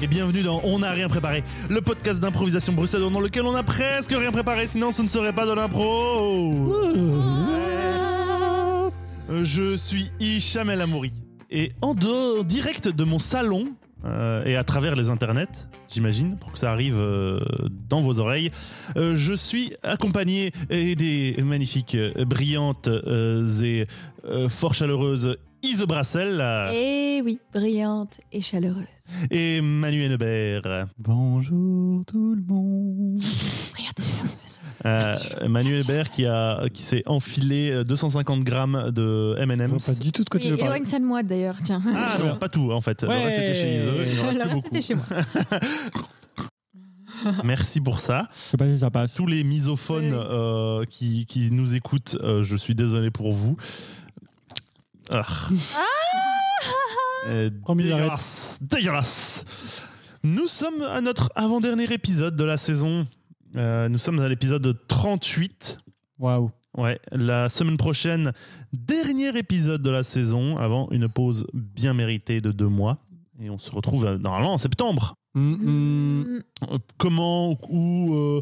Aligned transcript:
et 0.00 0.06
bienvenue 0.06 0.42
dans 0.42 0.60
On 0.64 0.78
n'a 0.78 0.92
rien 0.92 1.08
préparé, 1.08 1.44
le 1.68 1.80
podcast 1.80 2.22
d'improvisation 2.22 2.72
bruxellois 2.72 3.10
dans 3.10 3.20
lequel 3.20 3.42
on 3.42 3.54
a 3.54 3.62
presque 3.62 4.12
rien 4.12 4.32
préparé, 4.32 4.66
sinon 4.66 4.90
ce 4.90 5.02
ne 5.02 5.08
serait 5.08 5.32
pas 5.34 5.44
de 5.46 5.52
l'impro. 5.52 6.72
Euh, 9.30 9.44
Je 9.44 9.76
suis 9.76 10.10
Hicham 10.18 10.70
El 10.70 10.80
Amouri 10.80 11.12
et 11.50 11.72
en 11.82 11.94
dehors, 11.94 12.44
direct 12.44 12.88
de 12.88 13.04
mon 13.04 13.18
salon 13.18 13.74
euh, 14.04 14.44
et 14.46 14.56
à 14.56 14.64
travers 14.64 14.96
les 14.96 15.10
internets, 15.10 15.68
j'imagine, 15.92 16.36
pour 16.38 16.52
que 16.52 16.58
ça 16.58 16.72
arrive 16.72 16.96
euh, 16.98 17.38
dans 17.88 18.00
vos 18.00 18.18
oreilles, 18.18 18.50
euh, 18.96 19.14
je 19.14 19.34
suis 19.34 19.74
accompagné 19.82 20.52
euh, 20.72 20.94
des 20.94 21.36
magnifiques, 21.44 21.94
euh, 21.94 22.24
brillantes 22.24 22.88
euh, 22.88 23.62
et 23.62 23.86
euh, 24.24 24.48
fort 24.48 24.74
chaleureuses 24.74 25.36
Ise 25.62 25.84
Brassel 25.86 26.38
euh, 26.40 26.70
Eh 26.74 27.22
oui, 27.24 27.38
brillante 27.54 28.20
et 28.32 28.42
chaleureuse. 28.42 28.82
et 29.30 29.60
Manuel 29.60 30.10
Hébert. 30.12 30.88
Bonjour 30.98 32.04
tout 32.04 32.34
le 32.34 32.42
monde. 32.42 33.22
Brillante 33.72 34.00
et 34.00 34.02
chaleureuse. 34.02 34.60
Euh, 34.84 35.16
Manuel 35.48 35.80
Hébert 35.80 36.10
qui, 36.10 36.26
a, 36.26 36.68
qui 36.68 36.82
s'est 36.82 37.04
enfilé 37.06 37.70
euh, 37.70 37.84
250 37.84 38.42
grammes 38.42 38.90
de 38.90 39.36
M&M's. 39.38 39.86
pas 39.86 39.94
du 39.94 40.10
tout 40.10 40.24
de 40.24 40.28
quoi 40.28 40.40
Oui, 40.40 40.46
tu 40.46 40.50
veux 40.52 40.56
parler. 40.56 40.74
éloigne 40.74 40.84
ça 40.90 40.98
de 40.98 41.04
moi 41.04 41.22
d'ailleurs, 41.22 41.58
tiens. 41.62 41.80
Ah 41.94 42.18
non, 42.18 42.36
pas 42.36 42.48
tout 42.48 42.72
en 42.72 42.80
fait. 42.80 43.02
Le 43.02 43.08
Ouais. 43.08 43.24
reste 43.24 43.38
c'était 43.38 43.54
chez 43.54 43.76
Ise. 43.76 43.86
Le 43.86 44.42
reste 44.42 44.62
c'était 44.64 44.82
chez 44.82 44.94
moi. 44.96 45.04
Merci 47.44 47.80
pour 47.80 48.00
ça. 48.00 48.28
Je 48.34 48.50
sais 48.50 48.56
pas 48.56 48.68
si 48.68 48.80
ça 48.80 48.90
passe. 48.90 49.14
Tous 49.14 49.26
les 49.28 49.44
misophones 49.44 50.12
Oui. 50.12 50.26
euh, 50.32 50.84
qui, 50.86 51.24
qui 51.26 51.52
nous 51.52 51.72
écoutent, 51.74 52.16
euh, 52.20 52.42
je 52.42 52.56
suis 52.56 52.74
désolé 52.74 53.12
pour 53.12 53.30
vous. 53.30 53.56
Ah. 55.10 55.24
Euh, 57.28 57.50
Promis, 57.62 57.84
dégueulasse, 57.84 58.58
dégueulasse. 58.62 59.44
Nous 60.24 60.46
sommes 60.48 60.82
à 60.82 61.00
notre 61.00 61.30
avant-dernier 61.34 61.92
épisode 61.92 62.36
de 62.36 62.44
la 62.44 62.56
saison. 62.56 63.06
Euh, 63.56 63.88
nous 63.88 63.98
sommes 63.98 64.18
à 64.20 64.28
l'épisode 64.28 64.76
38. 64.88 65.78
Waouh. 66.18 66.50
Ouais, 66.76 66.98
la 67.10 67.48
semaine 67.48 67.76
prochaine, 67.76 68.32
dernier 68.72 69.36
épisode 69.36 69.82
de 69.82 69.90
la 69.90 70.04
saison 70.04 70.56
avant 70.56 70.88
une 70.90 71.08
pause 71.08 71.46
bien 71.52 71.92
méritée 71.92 72.40
de 72.40 72.50
deux 72.50 72.68
mois. 72.68 72.98
Et 73.40 73.50
on 73.50 73.58
se 73.58 73.70
retrouve 73.70 74.06
euh, 74.06 74.18
normalement 74.18 74.54
en 74.54 74.58
septembre. 74.58 75.14
Hum, 75.34 75.54
hum. 75.54 76.24
Mm, 76.38 76.42
Euh, 76.70 76.78
Comment, 76.98 77.58
où, 77.68 78.14
euh, 78.14 78.40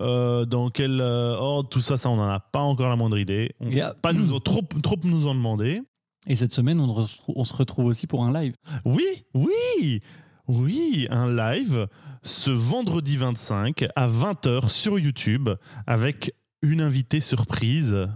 euh, 0.00 0.44
dans 0.46 0.70
quel 0.70 1.00
euh, 1.00 1.34
ordre, 1.36 1.68
tout 1.68 1.80
ça, 1.80 1.96
ça, 1.96 2.08
on 2.08 2.16
n'en 2.16 2.28
a 2.28 2.40
pas 2.40 2.60
encore 2.60 2.88
la 2.88 2.96
moindre 2.96 3.18
idée. 3.18 3.54
On 3.60 3.70
Et, 3.70 3.82
euh, 3.82 3.92
pas 4.00 4.12
nous, 4.12 4.38
trop, 4.40 4.62
trop 4.82 4.96
nous 5.04 5.26
en 5.28 5.34
demander. 5.34 5.82
Et 6.26 6.34
cette 6.34 6.52
semaine, 6.52 6.80
on, 6.80 7.44
se 7.44 7.54
retrouve 7.54 7.86
aussi 7.86 8.06
pour 8.06 8.24
un 8.24 8.32
live. 8.32 8.54
Oui, 8.84 9.24
oui, 9.34 10.00
oui, 10.46 11.06
un 11.10 11.34
live 11.34 11.88
ce 12.22 12.50
vendredi 12.50 13.16
25 13.16 13.86
à 13.96 14.08
20h 14.08 14.68
sur 14.68 14.98
YouTube 14.98 15.48
avec 15.86 16.34
une 16.62 16.82
invitée 16.82 17.20
surprise 17.20 18.08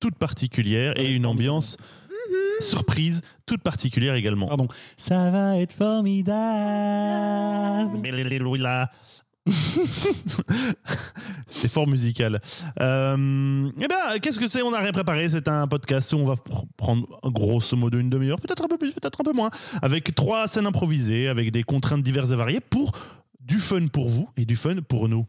toute 0.00 0.16
particulière 0.16 0.98
et 0.98 1.14
une 1.14 1.26
ambiance 1.26 1.76
surprise 2.60 3.20
toute 3.46 3.62
particulière 3.62 4.14
également. 4.14 4.48
Pardon. 4.48 4.68
Ça 4.96 5.30
va 5.30 5.58
être 5.58 5.74
formidable. 5.74 6.30
C'est 11.46 11.68
fort 11.70 11.86
musical. 11.86 12.40
Euh, 12.80 13.70
eh 13.80 13.88
bien, 13.88 14.18
qu'est-ce 14.20 14.38
que 14.40 14.46
c'est? 14.46 14.62
On 14.62 14.70
n'a 14.70 14.78
rien 14.80 14.92
préparé. 14.92 15.28
C'est 15.28 15.48
un 15.48 15.66
podcast 15.66 16.12
où 16.12 16.16
on 16.16 16.24
va 16.26 16.34
pr- 16.34 16.64
prendre 16.76 17.06
grosso 17.24 17.76
modo 17.76 17.98
une 17.98 18.10
demi-heure, 18.10 18.40
peut-être 18.40 18.64
un 18.64 18.68
peu 18.68 18.78
plus, 18.78 18.92
peut-être 18.92 19.20
un 19.20 19.24
peu 19.24 19.32
moins, 19.32 19.50
avec 19.82 20.14
trois 20.14 20.46
scènes 20.48 20.66
improvisées, 20.66 21.28
avec 21.28 21.50
des 21.52 21.62
contraintes 21.62 22.02
diverses 22.02 22.30
et 22.30 22.36
variées 22.36 22.60
pour 22.60 22.92
du 23.40 23.58
fun 23.58 23.86
pour 23.88 24.08
vous 24.08 24.28
et 24.36 24.44
du 24.46 24.56
fun 24.56 24.76
pour 24.88 25.08
nous. 25.08 25.26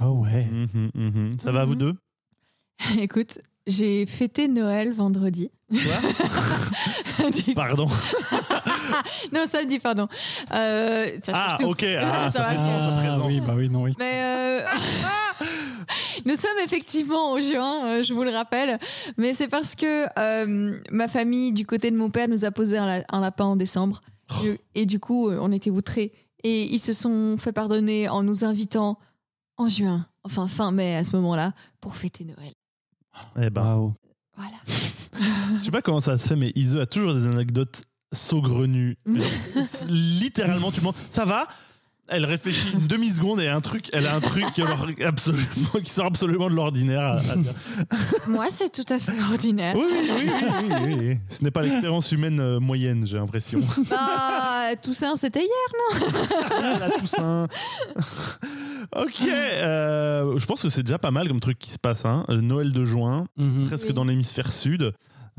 Oh 0.00 0.22
ouais. 0.24 0.46
Mhm, 0.50 0.90
mhm. 0.94 1.32
Ça 1.42 1.52
va, 1.52 1.64
vous 1.64 1.74
deux? 1.74 1.94
Écoute, 2.98 3.38
j'ai 3.66 4.04
fêté 4.06 4.48
Noël 4.48 4.92
vendredi. 4.92 5.50
Pardon. 7.56 7.88
non, 9.32 9.46
samedi, 9.46 9.78
pardon. 9.78 10.08
Euh, 10.54 11.06
ça 11.22 11.32
Ah, 11.34 11.56
ok. 11.64 11.84
Ah, 12.00 12.30
ça 12.32 12.42
va, 12.42 12.48
fait 12.50 12.56
sens 12.56 12.82
à 12.82 12.92
présent. 13.00 13.26
oui, 13.26 13.40
bah 13.40 13.54
oui, 13.56 13.68
non, 13.68 13.82
oui. 13.82 13.92
Mais 13.98 14.12
euh, 14.14 14.60
nous 16.24 16.34
sommes 16.34 16.58
effectivement 16.64 17.32
au 17.32 17.40
juin, 17.40 17.86
euh, 17.86 18.02
je 18.02 18.12
vous 18.14 18.22
le 18.24 18.30
rappelle. 18.30 18.78
Mais 19.16 19.34
c'est 19.34 19.48
parce 19.48 19.74
que 19.74 20.06
euh, 20.18 20.78
ma 20.90 21.08
famille, 21.08 21.52
du 21.52 21.66
côté 21.66 21.90
de 21.90 21.96
mon 21.96 22.10
père, 22.10 22.28
nous 22.28 22.44
a 22.44 22.50
posé 22.50 22.78
un, 22.78 22.86
la- 22.86 23.04
un 23.10 23.20
lapin 23.20 23.44
en 23.44 23.56
décembre. 23.56 24.00
Et, 24.44 24.60
et 24.82 24.86
du 24.86 24.98
coup, 24.98 25.30
on 25.30 25.52
était 25.52 25.70
outrés. 25.70 26.12
Et 26.42 26.64
ils 26.64 26.78
se 26.80 26.92
sont 26.92 27.36
fait 27.38 27.52
pardonner 27.52 28.08
en 28.08 28.22
nous 28.22 28.44
invitant 28.44 28.98
en 29.56 29.68
juin, 29.68 30.06
enfin 30.24 30.48
fin 30.48 30.70
mai 30.70 30.96
à 30.96 31.04
ce 31.04 31.14
moment-là, 31.16 31.52
pour 31.80 31.96
fêter 31.96 32.24
Noël. 32.24 32.52
Eh 33.40 33.48
ben, 33.50 33.62
Waouh. 33.62 33.94
Voilà. 34.36 34.56
je 35.58 35.64
sais 35.64 35.70
pas 35.70 35.80
comment 35.80 36.00
ça 36.00 36.18
se 36.18 36.28
fait, 36.28 36.36
mais 36.36 36.52
Ise 36.54 36.76
a 36.76 36.84
toujours 36.84 37.14
des 37.14 37.26
anecdotes 37.26 37.84
saugrenues. 38.12 38.96
C'est 39.68 39.88
Littéralement, 39.88 40.70
tu 40.72 40.80
demandes, 40.80 40.94
ça 41.10 41.24
va? 41.24 41.46
Elle 42.08 42.24
réfléchit 42.24 42.68
une 42.72 42.86
demi-seconde 42.86 43.40
et 43.40 43.48
un 43.48 43.60
truc, 43.60 43.88
elle 43.92 44.06
a 44.06 44.14
un 44.14 44.20
truc 44.20 44.44
qui, 44.54 44.62
alors, 44.62 44.86
absolument, 45.04 45.46
qui 45.82 45.90
sort 45.90 46.06
absolument 46.06 46.48
de 46.48 46.54
l'ordinaire. 46.54 47.20
Moi, 48.28 48.46
c'est 48.48 48.70
tout 48.70 48.84
à 48.94 49.00
fait 49.00 49.10
ordinaire. 49.28 49.74
Oui, 49.76 49.82
oui, 49.90 50.30
oui, 50.86 50.94
oui. 50.98 51.18
Ce 51.30 51.42
n'est 51.42 51.50
pas 51.50 51.62
l'expérience 51.62 52.12
humaine 52.12 52.38
euh, 52.38 52.60
moyenne, 52.60 53.04
j'ai 53.08 53.16
l'impression. 53.16 53.60
Bah, 53.90 54.76
Toussaint, 54.80 55.16
c'était 55.16 55.40
hier. 55.42 56.78
La 56.80 56.90
Toussaint. 56.90 57.48
ok, 58.96 59.22
euh, 59.28 60.38
je 60.38 60.46
pense 60.46 60.62
que 60.62 60.68
c'est 60.68 60.82
déjà 60.84 60.98
pas 60.98 61.10
mal 61.10 61.26
comme 61.28 61.40
truc 61.40 61.58
qui 61.58 61.70
se 61.70 61.78
passe. 61.78 62.04
Hein. 62.04 62.24
Le 62.28 62.40
Noël 62.40 62.70
de 62.72 62.84
juin, 62.84 63.26
Mhm. 63.36 63.66
presque 63.66 63.88
Oui. 63.88 63.94
dans 63.94 64.04
l'hémisphère 64.04 64.52
sud. 64.52 64.92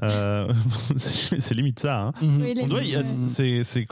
Euh, 0.03 0.51
c'est 0.97 1.53
limite 1.55 1.79
ça. 1.79 2.01
Hein. 2.01 2.13
Mhm. 2.21 2.53
On 2.61 2.67
doit 2.67 2.83
y- 2.83 2.95
c'est 3.27 3.87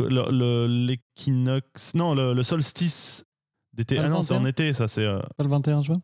l'équinoxe 0.67 1.93
non 1.95 2.13
le, 2.13 2.33
le 2.33 2.43
solstice 2.43 3.25
d'été 3.73 3.97
ah 3.97 4.07
non 4.07 4.21
c'est 4.21 4.33
en 4.33 4.37
21? 4.37 4.49
été 4.49 4.73
ça 4.73 4.87
c'est 4.87 5.03
euh, 5.03 5.19
Pas 5.37 5.43
le 5.43 5.49
21 5.49 5.81
juin 5.81 6.01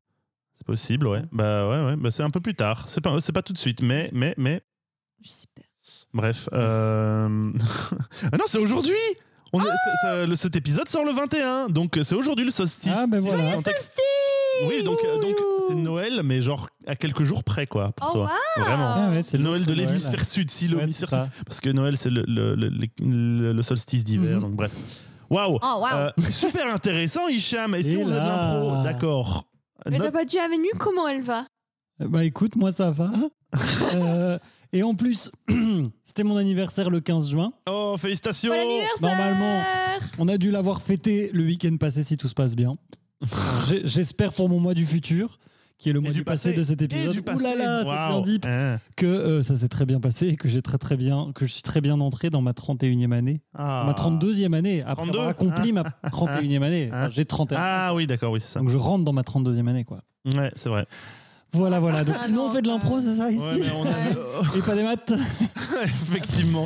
c'est 0.58 0.66
possible 0.66 1.08
ouais 1.08 1.22
bah 1.32 1.68
ouais 1.70 1.86
ouais 1.86 1.96
bah 1.96 2.12
c'est 2.12 2.24
un 2.24 2.30
peu 2.30 2.40
plus 2.42 2.56
tard 2.56 2.86
c'est 2.88 3.02
pas 3.02 3.20
c'est 3.22 3.32
pas 3.32 3.42
tout 3.44 3.54
de 3.54 3.58
suite 3.58 3.82
mais 3.82 4.10
mais 4.14 4.34
mais 4.38 4.62
Super. 5.24 5.64
bref 6.14 6.50
euh... 6.54 7.52
ah 8.32 8.38
non 8.38 8.46
c'est 8.48 8.58
aujourd'hui 8.58 8.96
on 9.54 9.62
est- 9.62 9.68
Ah 10.04 10.26
le- 10.26 10.36
cet 10.36 10.56
épisode 10.56 10.88
sort 10.90 11.06
le 11.06 11.12
21 11.12 11.70
donc 11.70 12.00
c'est 12.04 12.16
aujourd'hui 12.16 12.46
le 12.46 12.52
solstice 12.52 12.92
Ah, 12.96 13.06
ben 13.08 13.20
voilà. 13.20 13.44
Oui 14.68 14.84
donc 14.84 15.00
euh, 15.06 15.20
donc 15.22 15.36
c'est 15.72 15.82
Noël 15.82 16.22
mais 16.24 16.42
genre 16.42 16.70
à 16.88 16.96
quelques 16.96 17.24
jours 17.24 17.44
près 17.44 17.68
quoi 17.68 17.92
pour 17.94 18.10
Oh, 18.10 18.14
toi 18.14 18.32
vraiment 18.58 18.94
Ah 18.96 19.10
ouais, 19.12 19.24
c'est 19.24 19.38
le 19.38 19.44
Noël 19.44 19.66
de 19.66 19.74
l'hémisphère 19.74 20.24
sud 20.26 20.50
si 20.50 20.68
l'hémisphère 20.68 21.10
sud 21.10 21.44
parce 21.46 21.60
que 21.60 21.70
Noël 21.70 21.98
c'est 21.98 22.10
le, 22.10 22.24
le, 22.28 22.56
le, 22.56 22.70
le- 23.00 23.54
le 23.54 23.62
solstice 23.64 24.04
d'hiver 24.04 24.36
Mhm. 24.36 24.42
donc 24.42 24.54
bref 24.56 24.72
waouh 25.30 25.58
Oh, 25.62 25.80
waouh. 25.82 25.96
Euh, 25.96 26.12
super 26.30 26.68
intéressant, 26.74 27.28
Hicham. 27.30 27.74
Et 27.76 27.84
si 27.84 27.94
Et 27.94 27.98
on 27.98 28.04
faisait 28.06 28.16
de 28.16 28.20
là. 28.20 28.54
l'impro 28.60 28.84
D'accord. 28.84 29.46
Mais 29.90 29.98
t'as 29.98 30.12
pas 30.12 30.26
dit 30.26 30.38
à 30.38 30.48
Menu 30.50 30.68
comment 30.78 31.08
elle 31.08 31.22
va? 31.24 31.46
Bah 32.00 32.24
écoute, 32.26 32.56
moi 32.58 32.72
ça 32.72 32.92
va. 32.92 33.10
Euh, 33.96 34.40
et 34.74 34.82
en 34.84 34.96
plus, 34.96 35.30
c'était 36.06 36.24
mon 36.24 36.38
anniversaire 36.38 36.90
le 36.90 37.02
15 37.02 37.30
juin. 37.32 37.52
Oh, 37.70 37.96
félicitations 38.00 38.54
Bon 38.54 38.60
anniversaire 38.62 39.10
Normalement. 39.18 39.62
On 40.20 40.28
a 40.30 40.38
dû 40.38 40.52
l'avoir 40.52 40.82
fêté 40.82 41.30
le 41.34 41.44
week-end 41.44 41.76
passé 41.78 42.04
si 42.06 42.16
tout 42.16 42.30
se 42.30 42.34
passe 42.34 42.56
bien. 42.56 42.76
J'espère 43.84 44.34
pour 44.34 44.50
mon 44.50 44.60
mois 44.60 44.74
du 44.74 44.86
futur, 44.86 45.38
qui 45.82 45.90
est 45.90 45.94
le 45.94 46.00
mois 46.00 46.12
du, 46.12 46.24
passé, 46.24 46.54
de 46.54 46.62
cet 46.62 46.80
Et 46.84 46.86
épisode. 46.86 47.18
Ouh 47.18 47.40
là 47.40 47.56
là, 47.56 47.80
c'est 47.82 47.88
Waouh. 47.90 48.22
bien 48.22 48.34
deep. 48.34 48.46
Hein. 48.46 48.78
Que 48.96 49.08
euh, 49.08 49.42
ça 49.42 49.56
s'est 49.56 49.68
très 49.68 49.86
bien 49.88 50.00
passé 50.00 50.28
et 50.28 50.36
que 50.36 50.48
j'ai 50.48 50.62
très 50.62 50.78
très 50.78 50.96
bien, 50.96 51.32
que 51.34 51.48
je 51.48 51.52
suis 51.52 51.64
très 51.64 51.82
bien 51.82 52.00
entré 52.00 52.30
dans 52.30 52.42
ma 52.42 52.52
31e 52.52 53.12
année. 53.12 53.42
Ah. 53.56 53.84
Ma 53.88 53.94
32e 53.94 54.54
année, 54.54 54.84
après 54.84 55.06
32, 55.06 55.12
avoir 55.12 55.30
accompli 55.30 55.72
ma 55.74 55.82
31e 55.82 56.62
année. 56.62 56.90
Hein. 56.94 57.06
Enfin, 57.06 57.10
j'ai 57.10 57.26
31. 57.26 57.58
Ah 57.60 57.96
oui, 57.96 58.06
d'accord, 58.06 58.32
oui, 58.32 58.40
c'est 58.40 58.54
ça. 58.54 58.60
Donc 58.60 58.70
je 58.70 58.78
rentre 58.78 59.04
dans 59.04 59.12
ma 59.12 59.24
32e 59.24 59.68
année, 59.68 59.84
quoi. 59.84 60.04
Ouais, 60.26 60.52
c'est 60.56 60.70
vrai. 60.70 60.86
Voilà, 61.54 61.80
voilà. 61.80 62.04
Donc 62.06 62.16
Ah 62.18 62.24
sinon, 62.26 62.44
non, 62.44 62.50
on 62.50 62.54
fait 62.54 62.62
de 62.62 62.68
l'impro, 62.68 63.00
c'est 63.00 63.16
ça, 63.16 63.30
ici 63.30 63.42
Ouais, 63.42 63.58
mais 63.60 63.72
on 63.76 63.86
a- 63.86 64.58
Et 64.58 64.62
pas 64.62 64.74
des 64.76 64.84
maths 64.84 65.12
Effectivement. 65.84 66.66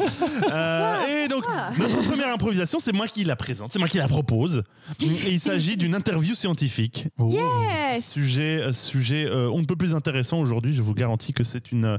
Euh, 0.51 1.23
et 1.25 1.27
donc, 1.27 1.43
Ah. 1.49 1.71
notre 1.77 2.01
première 2.07 2.31
improvisation, 2.33 2.77
c'est 2.79 2.93
moi 2.93 3.07
qui 3.07 3.23
la 3.23 3.35
présente, 3.35 3.71
c'est 3.73 3.79
moi 3.79 3.87
qui 3.87 3.97
la 3.97 4.07
propose. 4.07 4.63
Et 5.01 5.31
il 5.31 5.39
s'agit 5.39 5.75
d'une 5.77 5.95
interview 5.95 6.35
scientifique. 6.35 7.07
Yes 7.19 8.05
Sujet, 8.11 8.61
euh, 8.61 8.73
sujet 8.73 9.25
euh, 9.27 9.49
on 9.51 9.59
ne 9.61 9.65
peut 9.65 9.75
plus 9.75 9.95
intéressant 9.95 10.39
aujourd'hui. 10.39 10.73
Je 10.75 10.81
vous 10.81 10.93
garantis 10.93 11.33
que 11.33 11.43
c'est 11.43 11.71
une, 11.71 11.97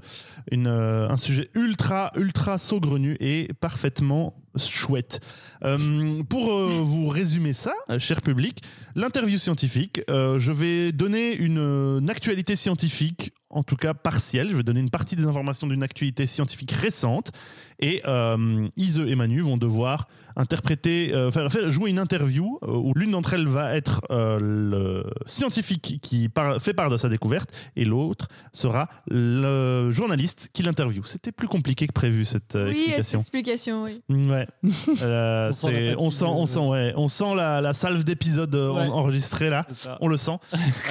une, 0.53 0.67
euh, 0.69 1.09
un 1.09 1.17
sujet 1.17 1.51
ultra, 1.55 2.13
ultra 2.17 2.59
saugrenu 2.59 3.17
et 3.21 3.49
parfaitement 3.61 4.35
chouette. 4.59 5.21
Euh, 5.65 6.23
pour 6.25 6.53
euh, 6.53 6.81
vous 6.83 7.09
résumer 7.09 7.53
ça, 7.53 7.73
euh, 7.91 7.99
cher 7.99 8.23
public, 8.23 8.63
l'interview 8.95 9.39
scientifique, 9.39 10.03
je 10.09 10.53
vais 10.53 10.93
donner 10.93 11.35
une 11.35 12.07
actualité 12.09 12.57
scientifique 12.57 13.33
en 13.51 13.63
tout 13.63 13.77
cas 13.77 13.95
partielle. 13.95 14.51
Je 14.51 14.57
vais 14.57 14.63
donner 14.63 14.81
une 14.81 14.91
partie 14.91 15.17
des 15.17 15.25
informations 15.27 15.67
d'une 15.67 15.83
actualité 15.83 16.27
scientifique 16.27 16.73
récente. 16.73 17.31
Et 17.79 18.03
euh, 18.07 18.67
Ise 18.79 18.99
et 19.07 19.15
Manu 19.17 19.41
vont 19.43 19.59
devoir 19.59 20.09
interpréter, 20.35 21.15
euh, 21.15 21.31
faire, 21.31 21.51
faire- 21.53 21.69
jouer 21.71 21.91
une 21.91 21.99
interview 21.99 22.59
euh, 22.63 22.73
où 22.73 22.93
l'une 22.95 23.11
d'entre 23.11 23.35
elles 23.35 23.47
va 23.47 23.75
être 23.77 24.01
euh, 24.11 24.39
le 24.41 25.05
scientifique 25.27 25.99
qui 26.03 26.29
par- 26.31 26.61
fait 26.61 26.73
part 26.75 26.89
de 26.91 26.97
sa 26.97 27.09
découverte 27.11 27.51
et 27.77 27.85
l'autre 27.85 28.29
sera 28.53 28.89
le 29.09 29.91
journaliste 29.91 30.49
qui 30.55 30.63
l'interview. 30.63 31.05
C'était 31.05 31.33
plus 31.33 31.49
compliqué 31.49 31.87
que 31.87 31.93
prévu 31.93 32.25
cette 32.25 32.57
euh, 32.57 32.69
Oui, 32.71 32.85
cette 32.89 32.99
explication. 32.99 33.21
explication, 33.21 33.85
oui. 33.85 34.03
Ouais. 34.29 34.47
Euh, 35.03 35.51
On 35.51 35.53
sent 35.55 35.95
on 35.99 36.11
sent, 36.11 36.25
on 36.27 36.47
sent, 36.47 36.59
ouais, 36.61 36.93
on 36.97 37.09
sent 37.09 37.35
la, 37.37 37.61
la 37.61 37.75
salve 37.75 38.05
d'épisodes 38.05 38.55
Ouais. 38.55 38.87
enregistrés 38.89 39.51
là. 39.51 39.67
On 40.01 40.09
le 40.09 40.17
sent. 40.17 40.39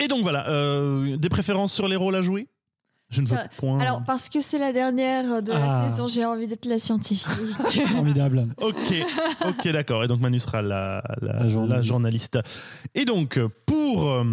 Et 0.00 0.08
donc 0.08 0.22
voilà, 0.22 0.48
euh, 0.48 1.16
des 1.16 1.28
préférences 1.28 1.72
sur 1.72 1.86
les 1.88 1.96
rôles 1.96 2.16
à 2.16 2.22
jouer? 2.22 2.48
Je 3.10 3.20
ne 3.20 3.26
veux 3.26 3.36
Euh, 3.36 3.42
point. 3.58 3.80
Alors, 3.80 4.04
parce 4.04 4.28
que 4.28 4.40
c'est 4.40 4.58
la 4.58 4.72
dernière 4.72 5.42
de 5.42 5.50
Ah. 5.52 5.58
la 5.82 5.88
saison, 5.88 6.06
j'ai 6.08 6.24
envie 6.24 6.46
d'être 6.46 6.64
la 6.66 6.78
scientifique. 6.78 7.26
Formidable. 7.92 8.46
Ok, 8.58 8.94
ok, 9.48 9.68
d'accord. 9.72 10.04
Et 10.04 10.08
donc 10.08 10.20
Manu 10.20 10.38
sera 10.38 10.62
la, 10.62 11.02
la- 11.20 11.32
La 11.40 11.48
journaliste. 11.48 11.68
la 11.76 11.82
journaliste. 11.82 12.38
Et 12.94 13.04
donc, 13.04 13.38
pour 13.66 14.08
euh, 14.08 14.24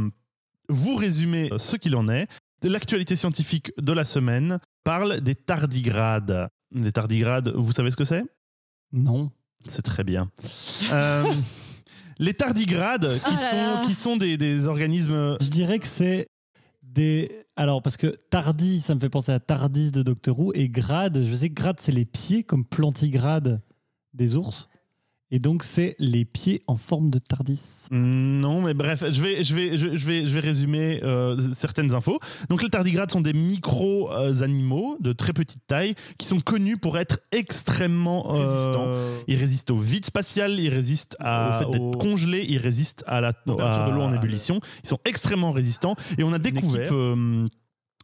vous 0.69 0.95
résumer 0.95 1.49
ce 1.57 1.75
qu'il 1.75 1.95
en 1.95 2.07
est, 2.07 2.27
l'actualité 2.63 3.15
scientifique 3.15 3.71
de 3.79 3.93
la 3.93 4.03
semaine 4.03 4.59
parle 4.83 5.21
des 5.21 5.35
tardigrades. 5.35 6.47
Les 6.71 6.91
tardigrades, 6.91 7.51
vous 7.55 7.71
savez 7.71 7.89
ce 7.91 7.95
que 7.97 8.05
c'est? 8.05 8.23
Non. 8.93 9.31
C'est 9.67 9.81
très 9.81 10.03
bien. 10.03 10.29
Euh, 10.93 11.23
les 12.19 12.33
tardigrades, 12.33 13.19
qui, 13.19 13.21
Oh 13.27 13.31
là 13.31 13.37
sont, 13.37 13.55
là. 13.55 13.81
qui 13.85 13.93
sont 13.93 14.17
des, 14.17 14.37
des 14.37 14.67
organismes. 14.67 15.37
Je 15.41 15.49
dirais 15.49 15.79
que 15.79 15.87
c'est 15.87 16.27
des. 16.81 17.45
Alors, 17.55 17.81
parce 17.81 17.97
que 17.97 18.07
Tardy, 18.29 18.81
ça 18.81 18.95
me 18.95 18.99
fait 18.99 19.09
penser 19.09 19.31
à 19.31 19.39
Tardis 19.39 19.91
de 19.91 20.03
Doctor 20.03 20.39
Who, 20.39 20.51
et 20.53 20.69
Grade, 20.69 21.23
je 21.25 21.33
sais 21.33 21.49
que 21.49 21.55
Grade, 21.55 21.77
c'est 21.79 21.91
les 21.91 22.05
pieds 22.05 22.43
comme 22.43 22.65
plantigrade 22.65 23.61
des 24.13 24.35
ours. 24.35 24.69
Et 25.29 25.39
donc, 25.39 25.63
c'est 25.63 25.95
les 25.99 26.23
pieds 26.23 26.61
en 26.67 26.77
forme 26.77 27.09
de 27.09 27.19
Tardis. 27.19 27.59
Non, 27.91 28.61
mais 28.61 28.73
bref, 28.73 29.03
je 29.11 29.21
vais, 29.21 29.43
je 29.43 29.53
vais, 29.53 29.77
je, 29.77 29.87
vais, 29.89 30.25
je 30.25 30.33
vais 30.33 30.39
résumer 30.39 31.01
euh, 31.03 31.51
certaines 31.53 31.93
infos. 31.93 32.17
Donc, 32.49 32.63
les 32.63 32.69
tardigrades 32.69 33.11
sont 33.11 33.19
des 33.19 33.33
micro-animaux 33.33 34.97
de 34.99 35.13
très 35.13 35.33
petite 35.33 35.63
taille 35.67 35.95
qui 36.17 36.27
sont 36.27 36.39
connus 36.39 36.77
pour 36.77 36.97
être 36.97 37.19
extrêmement 37.31 38.33
euh, 38.35 38.39
résistants. 38.43 38.91
Ils 39.27 39.35
résistent 39.37 39.71
au 39.71 39.77
vide 39.77 40.05
spatial, 40.05 40.59
ils 40.59 40.69
résistent 40.69 41.17
à- 41.19 41.59
au 41.59 41.63
fait 41.63 41.71
d'être 41.77 41.97
congelés, 41.99 42.45
ils 42.47 42.57
résistent 42.57 43.03
à 43.07 43.21
la 43.21 43.33
température 43.33 43.91
de 43.91 43.95
l'eau 43.97 44.03
en 44.03 44.13
ébullition. 44.13 44.59
Ils 44.83 44.89
sont 44.89 44.99
extrêmement 45.05 45.51
résistants. 45.51 45.95
Et 46.17 46.23
on 46.23 46.33
a 46.33 46.39
découvert. 46.39 46.89
euh, 46.93 47.47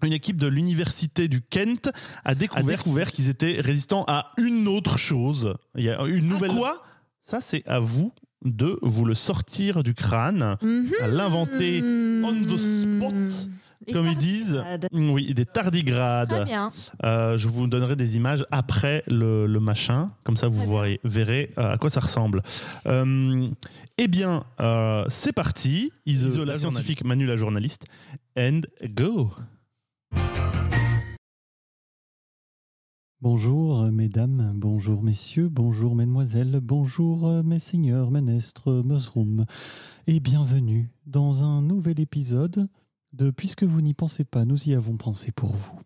une 0.03 0.11
équipe 0.13 0.35
de 0.35 0.47
l'université 0.47 1.29
du 1.29 1.41
Kent 1.41 1.89
a 2.25 2.35
découvert, 2.35 2.65
découvert 2.79 3.11
qu'ils 3.13 3.29
étaient 3.29 3.61
résistants 3.61 4.03
à 4.09 4.31
une 4.37 4.67
autre 4.67 4.97
chose. 4.97 5.53
Il 5.77 5.85
y 5.85 5.89
a 5.89 6.03
une 6.03 6.27
nouvelle. 6.27 6.51
quoi? 6.51 6.83
Ça, 7.23 7.41
c'est 7.41 7.63
à 7.67 7.79
vous 7.79 8.13
de 8.45 8.77
vous 8.81 9.05
le 9.05 9.15
sortir 9.15 9.83
du 9.83 9.93
crâne, 9.93 10.57
Mhm. 10.61 10.91
à 11.01 11.07
l'inventer 11.07 11.81
on 11.81 12.33
the 12.43 12.57
spot, 12.57 13.13
Les 13.87 13.93
comme 13.93 14.07
ils 14.07 14.17
disent. 14.17 14.53
tardigrades. 14.61 14.87
Oui, 14.91 15.33
des 15.33 15.45
Très 15.45 15.53
tardigrades. 15.63 16.45
bien. 16.45 16.71
Euh, 17.05 17.37
je 17.37 17.47
vous 17.47 17.67
donnerai 17.67 17.95
des 17.95 18.17
images 18.17 18.45
après 18.51 19.03
le, 19.07 19.45
le 19.47 19.59
machin, 19.61 20.11
comme 20.25 20.35
ça 20.37 20.47
vous 20.49 20.77
verrez 21.05 21.51
euh, 21.57 21.71
à 21.73 21.77
quoi 21.77 21.89
ça 21.89 22.01
ressemble. 22.01 22.41
Euh, 22.85 23.47
eh 23.97 24.07
bien, 24.09 24.43
euh, 24.59 25.05
c'est 25.07 25.31
parti. 25.33 25.91
Ise, 26.05 26.23
Ise, 26.25 26.37
la 26.39 26.45
la 26.45 26.55
scientifique, 26.55 27.05
Manu 27.05 27.25
la 27.25 27.37
journaliste, 27.37 27.85
and 28.37 28.61
go. 28.89 29.31
Bonjour, 33.23 33.83
euh, 33.83 33.89
mesdames, 33.89 34.51
bonjour, 34.53 35.01
messieurs, 35.01 35.47
bonjour, 35.47 35.95
mesdemoiselles, 35.95 36.59
bonjour, 36.59 37.25
euh, 37.25 37.41
messeigneurs, 37.41 38.11
ménestres, 38.11 38.83
mesroum, 38.83 39.45
et 40.07 40.19
bienvenue 40.19 40.91
dans 41.05 41.41
un 41.41 41.61
nouvel 41.61 42.01
épisode 42.01 42.67
de 43.13 43.31
Puisque 43.31 43.63
vous 43.63 43.79
n'y 43.79 43.93
pensez 43.93 44.25
pas, 44.25 44.43
nous 44.43 44.67
y 44.67 44.73
avons 44.73 44.97
pensé 44.97 45.31
pour 45.31 45.55
vous. 45.55 45.79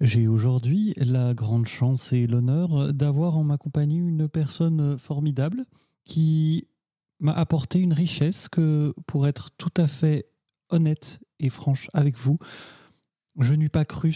J'ai 0.00 0.28
aujourd'hui 0.28 0.94
la 0.98 1.34
grande 1.34 1.66
chance 1.66 2.12
et 2.12 2.28
l'honneur 2.28 2.94
d'avoir 2.94 3.36
en 3.36 3.42
ma 3.42 3.58
compagnie 3.58 3.98
une 3.98 4.28
personne 4.28 4.96
formidable 4.98 5.64
qui 6.04 6.68
m'a 7.18 7.32
apporté 7.32 7.80
une 7.80 7.92
richesse 7.92 8.48
que, 8.48 8.94
pour 9.08 9.26
être 9.26 9.50
tout 9.56 9.74
à 9.76 9.88
fait 9.88 10.28
honnête 10.68 11.18
et 11.40 11.48
franche 11.48 11.90
avec 11.92 12.16
vous, 12.16 12.38
je 13.36 13.52
n'eus 13.54 13.68
pas 13.68 13.84
cru 13.84 14.14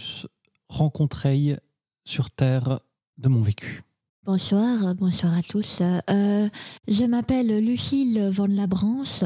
rencontrer 0.69 1.57
sur 2.03 2.31
Terre 2.31 2.79
de 3.17 3.29
mon 3.29 3.41
vécu. 3.41 3.83
Bonsoir, 4.23 4.95
bonsoir 4.95 5.35
à 5.35 5.41
tous. 5.41 5.81
Euh, 5.81 6.49
je 6.87 7.03
m'appelle 7.05 7.63
Lucille 7.65 8.29
Van 8.31 8.45
Labranche 8.47 9.23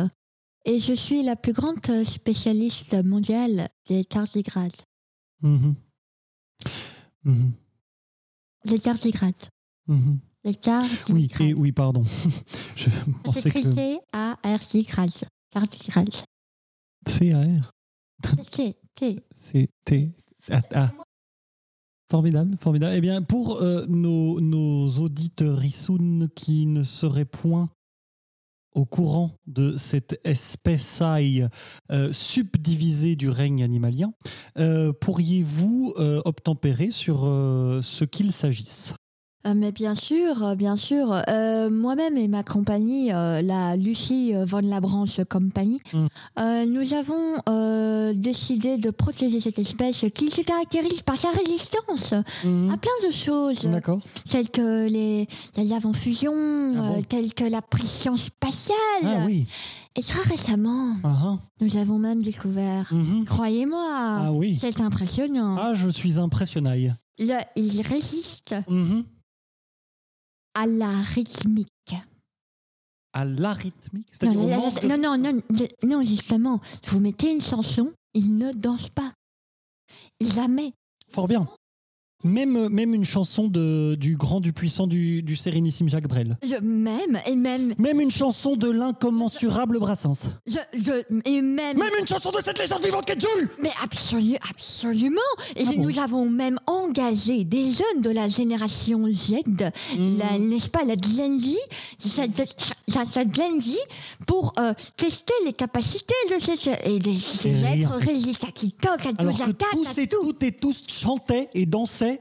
et 0.65 0.79
je 0.79 0.93
suis 0.93 1.21
la 1.23 1.35
plus 1.35 1.53
grande 1.53 1.79
spécialiste 2.05 2.93
mondiale 3.03 3.67
des 3.87 4.03
tardigrades. 4.05 4.71
Mhm. 5.41 5.75
Mhm. 7.23 7.51
Les 8.65 8.79
tardigrades. 8.79 9.33
Mhm. 9.87 10.19
Les 10.43 10.51
Oui, 10.51 10.57
tardigrades. 10.57 11.41
et, 11.47 11.53
oui, 11.53 11.71
pardon. 11.71 12.03
Je 12.75 12.89
pensais 13.23 13.41
C'est 13.41 13.51
que 13.51 13.73
T-A-R-D-grades. 13.73 15.27
Tardigrades. 15.49 16.09
CAR, 17.05 17.71
T, 18.51 18.75
T. 18.95 19.23
c'est 19.35 19.69
T. 19.83 20.11
Ah, 20.49 20.61
ah. 20.73 20.91
Formidable, 22.11 22.55
formidable. 22.59 22.93
Eh 22.95 23.01
bien, 23.01 23.21
pour 23.23 23.61
euh, 23.61 23.85
nos, 23.87 24.39
nos 24.39 24.89
auditeurs 24.99 25.63
qui 26.35 26.67
ne 26.67 26.83
seraient 26.83 27.25
point 27.25 27.69
au 28.75 28.85
courant 28.85 29.31
de 29.47 29.77
cette 29.77 30.19
espèce 30.23 31.01
euh, 31.01 32.11
subdivisée 32.11 33.15
du 33.15 33.29
règne 33.29 33.63
animalien, 33.63 34.13
euh, 34.59 34.93
pourriez-vous 34.93 35.93
euh, 35.97 36.21
obtempérer 36.25 36.91
sur 36.91 37.21
ce 37.21 38.03
qu'il 38.03 38.31
s'agisse? 38.31 38.93
Mais 39.53 39.71
bien 39.71 39.93
sûr, 39.95 40.43
euh, 40.43 40.55
bien 40.55 40.77
sûr. 40.77 41.21
Euh, 41.29 41.69
Moi-même 41.69 42.17
et 42.17 42.27
ma 42.27 42.43
compagnie, 42.43 43.11
euh, 43.13 43.41
la 43.41 43.75
Lucie 43.75 44.33
euh, 44.33 44.45
Van 44.45 44.61
Labranche 44.61 45.19
Company, 45.29 45.79
Mm. 45.93 46.07
euh, 46.39 46.65
nous 46.65 46.93
avons 46.93 47.35
euh, 47.49 48.13
décidé 48.15 48.77
de 48.77 48.89
protéger 48.89 49.39
cette 49.41 49.59
espèce 49.59 50.05
qui 50.15 50.31
se 50.31 50.41
caractérise 50.41 51.01
par 51.01 51.17
sa 51.17 51.29
résistance 51.31 52.13
à 52.13 52.77
plein 52.77 53.07
de 53.07 53.13
choses, 53.13 53.65
D'accord. 53.65 53.99
telles 54.29 54.49
que 54.49 54.87
les, 54.87 55.27
la 55.57 55.63
lave 55.63 55.85
en 55.85 55.93
fusion, 55.93 56.33
Ah 56.33 56.79
bon 56.81 56.99
euh, 56.99 57.01
telles 57.07 57.33
que 57.33 57.43
la 57.43 57.61
pression 57.61 58.15
spatiale. 58.15 58.75
Ah 59.03 59.25
oui. 59.25 59.45
Et 59.97 60.01
très 60.01 60.21
récemment, 60.29 60.93
Ah, 61.03 61.13
ah. 61.23 61.37
nous 61.61 61.77
avons 61.77 61.99
même 61.99 62.21
découvert, 62.23 62.91
Mhm. 62.93 63.25
croyez-moi, 63.25 63.87
Ah 63.89 64.31
oui. 64.33 64.57
c'est 64.59 64.81
impressionnant. 64.81 65.55
Ah, 65.59 65.73
je 65.73 65.89
suis 65.89 66.17
impressionnaille. 66.19 66.93
Le- 67.17 67.39
il 67.55 67.81
résiste 67.81 68.55
Mhm. 68.67 69.03
À 70.55 70.65
la 70.65 70.89
rythmique. 70.89 71.67
À 73.13 73.23
Non, 74.33 74.47
la- 74.47 74.57
de- 74.57 74.87
non, 74.87 74.97
non, 74.97 75.17
non, 75.17 75.41
le- 75.49 75.87
non, 75.87 76.03
justement, 76.03 76.59
vous 76.87 76.99
mettez 76.99 77.31
une 77.33 77.41
chanson, 77.41 77.93
il 78.13 78.37
ne 78.37 78.51
danse 78.51 78.89
pas. 78.89 79.13
Jamais. 80.19 80.73
Fort 81.11 81.27
bien. 81.27 81.47
Même, 82.25 82.69
même 82.69 82.93
une 82.95 83.05
chanson 83.05 83.47
de, 83.47 83.95
du 83.95 84.17
grand, 84.17 84.41
du 84.41 84.51
puissant, 84.51 84.87
du, 84.87 85.21
du 85.21 85.35
sérénissime 85.35 85.87
Jacques 85.87 86.07
Brel. 86.07 86.37
Je, 86.43 86.55
même, 86.61 87.19
et 87.27 87.35
même, 87.35 87.75
Même 87.77 88.01
une 88.01 88.09
chanson 88.09 88.55
de 88.55 88.67
l'incommensurable 88.69 89.77
Brassens. 89.79 90.29
je, 90.47 90.57
je- 90.73 91.03
et 91.29 91.41
même, 91.41 91.77
Même 91.77 91.91
une 91.99 92.07
chanson 92.07 92.31
de 92.31 92.41
cette 92.43 92.57
légende 92.59 92.83
vivante 92.83 93.05
qu'est 93.05 93.19
Jules 93.21 93.49
mais 93.61 93.69
absolu, 93.83 94.35
absolument. 94.49 95.21
Et 95.55 95.63
Ah 95.67 95.71
bon? 95.75 95.83
nous 95.83 95.99
avons 95.99 96.27
même 96.29 96.57
engagé 96.65 97.43
des 97.43 97.65
jeunes 97.71 98.01
de 98.01 98.09
la 98.09 98.27
génération 98.27 99.05
Z, 99.07 99.35
Mm. 99.95 100.17
la- 100.17 100.39
n'est-ce 100.39 100.69
pas, 100.69 100.83
la 100.83 100.95
Gen 100.95 101.39
Z, 101.39 101.55
la- 102.17 103.23
Gen 103.23 103.61
Z, 103.61 103.77
pour 104.25 104.53
euh, 104.59 104.73
tester 104.97 105.33
les 105.45 105.53
capacités 105.53 106.13
de 106.33 106.41
cette, 106.43 106.87
et 106.87 106.97
de 106.99 107.13
ces 107.13 107.51
rien. 107.51 107.81
êtres 107.81 107.95
résistants 107.97 108.51
qui 108.53 108.71
toquent 108.71 109.05
à 109.05 109.13
tous 109.13 109.41
attaques, 109.41 109.55
tous 109.73 109.97
et 109.99 110.07
tout. 110.07 110.17
toutes 110.23 110.43
et 110.43 110.51
tous 110.51 110.83
chantaient 110.87 111.49
et 111.53 111.65
dansaient 111.65 112.14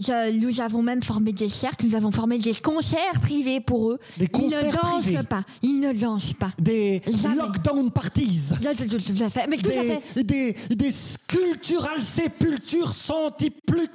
Je- 0.00 0.38
nous 0.38 0.60
avons 0.60 0.82
même 0.82 1.02
formé 1.02 1.32
des 1.32 1.48
cercles, 1.50 1.84
nous 1.86 1.94
avons 1.94 2.10
formé 2.10 2.38
des 2.38 2.54
concerts 2.54 3.20
privés 3.20 3.60
pour 3.60 3.90
eux. 3.92 3.98
des 4.16 4.24
Ils 4.32 4.36
ne 4.38 4.42
concerts 4.44 4.72
dansent 4.82 5.02
privés, 5.04 5.22
pas. 5.28 5.44
Ils 5.62 5.78
ne 5.80 5.92
dansent 5.92 6.32
pas. 6.34 6.52
des 6.58 7.02
Jamais. 7.06 7.36
lockdown 7.36 7.90
parties, 7.90 8.40
Tout 8.50 8.98
tout 8.98 9.22
à 9.22 9.30
fait. 9.30 9.46
Mais 9.48 9.58
tout 9.58 9.68
à 9.68 9.72
fait. 9.84 10.02
des, 10.16 10.54
des, 10.68 10.74
des 10.74 10.90
sculptural 10.90 12.00
sépultures 12.02 12.92
sans 12.94 13.30
plus 13.66 13.88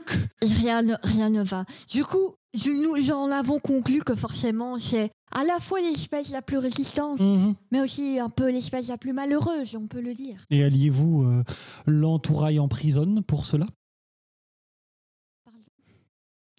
Rien 0.62 0.81
ne, 0.83 0.93
rien 1.03 1.29
ne 1.29 1.43
va. 1.43 1.65
Du 1.89 2.03
coup, 2.05 2.35
je- 2.53 2.69
nous 2.69 3.12
en 3.12 3.31
avons 3.31 3.59
conclu 3.59 4.01
que 4.01 4.15
forcément, 4.15 4.77
c'est 4.79 5.09
à 5.33 5.43
la 5.43 5.59
fois 5.59 5.81
l'espèce 5.81 6.29
la 6.29 6.41
plus 6.41 6.57
résistante, 6.57 7.19
Mhm. 7.19 7.55
mais 7.71 7.81
aussi 7.81 8.19
un 8.19 8.29
peu 8.29 8.50
l'espèce 8.51 8.88
la 8.88 8.97
plus 8.97 9.12
malheureuse, 9.13 9.75
on 9.75 9.88
peut 9.88 10.01
le 10.01 10.13
dire. 10.13 10.38
Et 10.51 10.63
alliez-vous 10.63 11.24
euh, 11.24 11.43
l'entouraille 11.88 12.59
en 12.59 12.67
prison 12.67 13.21
pour 13.27 13.45
cela? 13.45 13.65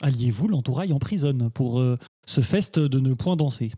Alliez-vous 0.02 0.48
l'entouraille 0.48 0.92
en 0.92 0.98
prison 0.98 1.50
pour 1.54 1.80
euh, 1.80 1.98
ce 2.26 2.40
fest 2.40 2.78
de 2.78 3.00
ne 3.00 3.14
point 3.14 3.36
danser? 3.36 3.72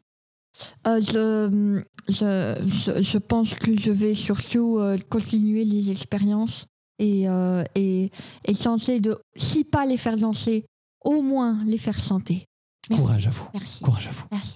Euh, 0.86 1.00
je, 1.00 1.80
je, 2.08 2.66
je, 2.66 3.02
je 3.02 3.18
pense 3.18 3.54
que 3.54 3.78
je 3.78 3.92
vais 3.92 4.14
surtout 4.14 4.78
euh, 4.78 4.96
continuer 5.08 5.64
les 5.64 5.90
expériences 5.90 6.66
et, 6.98 7.28
euh, 7.28 7.62
et, 7.74 8.10
et 8.44 8.54
tenter 8.54 9.00
de, 9.00 9.16
si 9.36 9.64
pas 9.64 9.86
les 9.86 9.96
faire 9.96 10.16
danser, 10.16 10.64
au 11.04 11.22
moins 11.22 11.62
les 11.64 11.78
faire 11.78 11.98
chanter. 11.98 12.44
Merci. 12.90 13.02
Courage 13.02 13.26
à 13.26 13.30
vous. 13.30 13.48
Merci. 13.54 13.80
Courage 13.80 14.08
à 14.08 14.10
vous. 14.10 14.26
Merci. 14.32 14.54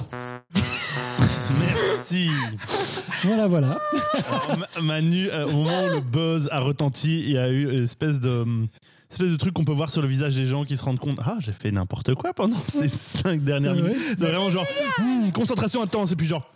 Merci. 1.61 2.29
Voilà, 3.25 3.47
voilà. 3.47 3.79
Alors, 4.27 4.67
Manu, 4.83 5.31
euh, 5.31 5.47
au 5.47 5.53
moment 5.53 5.85
où 5.85 5.91
le 5.91 6.01
buzz 6.01 6.49
a 6.51 6.59
retenti, 6.59 7.21
il 7.21 7.31
y 7.31 7.39
a 7.39 7.49
eu 7.51 7.71
une 7.73 7.85
espèce 7.85 8.19
de, 8.19 8.45
espèce 9.13 9.31
de 9.31 9.37
truc 9.37 9.53
qu'on 9.55 9.65
peut 9.65 9.73
voir 9.73 9.91
sur 9.91 10.03
le 10.03 10.09
visage 10.09 10.35
des 10.35 10.47
gens 10.47 10.65
qui 10.65 10.77
se 10.77 10.83
rendent 10.85 10.99
compte 10.99 11.19
Ah, 11.25 11.37
j'ai 11.41 11.53
fait 11.53 11.71
n'importe 11.71 12.15
quoi 12.15 12.33
pendant 12.35 12.59
ces 12.67 12.89
cinq 12.89 13.43
dernières 13.43 13.75
minutes. 13.75 13.97
C'est 13.97 14.19
vraiment 14.21 14.51
genre 14.51 14.67
hum, 14.99 15.31
concentration 15.33 15.83
intense 15.83 16.13
et 16.13 16.17
puis 16.17 16.27
genre. 16.27 16.49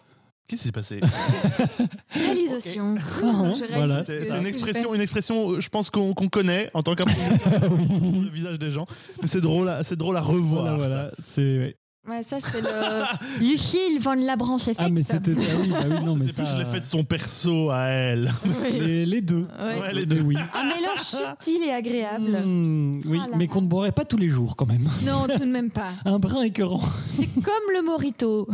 Qu'est-ce 0.48 0.62
qui 0.62 0.68
s'est 0.68 0.72
passé? 0.72 1.00
Réalisation. 2.10 2.94
Ah, 3.22 3.52
Je 3.54 3.74
voilà, 3.74 4.04
C'est 4.04 4.24
ce 4.24 4.30
c'est 4.32 4.38
une 4.38 4.46
expression, 4.46 4.94
une 4.94 5.00
expression, 5.00 5.50
euh, 5.52 5.60
je 5.60 5.68
pense 5.68 5.90
qu'on 5.90 6.14
connaît 6.14 6.70
en 6.72 6.82
tant 6.84 6.94
qu'approfondisseur 6.94 7.68
le 7.70 8.30
visage 8.30 8.58
des 8.58 8.70
gens. 8.70 8.86
C'est 8.92 9.40
drôle, 9.40 9.68
à- 9.68 9.82
c'est 9.82 9.96
drôle 9.96 10.16
à 10.16 10.20
revoir. 10.20 10.62
Voilà, 10.62 10.76
voilà. 10.76 11.10
C'est. 11.20 11.76
Ouais. 12.08 12.22
ça 12.22 12.38
c'est 12.40 12.60
le 12.60 13.40
Lucille 13.40 13.98
von 14.00 14.14
Labranche 14.14 14.62
effect. 14.68 14.80
Ah, 14.82 14.88
mais 14.90 15.02
c'était. 15.02 15.32
Ah 15.36 15.56
oui, 15.60 15.68
bah 15.70 15.78
oui, 15.88 16.04
non, 16.04 16.16
mais 16.16 16.26
C'était 16.26 16.42
plus 16.42 16.50
ça. 16.50 16.58
l'effet 16.58 16.80
de 16.80 16.84
son 16.84 17.04
perso 17.04 17.70
à 17.70 17.84
elle. 17.86 18.32
Oui. 18.46 18.78
Les, 18.80 19.06
les 19.06 19.20
deux. 19.22 19.46
Ouais. 19.58 19.80
Ouais, 19.80 19.92
les 19.94 20.06
deux. 20.06 20.20
oui. 20.20 20.36
Un 20.54 20.64
mélange 20.64 21.00
subtil 21.00 21.62
et 21.66 21.72
agréable. 21.72 22.42
Hmm, 22.44 23.00
oui, 23.06 23.18
Ah 23.22 23.26
mais 23.36 23.46
qu'on 23.48 23.62
ne 23.62 23.66
boirait 23.68 23.92
pas 23.92 24.04
tous 24.04 24.16
les 24.16 24.28
jours 24.28 24.56
quand 24.56 24.66
même. 24.66 24.88
Non, 25.04 25.26
tout 25.32 25.38
de 25.40 25.44
même 25.44 25.70
pas. 25.70 25.90
Un 26.04 26.18
brin 26.18 26.42
écœurant. 26.42 26.82
C'est 27.12 27.26
comme 27.34 27.74
le 27.74 27.82
morito. 27.82 28.48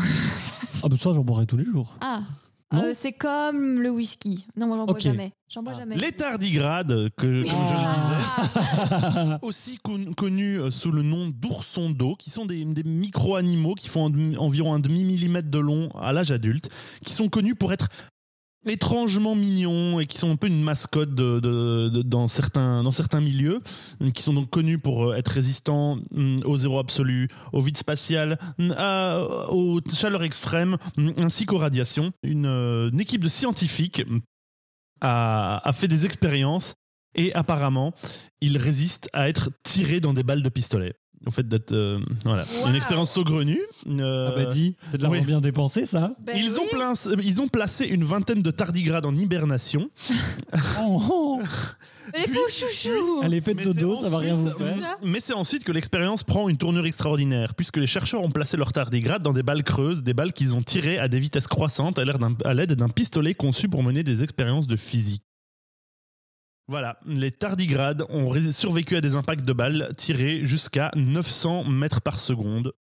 Ah, 0.82 0.88
bah 0.88 0.97
ça, 0.99 1.12
j'en 1.12 1.23
boirais 1.23 1.47
tous 1.47 1.56
les 1.56 1.64
jours. 1.64 1.97
Ah, 2.00 2.21
Non 2.73 2.82
euh, 2.85 2.90
c'est 2.94 3.12
comme 3.12 3.80
le 3.80 3.90
whisky. 3.90 4.47
Non, 4.56 4.66
moi 4.66 4.76
j'en 4.78 4.85
bois 4.87 4.94
Ok. 4.94 5.00
jamais. 5.02 5.32
J'en 5.52 5.62
bois 5.62 5.73
Ah. 5.76 5.80
jamais. 5.80 5.97
Les 5.97 6.12
tardigrades, 6.12 7.11
que, 7.16 7.42
comme 7.44 7.66
je 7.66 7.75
le 7.75 7.94
disais. 7.94 8.52
Ah, 8.90 9.38
aussi 9.42 9.78
con- 9.82 10.12
connus 10.16 10.61
euh, 10.61 10.71
sous 10.71 10.90
le 10.92 11.02
nom 11.02 11.28
d'oursons 11.28 11.90
d'eau, 11.90 12.16
qui 12.16 12.30
sont 12.30 12.47
des, 12.47 12.64
des 12.64 12.85
micro-animaux 12.85 13.75
qui 13.75 13.88
font 13.88 14.06
en- 14.06 14.35
environ 14.38 14.73
un 14.75 14.78
demi-millimètre 14.80 15.50
de 15.50 15.59
long 15.59 15.90
à 16.00 16.12
l'âge 16.12 16.30
adulte, 16.30 16.71
qui 17.04 17.12
sont 17.12 17.28
connus 17.28 17.54
pour 17.54 17.73
être 17.73 17.88
étrangement 18.64 19.35
mignons 19.35 19.99
et 19.99 20.06
qui 20.06 20.16
sont 20.18 20.30
un 20.30 20.37
peu 20.37 20.47
une 20.47 20.62
mascotte 20.62 21.14
de- 21.16 21.40
de- 21.40 21.88
de- 21.88 22.02
dans, 22.02 22.28
certains, 22.28 22.85
dans 22.85 22.92
certains 22.92 23.21
milieux, 23.21 23.61
qui 24.14 24.23
sont 24.23 24.32
donc 24.32 24.50
connus 24.50 24.78
pour 24.78 25.11
euh, 25.11 25.14
être 25.16 25.28
résistants 25.32 25.99
hum, 26.14 26.38
au 26.44 26.56
zéro 26.56 26.78
absolu, 26.78 27.28
au 27.52 27.61
vide 27.61 27.76
spatial, 27.76 28.38
à- 28.78 29.21
aux 29.50 29.80
chaleurs 29.92 30.23
extrêmes, 30.23 30.76
hum, 30.97 31.12
ainsi 31.18 31.44
qu'aux 31.44 31.59
radiations. 31.59 32.12
Une, 32.23 32.47
euh, 32.47 32.88
une 32.92 33.00
équipe 33.00 33.23
de 33.25 33.28
scientifiques 33.28 34.02
a, 35.02 35.73
fait 35.75 35.88
des 35.88 36.06
expériences 36.06 36.75
et 37.14 37.35
apparemment, 37.35 37.92
ils 38.40 38.56
résistent 38.56 39.11
à 39.12 39.28
être 39.28 39.50
tirés 39.62 40.00
dans 40.00 40.14
des 40.14 40.23
balles 40.23 40.42
de 40.42 40.49
pistolet. 40.49 40.94
Au 41.26 41.31
fait 41.31 41.47
d'être 41.47 41.73
euh, 41.73 42.00
voilà 42.25 42.45
Wow. 42.62 42.69
une 42.71 42.75
expérience 42.75 43.12
saugrenue. 43.12 43.61
Euh, 43.88 44.31
Ah, 44.33 44.37
bah 44.45 44.52
dis, 44.52 44.75
c'est 44.91 44.99
de 44.99 45.02
l'argent 45.05 45.21
oui. 45.21 45.25
bien 45.26 45.41
dépensé, 45.41 45.87
ça. 45.87 46.14
ben 46.21 46.37
ils, 46.37 46.59
ont 46.59 46.62
oui. 46.62 46.69
plein- 46.73 46.95
ils 47.23 47.41
ont 47.41 47.47
placé 47.47 47.85
une 47.87 48.02
vingtaine 48.05 48.43
de 48.43 48.50
tardigrades 48.50 49.07
en 49.07 49.14
hibernation. 49.17 49.88
Oh, 50.85 51.00
oh. 51.11 51.41
Les 52.19 52.26
beaux 52.26 52.49
chouchous. 52.49 53.21
Allez, 53.23 53.41
faites 53.41 53.57
Mais 53.57 53.64
dodo, 53.64 53.97
c'est 53.97 54.02
ça 54.05 54.09
va 54.11 54.19
rien 54.19 54.35
vous 54.35 54.49
ensuite- 54.49 54.59
faire. 54.67 54.97
Mais 55.02 55.21
c'est 55.21 55.33
ensuite 55.33 55.64
que 55.64 55.73
l'expérience 55.73 56.23
prend 56.25 56.49
une 56.49 56.57
tournure 56.57 56.85
extraordinaire, 56.87 57.55
puisque 57.55 57.76
les 57.79 57.87
chercheurs 57.87 58.23
ont 58.23 58.31
placé 58.31 58.57
leurs 58.57 58.73
tardigrades 58.73 59.23
dans 59.23 59.33
des 59.33 59.43
balles 59.43 59.62
creuses, 59.62 60.02
des 60.02 60.12
balles 60.14 60.33
qu'ils 60.33 60.55
ont 60.57 60.62
tirées 60.62 60.99
à 60.99 61.09
des 61.09 61.21
vitesses 61.21 61.47
croissantes 61.47 61.99
à 61.99 62.55
l'aide 62.55 62.73
d'un 62.73 62.88
pistolet 62.88 63.35
conçu 63.35 63.69
pour 63.69 63.83
mener 63.83 64.02
des 64.02 64.23
expériences 64.23 64.67
de 64.67 64.76
physique. 64.76 65.23
Voilà, 66.69 66.99
les 67.07 67.33
tardigrades 67.33 68.07
ont 68.09 68.33
survécu 68.52 68.97
à 68.97 69.00
des 69.00 69.14
impacts 69.16 69.45
de 69.45 69.52
balles 69.52 69.92
tirés 69.97 70.47
jusqu'à 70.47 70.90
900 70.97 71.64
mètres 71.64 72.00
par 72.00 72.21
seconde, 72.21 72.73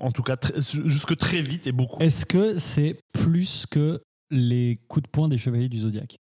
en 0.00 0.12
tout 0.12 0.22
cas 0.22 0.36
très- 0.36 0.60
jusque 0.60 1.16
très 1.16 1.40
vite 1.42 1.66
et 1.66 1.72
beaucoup. 1.72 2.00
Est-ce 2.02 2.26
que 2.26 2.58
c'est 2.58 3.00
plus 3.14 3.64
que 3.66 4.02
les 4.30 4.78
coups 4.88 5.04
de 5.04 5.08
poing 5.10 5.28
des 5.28 5.38
chevaliers 5.38 5.68
du 5.70 5.78
zodiaque 5.80 6.18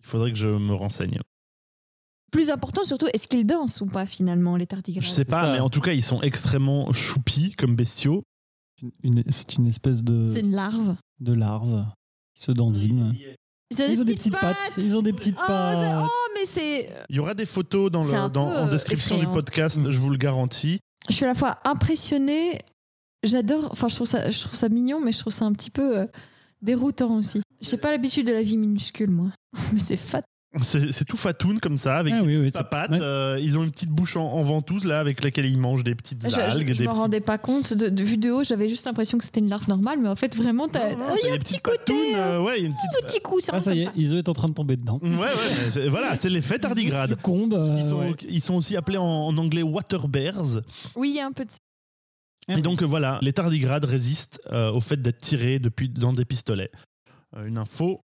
Il 0.00 0.06
faudrait 0.06 0.30
que 0.32 0.38
je 0.38 0.46
me 0.48 0.72
renseigne. 0.74 1.18
Plus 2.30 2.50
important 2.50 2.84
surtout, 2.84 3.06
est-ce 3.12 3.26
qu'ils 3.28 3.46
dansent 3.46 3.80
ou 3.80 3.86
pas 3.86 4.06
finalement 4.06 4.56
les 4.56 4.66
tardigrades? 4.66 5.02
Je 5.04 5.08
sais 5.08 5.24
pas, 5.24 5.42
ça. 5.42 5.52
mais 5.52 5.60
en 5.60 5.70
tout 5.70 5.80
cas, 5.80 5.92
ils 5.92 6.02
sont 6.02 6.20
extrêmement 6.22 6.92
choupis 6.92 7.52
comme 7.52 7.74
bestiaux. 7.76 8.22
C'est 9.30 9.54
une 9.56 9.66
espèce 9.66 10.02
de, 10.04 10.30
C'est 10.32 10.40
une 10.40 10.52
larve. 10.52 10.96
de 11.20 11.32
larve 11.32 11.86
qui 12.34 12.42
se 12.44 12.52
dandine. 12.52 13.16
Ils 13.70 14.00
ont 14.00 14.04
des 14.04 14.14
petites 14.14 14.38
pattes. 14.38 14.56
Ils 14.78 14.96
ont 14.96 15.02
des 15.02 15.12
petites 15.12 15.36
Oh, 15.38 15.46
pattes. 15.46 16.04
oh, 16.04 16.28
mais 16.34 16.46
c'est. 16.46 16.90
Il 17.08 17.16
y 17.16 17.18
aura 17.18 17.34
des 17.34 17.46
photos 17.46 17.90
dans 17.90 18.04
le, 18.04 18.28
dans- 18.30 18.48
en 18.52 18.68
description 18.68 19.18
du 19.18 19.26
podcast, 19.26 19.76
Mm. 19.78 19.90
je 19.90 19.98
vous 19.98 20.10
le 20.10 20.16
garantis. 20.18 20.78
Je 21.08 21.14
suis 21.14 21.24
à 21.24 21.28
la 21.28 21.34
fois 21.34 21.58
impressionnée. 21.64 22.58
J'adore. 23.24 23.68
Enfin, 23.72 23.88
je 23.88 23.94
trouve 23.96 24.06
ça, 24.06 24.30
je 24.30 24.40
trouve 24.40 24.54
ça 24.54 24.68
mignon, 24.68 25.00
mais 25.00 25.12
je 25.12 25.18
trouve 25.18 25.32
ça 25.32 25.44
un 25.46 25.52
petit 25.52 25.70
peu 25.70 25.98
euh, 25.98 26.06
déroutant 26.62 27.16
aussi. 27.16 27.40
J'ai 27.60 27.76
pas 27.76 27.90
l'habitude 27.90 28.26
de 28.26 28.32
la 28.32 28.42
vie 28.42 28.56
minuscule, 28.56 29.10
moi. 29.10 29.28
Mais 29.72 29.78
c'est 29.80 29.96
fat. 29.96 30.22
C'est 30.62 31.04
tout 31.04 31.16
fatoun 31.16 31.58
comme 31.60 31.76
ça, 31.76 31.96
avec 31.98 32.14
Ah 32.16 32.22
oui, 32.22 32.36
oui, 32.36 32.46
c'est- 32.46 32.58
papates. 32.58 32.90
ouais. 32.90 32.98
Euh, 33.00 33.38
ils 33.40 33.58
ont 33.58 33.64
une 33.64 33.70
petite 33.70 33.90
bouche 33.90 34.16
en, 34.16 34.24
en 34.32 34.42
ventouse 34.42 34.84
là, 34.84 35.00
avec 35.00 35.22
laquelle 35.22 35.46
ils 35.46 35.58
mangent 35.58 35.84
des 35.84 35.94
petites 35.94 36.28
Je, 36.28 36.34
algues. 36.36 36.68
je 36.68 36.78
des 36.78 36.84
m'en 36.84 36.92
petits- 36.92 37.00
rendais 37.00 37.20
pas 37.20 37.38
compte. 37.38 37.72
De, 37.74 37.88
de 37.88 38.04
vue 38.04 38.16
de 38.16 38.30
haut, 38.30 38.44
j'avais 38.44 38.68
juste 38.68 38.86
l'impression 38.86 39.18
que 39.18 39.24
c'était 39.24 39.40
une 39.40 39.48
larve 39.48 39.68
normale, 39.68 39.98
mais 40.00 40.08
en 40.08 40.16
fait, 40.16 40.34
vraiment, 40.36 40.64
Oh, 40.66 40.70
il 40.72 40.78
y 40.78 40.80
t'as 40.80 40.86
a 40.86 40.90
des 40.94 41.30
un 41.32 41.38
petits 41.38 41.54
petit 41.54 41.60
côté. 41.60 41.78
patounes, 41.92 42.14
euh, 42.16 42.40
ouais, 42.42 42.60
y 42.60 42.64
une 42.64 42.74
petite. 42.74 43.06
petit 43.06 43.20
coussin 43.20 43.52
Ah, 43.56 43.60
ça 43.60 43.74
y 43.74 43.80
est, 43.80 43.84
ça. 43.84 43.92
Iso 43.96 44.16
est 44.16 44.28
en 44.28 44.34
train 44.34 44.48
de 44.48 44.54
tomber 44.54 44.76
dedans. 44.76 44.98
Ouais, 45.02 45.10
ouais, 45.10 45.88
voilà, 45.88 46.16
c'est 46.16 46.30
l'effet 46.30 46.58
tardigrade. 46.58 47.10
Succombe, 47.10 47.54
euh, 47.54 47.76
Ils 47.78 47.88
sont, 47.88 47.98
ouais. 47.98 48.14
ils 48.28 48.40
sont 48.40 48.54
aussi 48.54 48.76
appelés 48.76 48.98
en, 48.98 49.04
en 49.04 49.36
anglais 49.38 49.62
water 49.62 50.08
bears. 50.08 50.62
Oui, 50.94 51.10
il 51.10 51.16
y 51.16 51.20
a 51.20 51.26
un 51.26 51.32
peu 51.32 51.44
de. 51.44 51.50
Et 52.48 52.62
donc 52.62 52.82
voilà, 52.82 53.18
les 53.22 53.32
tardigrades 53.32 53.84
résistent 53.84 54.40
euh, 54.52 54.70
au 54.70 54.80
fait 54.80 55.02
d'être 55.02 55.18
tirés 55.18 55.58
depuis, 55.58 55.88
dans 55.88 56.12
des 56.12 56.24
pistolets. 56.24 56.70
Euh, 57.36 57.44
une 57.46 57.58
info 57.58 58.00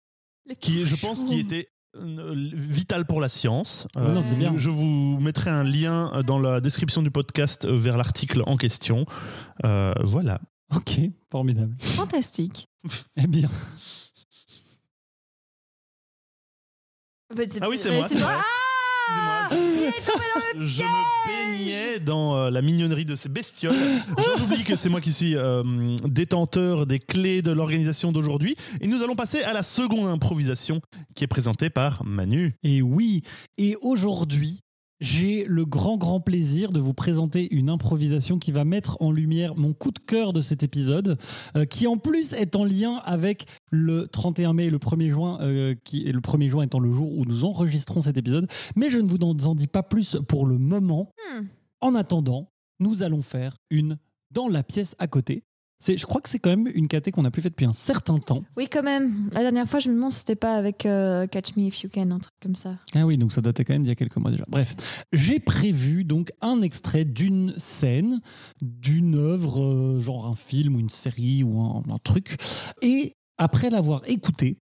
Les 0.46 0.54
qui, 0.54 0.86
je 0.86 0.94
pense, 0.94 1.24
qui 1.24 1.40
était 1.40 1.66
euh, 2.00 2.34
vitale 2.52 3.04
pour 3.06 3.20
la 3.20 3.28
science. 3.28 3.86
Non, 3.96 4.22
c'est 4.22 4.34
bien. 4.34 4.52
Je 4.56 4.70
vous 4.70 5.18
mettrai 5.20 5.50
un 5.50 5.64
lien 5.64 6.10
euh, 6.14 6.22
dans 6.22 6.38
la 6.38 6.60
description 6.60 7.02
du 7.02 7.10
podcast 7.10 7.64
euh, 7.64 7.76
vers 7.76 7.96
l'article 7.96 8.42
en 8.46 8.56
question. 8.56 9.06
Euh, 9.64 9.92
voilà. 10.02 10.40
Ok, 10.74 11.00
formidable. 11.30 11.74
Fantastique. 11.80 12.68
Eh 13.16 13.26
bien, 13.26 13.48
Bah, 17.34 17.42
Ah 17.60 17.68
oui, 17.68 17.76
c'est 17.78 17.90
moi. 17.90 18.06
c'est 18.08 18.18
moi. 18.18 18.32
Ah 18.34 19.48
Je 20.58 20.82
me 20.82 21.52
baignais 21.52 22.00
dans 22.00 22.36
euh, 22.36 22.50
la 22.50 22.62
mignonnerie 22.62 23.04
de 23.04 23.14
ces 23.14 23.28
bestioles. 23.28 23.76
J'en 24.16 24.44
oublie 24.44 24.64
que 24.64 24.76
c'est 24.76 24.88
moi 24.88 25.00
qui 25.00 25.12
suis 25.12 25.36
euh, 25.36 25.62
détenteur 26.04 26.86
des 26.86 26.98
clés 26.98 27.42
de 27.42 27.50
l'organisation 27.50 28.12
d'aujourd'hui. 28.12 28.56
Et 28.80 28.86
nous 28.86 29.02
allons 29.02 29.16
passer 29.16 29.42
à 29.42 29.52
la 29.52 29.62
seconde 29.62 30.08
improvisation 30.08 30.80
qui 31.14 31.24
est 31.24 31.28
présentée 31.28 31.70
par 31.70 32.04
Manu. 32.04 32.54
et 32.62 32.82
oui, 32.82 33.22
et 33.56 33.76
aujourd'hui, 33.82 34.62
j'ai 35.00 35.44
le 35.44 35.64
grand, 35.64 35.96
grand 35.96 36.20
plaisir 36.20 36.72
de 36.72 36.80
vous 36.80 36.94
présenter 36.94 37.52
une 37.54 37.70
improvisation 37.70 38.38
qui 38.38 38.52
va 38.52 38.64
mettre 38.64 38.96
en 39.00 39.12
lumière 39.12 39.56
mon 39.56 39.72
coup 39.72 39.90
de 39.90 39.98
cœur 39.98 40.32
de 40.32 40.40
cet 40.40 40.62
épisode, 40.62 41.18
euh, 41.56 41.64
qui 41.64 41.86
en 41.86 41.96
plus 41.96 42.32
est 42.32 42.56
en 42.56 42.64
lien 42.64 42.96
avec 43.04 43.46
le 43.70 44.08
31 44.08 44.52
mai 44.52 44.66
et 44.66 44.70
le 44.70 44.78
1er 44.78 45.08
juin, 45.08 45.38
euh, 45.40 45.74
qui, 45.84 46.04
le 46.04 46.20
1er 46.20 46.48
juin 46.48 46.62
étant 46.64 46.80
le 46.80 46.92
jour 46.92 47.16
où 47.16 47.24
nous 47.24 47.44
enregistrons 47.44 48.00
cet 48.00 48.16
épisode. 48.16 48.48
Mais 48.76 48.90
je 48.90 48.98
ne 48.98 49.08
vous 49.08 49.18
en 49.18 49.54
dis 49.54 49.66
pas 49.66 49.82
plus 49.82 50.16
pour 50.26 50.46
le 50.46 50.58
moment. 50.58 51.12
Hmm. 51.32 51.44
En 51.80 51.94
attendant, 51.94 52.50
nous 52.80 53.02
allons 53.02 53.22
faire 53.22 53.58
une 53.70 53.98
dans 54.30 54.48
la 54.48 54.62
pièce 54.62 54.94
à 54.98 55.06
côté. 55.06 55.44
Je 55.86 56.04
crois 56.06 56.20
que 56.20 56.28
c'est 56.28 56.38
quand 56.38 56.50
même 56.50 56.68
une 56.74 56.88
caté 56.88 57.12
qu'on 57.12 57.22
n'a 57.22 57.30
plus 57.30 57.40
fait 57.40 57.50
depuis 57.50 57.66
un 57.66 57.72
certain 57.72 58.18
temps. 58.18 58.42
Oui, 58.56 58.68
quand 58.68 58.82
même. 58.82 59.30
La 59.32 59.42
dernière 59.42 59.68
fois, 59.68 59.78
je 59.78 59.88
me 59.88 59.94
demande 59.94 60.12
si 60.12 60.20
c'était 60.20 60.36
pas 60.36 60.54
avec 60.54 60.84
euh, 60.86 61.26
Catch 61.26 61.56
Me 61.56 61.62
If 61.62 61.82
You 61.82 61.90
Can, 61.92 62.10
un 62.10 62.18
truc 62.18 62.34
comme 62.42 62.56
ça. 62.56 62.78
Ah 62.94 63.06
oui, 63.06 63.16
donc 63.16 63.32
ça 63.32 63.40
datait 63.40 63.64
quand 63.64 63.74
même 63.74 63.82
d'il 63.82 63.88
y 63.88 63.92
a 63.92 63.94
quelques 63.94 64.16
mois 64.16 64.30
déjà. 64.30 64.44
Bref, 64.48 64.74
j'ai 65.12 65.38
prévu 65.38 66.04
donc 66.04 66.32
un 66.40 66.62
extrait 66.62 67.04
d'une 67.04 67.54
scène, 67.58 68.20
d'une 68.60 69.14
œuvre, 69.14 69.62
euh, 69.62 70.00
genre 70.00 70.26
un 70.26 70.34
film 70.34 70.76
ou 70.76 70.80
une 70.80 70.90
série 70.90 71.42
ou 71.44 71.60
un, 71.60 71.82
un 71.88 71.98
truc. 71.98 72.36
Et 72.82 73.14
après 73.38 73.70
l'avoir 73.70 74.02
écouté, 74.08 74.58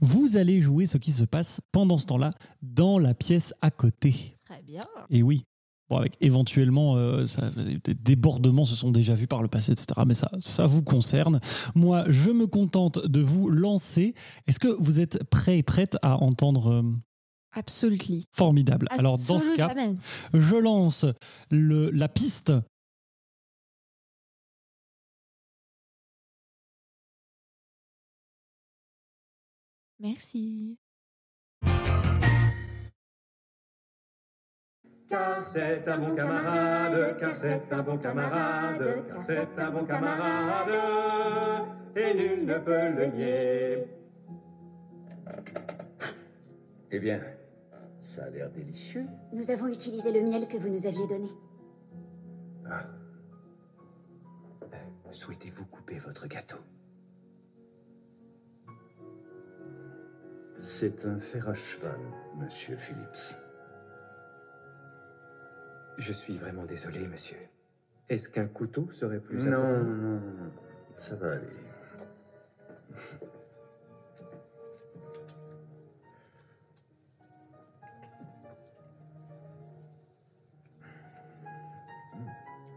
vous 0.00 0.36
allez 0.36 0.60
jouer 0.60 0.86
ce 0.86 0.98
qui 0.98 1.12
se 1.12 1.24
passe 1.24 1.60
pendant 1.72 1.98
ce 1.98 2.06
temps-là 2.06 2.32
dans 2.62 2.98
la 2.98 3.14
pièce 3.14 3.54
à 3.62 3.70
côté. 3.70 4.36
Très 4.44 4.62
bien. 4.62 4.82
Et 5.10 5.22
oui, 5.22 5.44
Bon, 5.88 5.98
avec 5.98 6.16
éventuellement, 6.20 6.96
euh, 6.96 7.26
ça- 7.26 7.50
des 7.50 7.94
débordements 7.94 8.64
se 8.64 8.74
sont 8.74 8.90
déjà 8.90 9.14
vus 9.14 9.28
par 9.28 9.40
le 9.42 9.48
passé, 9.48 9.70
etc. 9.72 9.86
Mais 10.06 10.14
ça, 10.14 10.30
ça 10.40 10.66
vous 10.66 10.82
concerne. 10.82 11.40
Moi, 11.76 12.04
je 12.08 12.30
me 12.30 12.46
contente 12.48 12.98
de 13.06 13.20
vous 13.20 13.48
lancer. 13.48 14.14
Est-ce 14.48 14.58
que 14.58 14.68
vous 14.68 14.98
êtes 14.98 15.22
prêts 15.24 15.58
et 15.58 15.62
prêtes 15.62 15.96
à 16.02 16.16
entendre 16.16 16.72
euh, 16.72 16.82
Absolument. 17.52 18.02
Formidable. 18.32 18.86
Alors, 18.90 19.16
dans 19.18 19.38
ce 19.38 19.56
cas, 19.56 19.72
je 20.34 20.56
lance 20.56 21.06
le, 21.50 21.90
la 21.90 22.08
piste. 22.08 22.52
Merci. 29.98 30.76
Car 35.08 35.44
c'est 35.44 35.86
un 35.86 35.98
bon 35.98 36.14
camarade, 36.16 37.16
car 37.18 37.34
c'est 37.34 37.72
un 37.72 37.82
bon 37.82 37.96
camarade, 37.98 39.04
car 39.08 39.22
c'est 39.22 39.58
un 39.58 39.70
bon 39.70 39.84
camarade, 39.84 40.72
et 41.94 42.14
nul 42.14 42.44
ne 42.44 42.58
peut 42.58 42.90
le 42.90 43.06
nier. 43.06 43.86
Eh 46.90 46.98
bien, 46.98 47.20
ça 48.00 48.24
a 48.24 48.30
l'air 48.30 48.50
délicieux. 48.50 49.06
Nous 49.32 49.50
avons 49.50 49.68
utilisé 49.68 50.10
le 50.10 50.22
miel 50.22 50.48
que 50.48 50.56
vous 50.56 50.68
nous 50.68 50.86
aviez 50.86 51.06
donné. 51.06 51.28
Souhaitez-vous 55.10 55.66
couper 55.66 55.98
votre 55.98 56.26
gâteau? 56.26 56.58
C'est 60.58 61.06
un 61.06 61.18
fer 61.18 61.48
à 61.48 61.54
cheval, 61.54 62.00
monsieur 62.36 62.76
Phillips. 62.76 63.45
Je 65.98 66.12
suis 66.12 66.36
vraiment 66.36 66.64
désolé, 66.64 67.08
monsieur. 67.08 67.38
Est-ce 68.08 68.28
qu'un 68.28 68.46
couteau 68.46 68.90
serait 68.90 69.20
plus 69.20 69.46
Non, 69.46 69.56
approprié 69.58 69.84
non, 69.84 70.20
non, 70.20 70.52
ça 70.94 71.16
va 71.16 71.32
aller. 71.32 71.46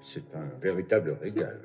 C'est 0.02 0.36
un 0.36 0.60
véritable 0.60 1.12
régal. 1.22 1.60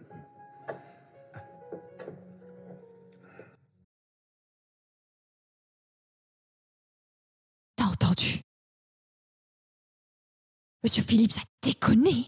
Monsieur 10.85 11.03
Philippe, 11.03 11.33
a 11.39 11.43
déconné. 11.63 12.27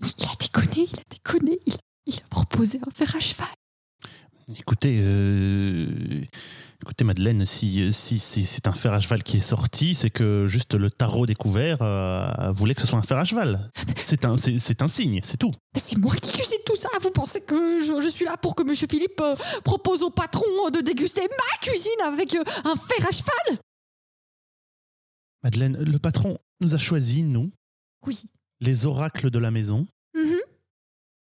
Il 0.00 0.24
a 0.26 0.36
déconné, 0.38 0.88
il 0.92 0.98
a 0.98 1.02
déconné. 1.10 1.58
Il, 1.66 1.74
il 2.06 2.16
a 2.18 2.28
proposé 2.30 2.78
un 2.86 2.90
fer 2.92 3.16
à 3.16 3.18
cheval. 3.18 3.48
Écoutez, 4.56 5.00
euh, 5.02 6.22
écoutez 6.82 7.02
Madeleine, 7.02 7.46
si, 7.46 7.92
si, 7.92 8.18
si 8.20 8.46
c'est 8.46 8.68
un 8.68 8.74
fer 8.74 8.92
à 8.92 9.00
cheval 9.00 9.24
qui 9.24 9.38
est 9.38 9.40
sorti, 9.40 9.96
c'est 9.96 10.10
que 10.10 10.46
juste 10.46 10.74
le 10.74 10.88
tarot 10.88 11.26
découvert 11.26 11.78
euh, 11.80 12.52
voulait 12.52 12.74
que 12.74 12.82
ce 12.82 12.86
soit 12.86 12.98
un 12.98 13.02
fer 13.02 13.18
à 13.18 13.24
cheval. 13.24 13.70
C'est 13.96 14.24
un, 14.24 14.36
c'est, 14.36 14.60
c'est 14.60 14.80
un 14.82 14.88
signe, 14.88 15.20
c'est 15.24 15.38
tout. 15.38 15.52
Mais 15.74 15.80
c'est 15.80 15.96
moi 15.96 16.14
qui 16.14 16.30
cuisine 16.30 16.60
tout 16.64 16.76
ça. 16.76 16.90
Vous 17.00 17.10
pensez 17.10 17.40
que 17.40 17.80
je, 17.80 18.00
je 18.00 18.08
suis 18.08 18.26
là 18.26 18.36
pour 18.36 18.54
que 18.54 18.62
Monsieur 18.62 18.86
Philippe 18.88 19.20
euh, 19.20 19.34
propose 19.64 20.02
au 20.04 20.10
patron 20.10 20.70
de 20.72 20.80
déguster 20.80 21.22
ma 21.22 21.58
cuisine 21.60 22.00
avec 22.04 22.34
euh, 22.36 22.44
un 22.64 22.76
fer 22.76 23.04
à 23.08 23.10
cheval? 23.10 23.58
Madeleine, 25.42 25.76
le 25.82 25.98
patron 25.98 26.38
nous 26.60 26.74
a 26.74 26.78
choisi, 26.78 27.22
nous, 27.22 27.50
Oui. 28.06 28.22
les 28.60 28.86
oracles 28.86 29.30
de 29.30 29.38
la 29.38 29.50
maison. 29.50 29.86
Mhm. 30.14 30.38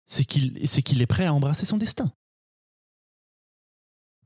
C'est 0.06 0.24
qu'il, 0.24 0.66
c'est 0.68 0.82
qu'il 0.82 1.00
est 1.02 1.06
prêt 1.06 1.26
à 1.26 1.32
embrasser 1.34 1.64
son 1.64 1.78
destin. 1.78 2.12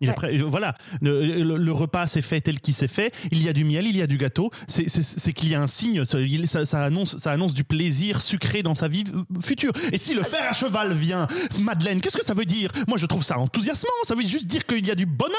Il 0.01 0.07
est 0.09 0.11
Ouais. 0.11 0.17
prêt, 0.17 0.37
voilà, 0.39 0.75
le, 1.03 1.25
le- 1.43 1.57
le 1.57 1.73
repas 1.73 2.07
s'est 2.07 2.23
fait 2.23 2.41
tel 2.41 2.61
qu'il 2.61 2.75
s'est 2.75 2.89
fait. 2.89 3.13
Il 3.33 3.43
y 3.43 3.49
a 3.49 3.53
du 3.53 3.65
miel, 3.65 3.87
il 3.87 3.97
y 3.97 4.03
a 4.03 4.07
du 4.07 4.17
gâteau. 4.17 4.51
C'est, 4.69 5.33
qu'il 5.33 5.49
y 5.49 5.55
a 5.55 5.61
un 5.63 5.67
signe. 5.69 6.05
Ça, 6.47 6.85
annonce, 6.85 7.17
ça 7.19 7.33
annonce 7.33 7.55
du 7.55 7.65
plaisir 7.65 8.21
sucré 8.23 8.63
dans 8.63 8.75
sa 8.75 8.89
vie 8.89 9.05
euh, 9.15 9.41
future. 9.43 9.73
Et 9.93 9.99
si 9.99 10.15
le 10.15 10.23
fer 10.23 10.41
à 10.49 10.53
cheval 10.53 10.93
vient, 10.95 11.27
Madeleine, 11.61 12.01
qu'est-ce 12.01 12.17
que 12.17 12.25
ça 12.25 12.35
veut 12.35 12.45
dire? 12.45 12.71
Moi, 12.87 12.97
je 12.99 13.07
trouve 13.07 13.25
ça 13.25 13.39
enthousiasmant. 13.39 13.89
Ça 14.07 14.15
veut 14.15 14.23
juste 14.23 14.47
dire 14.47 14.67
qu'il 14.67 14.87
y 14.87 14.91
a 14.91 14.95
du 14.95 15.07
bonheur, 15.07 15.35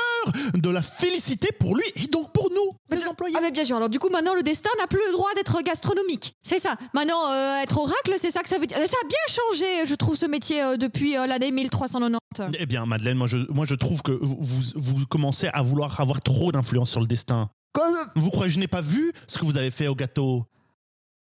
de 0.54 0.70
la 0.70 0.82
félicité 0.82 1.50
pour 1.60 1.76
lui 1.76 1.84
et 1.96 2.08
donc 2.08 2.32
pour 2.34 2.50
nous, 2.52 2.96
les 2.98 3.08
employés. 3.08 3.36
Ah 3.38 3.42
mais 3.42 3.52
bien 3.52 3.64
sûr. 3.64 3.76
Alors 3.78 3.90
du 3.90 4.00
coup 4.00 4.10
maintenant 4.10 4.34
le 4.36 4.44
destin 4.44 4.70
n'a 4.80 4.88
plus 4.88 5.00
le 5.08 5.14
droit 5.14 5.30
d'être 5.36 5.62
gastronomique. 5.64 6.36
C'est 6.44 6.60
ça. 6.60 6.76
Maintenant 6.94 7.32
euh, 7.32 7.62
être 7.64 7.78
oracle, 7.78 8.16
c'est 8.18 8.32
ça 8.32 8.42
que 8.42 8.50
ça 8.50 8.58
veut 8.58 8.66
dire. 8.68 8.78
Ça 8.78 8.84
a 8.84 9.08
bien 9.08 9.18
changé, 9.30 9.86
je 9.86 9.96
trouve, 9.96 10.16
ce 10.16 10.26
métier 10.26 10.62
euh, 10.62 10.78
depuis 10.78 11.18
euh, 11.18 11.28
l'année 11.28 11.52
1390. 11.52 12.20
Eh 12.60 12.66
bien, 12.66 12.86
Madeleine, 12.86 13.18
moi 13.18 13.28
je, 13.28 13.38
moi 13.52 13.66
je 13.66 13.76
trouve 13.76 14.02
que 14.02 14.12
vous, 14.12 14.38
vous 14.76 15.06
commencez 15.08 15.48
à 15.54 15.62
vouloir 15.62 16.00
avoir 16.00 16.22
trop 16.22 16.52
d'influence 16.52 16.90
sur 16.92 17.00
le 17.02 17.08
destin. 17.08 17.50
Vous 18.16 18.30
croyez 18.30 18.50
que 18.50 18.54
je 18.56 18.60
n'ai 18.60 18.68
pas 18.68 18.82
vu 18.82 19.12
ce 19.28 19.38
que 19.40 19.46
vous 19.46 19.56
avez 19.58 19.72
fait 19.72 19.88
au 19.88 19.96
gâteau? 19.96 20.46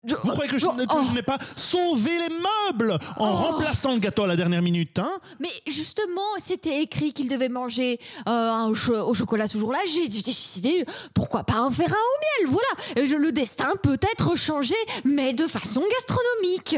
Je- 0.09 0.15
Vous 0.15 0.31
croyez 0.31 0.49
que 0.49 0.57
je, 0.59 0.67
Oh, 0.67 0.73
oh. 0.95 1.13
n'ai 1.15 1.23
pas 1.23 1.37
sauvé 1.57 2.11
les 2.17 2.29
meubles 2.35 2.93
en 3.17 3.29
Oh. 3.29 3.35
remplaçant 3.35 3.93
le 3.93 3.99
gâteau 3.99 4.23
à 4.23 4.29
la 4.29 4.37
dernière 4.37 4.63
minute 4.63 5.01
hein? 5.01 5.11
Mais 5.41 5.49
justement, 5.67 6.21
c'était 6.39 6.81
écrit 6.81 7.13
qu'il 7.13 7.29
devait 7.29 7.49
manger 7.49 7.99
euh, 8.29 8.31
un 8.31 8.69
au 8.69 9.15
chocolat 9.15 9.49
ce 9.49 9.59
jour-là. 9.59 9.81
J'ai 9.93 10.07
décidé, 10.09 10.85
pourquoi 11.13 11.43
pas 11.43 11.61
en 11.61 11.73
faire 11.73 11.91
un 11.91 12.45
au 12.45 12.45
miel? 12.45 12.53
Voilà, 12.53 13.03
Et 13.03 13.07
le 13.19 13.33
destin 13.33 13.73
peut 13.83 13.99
être 14.13 14.37
changé, 14.37 14.77
mais 15.05 15.35
de 15.35 15.49
façon 15.49 15.83
gastronomique. 15.91 16.77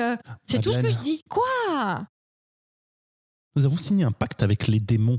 C'est 0.49 0.61
tout 0.63 0.73
ce 0.73 0.79
que 0.79 0.91
je 0.91 0.99
dis. 1.01 1.23
Quoi? 1.29 2.07
Nous 3.57 3.65
avons 3.67 3.77
signé 3.77 4.05
un 4.05 4.13
pacte 4.13 4.43
avec 4.43 4.69
les 4.69 4.81
démons. 4.81 5.19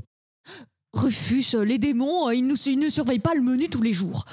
Rufus, 0.92 1.54
euh, 1.54 1.64
les 1.64 1.78
démons, 1.78 2.28
euh, 2.28 2.34
ils, 2.34 2.46
nous- 2.46 2.56
ils 2.66 2.78
ne 2.78 2.90
surveillent 2.90 3.18
pas 3.20 3.34
le 3.34 3.42
menu 3.42 3.68
tous 3.68 3.82
les 3.82 3.92
jours. 3.92 4.24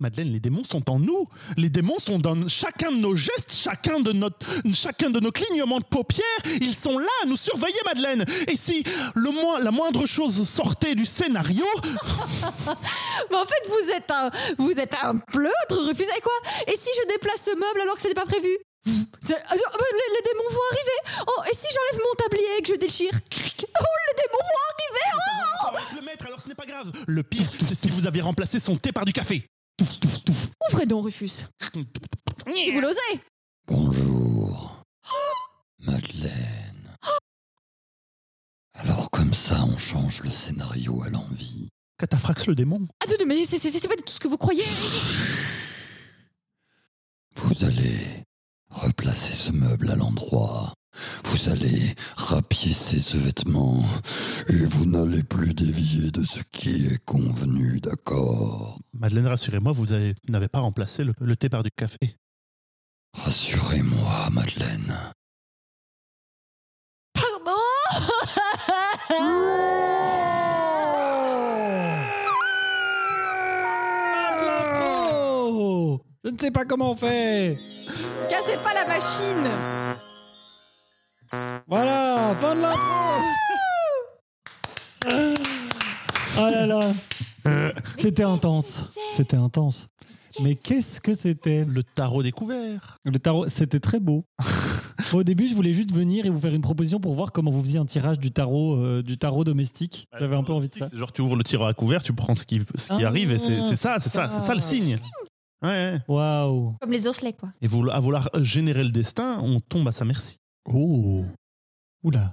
Madeleine, 0.00 0.32
les 0.32 0.40
démons 0.40 0.64
sont 0.64 0.90
en 0.90 0.98
nous. 0.98 1.28
Les 1.56 1.70
démons 1.70 1.98
sont 2.00 2.18
dans 2.18 2.48
chacun 2.48 2.90
de 2.90 2.96
nos 2.96 3.14
gestes, 3.14 3.52
chacun 3.54 4.00
de, 4.00 4.12
notre, 4.12 4.38
chacun 4.74 5.08
de 5.08 5.20
nos 5.20 5.30
clignements 5.30 5.78
de 5.78 5.84
paupières. 5.84 6.24
Ils 6.60 6.74
sont 6.74 6.98
là 6.98 7.08
à 7.22 7.26
nous 7.26 7.36
surveiller, 7.36 7.78
Madeleine. 7.84 8.24
Et 8.48 8.56
si 8.56 8.82
le 9.14 9.30
la 9.62 9.70
moindre 9.70 10.04
chose 10.06 10.48
sortait 10.48 10.94
du 10.96 11.06
scénario, 11.06 11.64
Mais 13.30 13.36
en 13.36 13.46
fait, 13.46 13.68
vous 13.68 13.90
êtes 13.92 14.10
un, 14.10 14.30
vous 14.58 14.78
êtes 14.80 14.94
un 15.02 15.16
pleutre, 15.18 15.86
Rufus. 15.86 16.02
Et 16.02 16.20
quoi? 16.20 16.32
Et 16.66 16.76
si 16.76 16.88
je 17.00 17.08
déplace 17.08 17.42
ce 17.44 17.50
meuble 17.54 17.80
alors 17.82 17.94
que 17.94 18.02
ce 18.02 18.08
n'est 18.08 18.14
pas 18.14 18.26
prévu? 18.26 18.50
Ah, 18.86 18.90
ah, 19.48 19.54
bah, 19.56 19.84
les, 19.92 20.14
les 20.14 20.22
démons 20.24 20.50
vont 20.50 20.60
arriver. 20.72 21.24
Oh, 21.26 21.42
et 21.50 21.54
si 21.54 21.66
j'enlève 21.72 22.04
mon 22.06 22.14
tablier 22.16 22.58
et 22.58 22.62
que 22.62 22.68
je 22.74 22.78
déchire 22.78 23.12
Cric. 23.30 23.64
Oh, 23.80 23.84
les 24.08 24.22
démons 24.22 24.38
vont 24.38 24.62
arriver. 24.70 25.08
Oh 25.66 25.96
le 25.96 26.02
maître, 26.02 26.26
alors 26.26 26.40
ce 26.40 26.48
n'est 26.48 26.54
pas 26.54 26.66
grave. 26.66 26.92
Le 27.06 27.22
pire, 27.22 27.46
c'est 27.60 27.74
si 27.74 27.88
vous 27.88 28.06
aviez 28.06 28.20
remplacé 28.22 28.60
son 28.60 28.76
thé 28.76 28.92
par 28.92 29.04
du 29.06 29.12
café. 29.12 29.46
Ouvrez 30.70 30.86
donc, 30.86 31.04
Rufus. 31.04 31.46
Si 32.54 32.70
vous 32.70 32.80
l'osez. 32.80 33.20
Bonjour. 33.66 34.82
Madeleine. 35.78 36.96
Alors 38.74 39.10
comme 39.10 39.32
ça, 39.34 39.64
on 39.64 39.78
change 39.78 40.20
le 40.22 40.30
scénario 40.30 41.02
à 41.02 41.08
l'envie. 41.08 41.68
Catafrax 41.98 42.46
le 42.46 42.54
démon. 42.54 42.86
Attendez, 43.02 43.24
mais 43.24 43.44
c'est- 43.46 43.88
pas 43.88 43.94
tout 43.96 44.12
ce 44.12 44.20
que 44.20 44.28
vous 44.28 44.36
croyez. 44.36 44.64
Vous 47.36 47.64
allez 47.64 48.22
replacer 48.74 49.32
ce 49.34 49.52
meuble 49.52 49.90
à 49.90 49.96
l'endroit. 49.96 50.74
Vous 51.24 51.48
allez 51.48 51.94
rapiécer 52.16 53.00
ce 53.00 53.16
vêtement. 53.16 53.82
Et 54.48 54.64
vous 54.64 54.86
n'allez 54.86 55.24
plus 55.24 55.52
dévier 55.54 56.10
de 56.12 56.22
ce 56.22 56.40
qui 56.52 56.86
est 56.86 57.04
convenu, 57.04 57.80
d'accord? 57.80 58.78
Madeleine, 58.92 59.26
rassurez-moi, 59.26 59.72
vous 59.72 59.92
avez- 59.92 60.14
n'avez 60.28 60.48
pas 60.48 60.60
remplacé 60.60 61.02
le, 61.02 61.12
le 61.20 61.36
thé 61.36 61.48
par 61.48 61.62
du 61.64 61.70
café. 61.70 62.16
Rassurez-moi, 63.14 64.30
Madeleine. 64.30 64.94
Pardon 67.12 67.60
Oh 74.66 76.00
Je 76.23 76.23
ne 76.34 76.38
sais 76.40 76.50
pas 76.50 76.64
comment 76.64 76.90
on 76.90 76.94
fait. 76.94 77.54
Cassez 78.30 78.56
pas 78.62 78.74
la 78.74 78.86
machine. 78.86 79.50
Voilà, 81.68 82.34
fin 82.40 82.54
de 82.54 82.60
l'intro. 82.60 82.80
Oh 86.36 86.48
là 86.50 86.66
là. 86.66 86.92
C'était 87.96 88.22
intense. 88.24 88.86
C'était 89.16 89.36
intense. 89.36 89.88
Mais 90.42 90.56
qu'est-ce 90.56 91.00
que 91.00 91.14
c'était? 91.14 91.64
Le 91.64 91.84
tarot 91.84 92.22
découvert. 92.24 92.98
Le 93.04 93.18
tarot, 93.20 93.48
c'était 93.48 93.78
très 93.78 94.00
beau. 94.00 94.24
Au 95.12 95.22
début, 95.22 95.46
je 95.46 95.54
voulais 95.54 95.72
juste 95.72 95.92
venir 95.94 96.26
et 96.26 96.28
vous 96.28 96.40
faire 96.40 96.52
une 96.54 96.60
proposition 96.62 96.98
pour 96.98 97.14
voir 97.14 97.30
comment 97.30 97.52
vous 97.52 97.62
faisiez 97.62 97.78
un 97.78 97.84
tirage 97.86 98.18
du 98.18 98.32
tarot, 98.32 98.74
euh, 98.76 99.02
du 99.02 99.16
tarot 99.16 99.44
domestique. 99.44 100.08
J'avais 100.18 100.34
un 100.34 100.42
peu 100.42 100.52
envie 100.52 100.68
de 100.68 100.74
ça. 100.74 100.88
C'est 100.90 100.98
genre 100.98 101.12
tu 101.12 101.22
ouvres 101.22 101.36
le 101.36 101.44
tiroir 101.44 101.68
à 101.68 101.74
couvert, 101.74 102.02
tu 102.02 102.12
prends 102.14 102.34
ce 102.34 102.44
qui, 102.46 102.60
ce 102.74 102.88
qui 102.96 103.04
Ah. 103.04 103.08
arrive 103.08 103.30
et 103.30 103.38
c'est 103.38 103.60
c'est 103.60 103.76
ça, 103.76 103.98
c'est 104.00 104.08
ça, 104.08 104.28
c'est 104.32 104.40
ça 104.40 104.54
le 104.54 104.60
signe. 104.60 104.98
Ouais. 105.64 105.98
Waouh. 106.08 106.76
Comme 106.80 106.90
les 106.92 107.06
osselets, 107.08 107.32
quoi. 107.32 107.52
Et 107.60 107.66
vouloir- 107.66 107.96
à 107.96 108.00
vouloir 108.00 108.28
générer 108.42 108.84
le 108.84 108.90
destin, 108.90 109.40
on 109.42 109.60
tombe 109.60 109.88
à 109.88 109.92
sa 109.92 110.04
merci. 110.04 110.36
Oh. 110.66 111.24
Oula. 112.02 112.32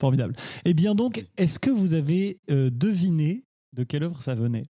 Formidable. 0.00 0.34
Eh 0.64 0.74
bien 0.74 0.94
donc, 0.94 1.24
est-ce 1.36 1.58
que 1.58 1.70
vous 1.70 1.94
avez 1.94 2.38
euh, 2.50 2.70
deviné 2.70 3.44
de 3.72 3.82
quelle 3.84 4.02
œuvre 4.02 4.20
ça 4.22 4.34
venait? 4.34 4.64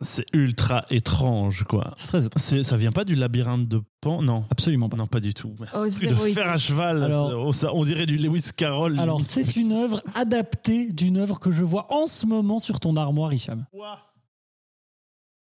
C'est 0.00 0.26
ultra 0.32 0.84
étrange, 0.90 1.64
quoi. 1.64 1.92
C'est 1.96 2.08
très 2.08 2.26
étrange. 2.26 2.42
C'est- 2.42 2.62
Ça 2.64 2.76
vient 2.76 2.90
pas 2.92 3.04
du 3.04 3.14
labyrinthe 3.14 3.68
de 3.68 3.80
Pan? 4.00 4.22
Non. 4.22 4.44
Absolument 4.50 4.88
pas. 4.88 4.96
Non, 4.96 5.06
pas 5.06 5.20
du 5.20 5.32
tout. 5.34 5.54
Oh, 5.74 5.86
Plus 5.96 6.08
de 6.08 6.14
fer 6.14 6.48
à 6.48 6.58
cheval. 6.58 7.02
Alors- 7.04 7.46
on, 7.46 7.52
ça- 7.52 7.72
on 7.74 7.84
dirait 7.84 8.04
du 8.06 8.18
Lewis 8.18 8.50
Carroll. 8.56 8.98
Alors, 8.98 9.20
c'est 9.22 9.56
une 9.56 9.72
œuvre 9.72 10.02
adaptée 10.14 10.92
d'une 10.92 11.16
œuvre 11.16 11.38
que 11.40 11.50
je 11.52 11.62
vois 11.62 11.92
en 11.94 12.06
ce 12.06 12.26
moment 12.26 12.58
sur 12.58 12.80
ton 12.80 12.96
armoire, 12.96 13.32
Hicham. 13.32 13.66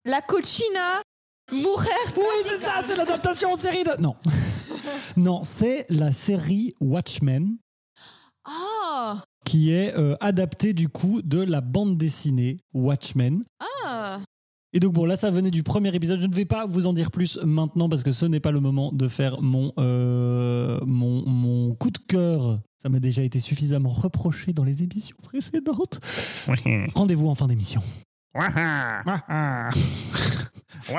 La 0.04 0.20
cochina 0.20 1.00
Mourir 1.52 1.88
Oui, 2.16 2.24
c'est 2.44 2.56
ça, 2.56 2.82
c'est 2.84 2.96
l'adaptation 2.96 3.52
en 3.52 3.56
série 3.56 3.84
de... 3.84 4.00
Non. 4.00 4.16
non, 5.16 5.42
c'est 5.42 5.86
la 5.90 6.10
série 6.12 6.72
Watchmen 6.80 7.56
Oh 8.48 9.16
qui 9.44 9.72
est 9.72 9.94
euh, 9.96 10.16
adaptée 10.20 10.72
du 10.72 10.88
coup 10.88 11.20
de 11.22 11.42
la 11.42 11.60
bande 11.60 11.98
dessinée 11.98 12.58
Watchmen. 12.72 13.44
Ah 13.84 14.20
Et 14.72 14.80
donc 14.80 14.92
bon, 14.92 15.04
là 15.04 15.16
ça 15.16 15.30
venait 15.30 15.50
du 15.50 15.62
premier 15.62 15.94
épisode. 15.94 16.20
Je 16.20 16.26
ne 16.26 16.34
vais 16.34 16.44
pas 16.44 16.66
vous 16.66 16.86
en 16.86 16.92
dire 16.92 17.10
plus 17.10 17.38
maintenant 17.44 17.88
parce 17.88 18.02
que 18.02 18.12
ce 18.12 18.24
n'est 18.24 18.40
pas 18.40 18.52
le 18.52 18.60
moment 18.60 18.92
de 18.92 19.08
faire 19.08 19.42
mon, 19.42 19.72
euh, 19.78 20.80
mon, 20.86 21.26
mon 21.26 21.74
coup 21.74 21.90
de 21.90 21.98
cœur. 21.98 22.60
Ça 22.80 22.88
m'a 22.88 23.00
déjà 23.00 23.22
été 23.22 23.40
suffisamment 23.40 23.90
reproché 23.90 24.52
dans 24.52 24.64
les 24.64 24.82
émissions 24.82 25.16
précédentes. 25.22 26.00
Rendez-vous 26.94 27.28
en 27.28 27.34
fin 27.34 27.46
d'émission. 27.46 27.82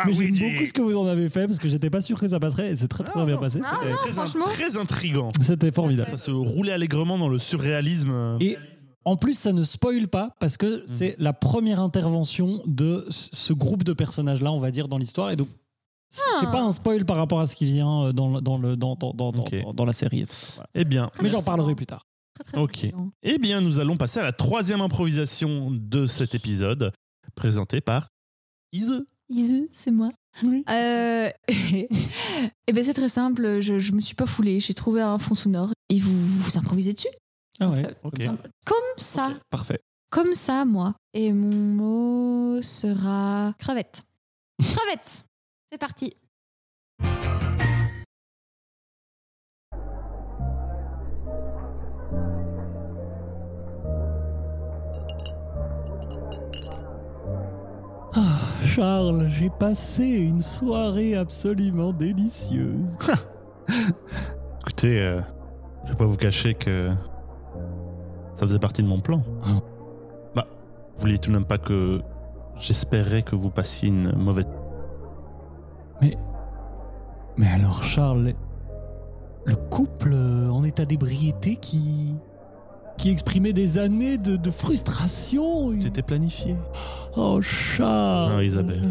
Mais 0.05 0.13
j'aime 0.13 0.31
beaucoup 0.31 0.65
ce 0.65 0.73
que 0.73 0.81
vous 0.81 0.97
en 0.97 1.07
avez 1.07 1.29
fait 1.29 1.47
parce 1.47 1.59
que 1.59 1.67
j'étais 1.67 1.89
pas 1.89 2.01
sûr 2.01 2.19
que 2.19 2.27
ça 2.27 2.39
passerait 2.39 2.71
et 2.71 2.75
c'est 2.75 2.87
très 2.87 3.03
très 3.03 3.19
Ah, 3.19 3.25
bien 3.25 3.35
non, 3.35 3.41
passé. 3.41 3.59
Ah 3.63 3.75
C'était- 3.79 3.91
non, 3.91 3.97
Très, 3.97 4.11
franchement. 4.11 4.45
très 4.45 4.77
intrigant. 4.77 5.31
C'était 5.41 5.71
formidable. 5.71 6.11
Ça 6.11 6.17
se 6.17 6.31
roulait 6.31 6.71
allègrement 6.71 7.17
dans 7.17 7.27
le 7.29 7.39
surréalisme. 7.39 8.37
Et 8.39 8.57
en 9.05 9.17
plus, 9.17 9.33
ça 9.37 9.51
ne 9.51 9.63
spoil 9.63 10.07
pas 10.07 10.29
parce 10.39 10.55
Mm. 10.55 10.57
que 10.57 10.83
c'est 10.87 11.15
la 11.19 11.33
première 11.33 11.79
intervention 11.81 12.61
de 12.65 13.05
ce 13.09 13.51
groupe 13.53 13.83
de 13.83 13.93
personnages-là, 13.93 14.51
on 14.51 14.59
va 14.59 14.71
dire, 14.71 14.87
dans 14.87 14.97
l'histoire. 14.97 15.31
Et 15.31 15.35
donc, 15.35 15.49
c'est 16.11 16.21
Ah. 16.43 16.45
pas 16.47 16.61
un 16.61 16.71
spoil 16.71 17.03
par 17.05 17.17
rapport 17.17 17.39
à 17.41 17.45
ce 17.47 17.55
qui 17.55 17.65
vient 17.65 18.03
euh, 18.05 18.13
dans, 18.13 18.35
le- 18.35 18.41
dans, 18.41 18.57
le, 18.57 18.75
dans, 18.77 18.95
dans, 18.95 19.13
dans, 19.13 19.31
dans- 19.31 19.43
Ok. 19.43 19.61
dans- 19.63 19.73
dans 19.73 19.85
la 19.85 19.93
série. 19.93 20.23
Voilà. 20.55 20.69
Eh 20.75 20.85
bien, 20.85 21.09
Mais 21.21 21.29
j'en 21.29 21.41
parlerai 21.43 21.75
plus 21.75 21.87
tard. 21.87 22.05
Très, 22.35 22.43
très 22.53 22.61
Ok. 22.61 22.69
intriguant. 22.77 23.11
eh 23.21 23.37
bien, 23.37 23.59
nous 23.61 23.79
allons 23.79 23.97
passer 23.97 24.19
à 24.19 24.23
la 24.23 24.31
troisième 24.31 24.81
improvisation 24.81 25.69
de 25.71 26.07
cet 26.07 26.33
épisode, 26.35 26.91
présentée 27.35 27.81
par 27.81 28.07
Ise. 28.71 29.05
Izu, 29.29 29.69
c'est 29.73 29.91
moi. 29.91 30.11
Euh, 30.43 31.29
et 31.47 32.73
ben 32.73 32.83
c'est 32.83 32.93
très 32.93 33.09
simple, 33.09 33.61
je, 33.61 33.79
je 33.79 33.91
me 33.93 34.01
suis 34.01 34.15
pas 34.15 34.25
foulée, 34.25 34.59
j'ai 34.59 34.73
trouvé 34.73 35.01
un 35.01 35.17
fond 35.17 35.35
sonore 35.35 35.71
et 35.89 35.99
vous 35.99 36.13
vous 36.25 36.57
improvisez 36.57 36.93
dessus. 36.93 37.07
Ah 37.59 37.69
ouais, 37.69 37.85
Ok. 38.03 38.25
comme 38.25 38.37
ça. 38.37 38.37
Comme 38.65 38.97
ça, 38.97 39.31
Parfait. 39.49 39.79
comme 40.09 40.33
ça, 40.33 40.65
moi. 40.65 40.95
Et 41.13 41.31
mon 41.31 41.55
mot 41.55 42.61
sera 42.61 43.53
crevette. 43.59 44.03
crevette 44.59 45.23
C'est 45.71 45.77
parti. 45.77 46.13
Charles, 58.75 59.29
j'ai 59.29 59.51
passé 59.51 60.03
une 60.03 60.41
soirée 60.41 61.13
absolument 61.13 61.93
délicieuse. 61.93 62.97
Écoutez, 64.61 64.99
euh, 64.99 65.21
je 65.83 65.89
vais 65.89 65.95
pas 65.95 66.07
vous 66.07 66.17
cacher 66.17 66.55
que 66.55 66.89
ça 68.35 68.47
faisait 68.47 68.57
partie 68.57 68.81
de 68.81 68.87
mon 68.87 68.99
plan. 68.99 69.21
Ah. 69.45 69.59
Bah, 70.35 70.47
vous 70.95 71.01
vouliez 71.01 71.19
tout 71.19 71.29
de 71.29 71.35
même 71.35 71.45
pas 71.45 71.59
que 71.59 72.01
j'espérais 72.57 73.21
que 73.21 73.35
vous 73.35 73.51
passiez 73.51 73.89
une 73.89 74.11
mauvaise. 74.15 74.47
Mais 76.01 77.47
alors, 77.47 77.83
Charles, 77.83 78.33
le 79.45 79.55
couple 79.55 80.15
en 80.15 80.63
état 80.63 80.85
d'ébriété 80.85 81.57
qui. 81.57 82.15
Qui 82.97 83.09
exprimait 83.09 83.53
des 83.53 83.77
années 83.77 84.17
de, 84.17 84.35
de 84.37 84.51
frustration. 84.51 85.71
C'était 85.81 86.01
planifié. 86.01 86.55
Oh, 87.15 87.41
Charles. 87.41 88.33
Non, 88.33 88.39
Isabelle. 88.39 88.83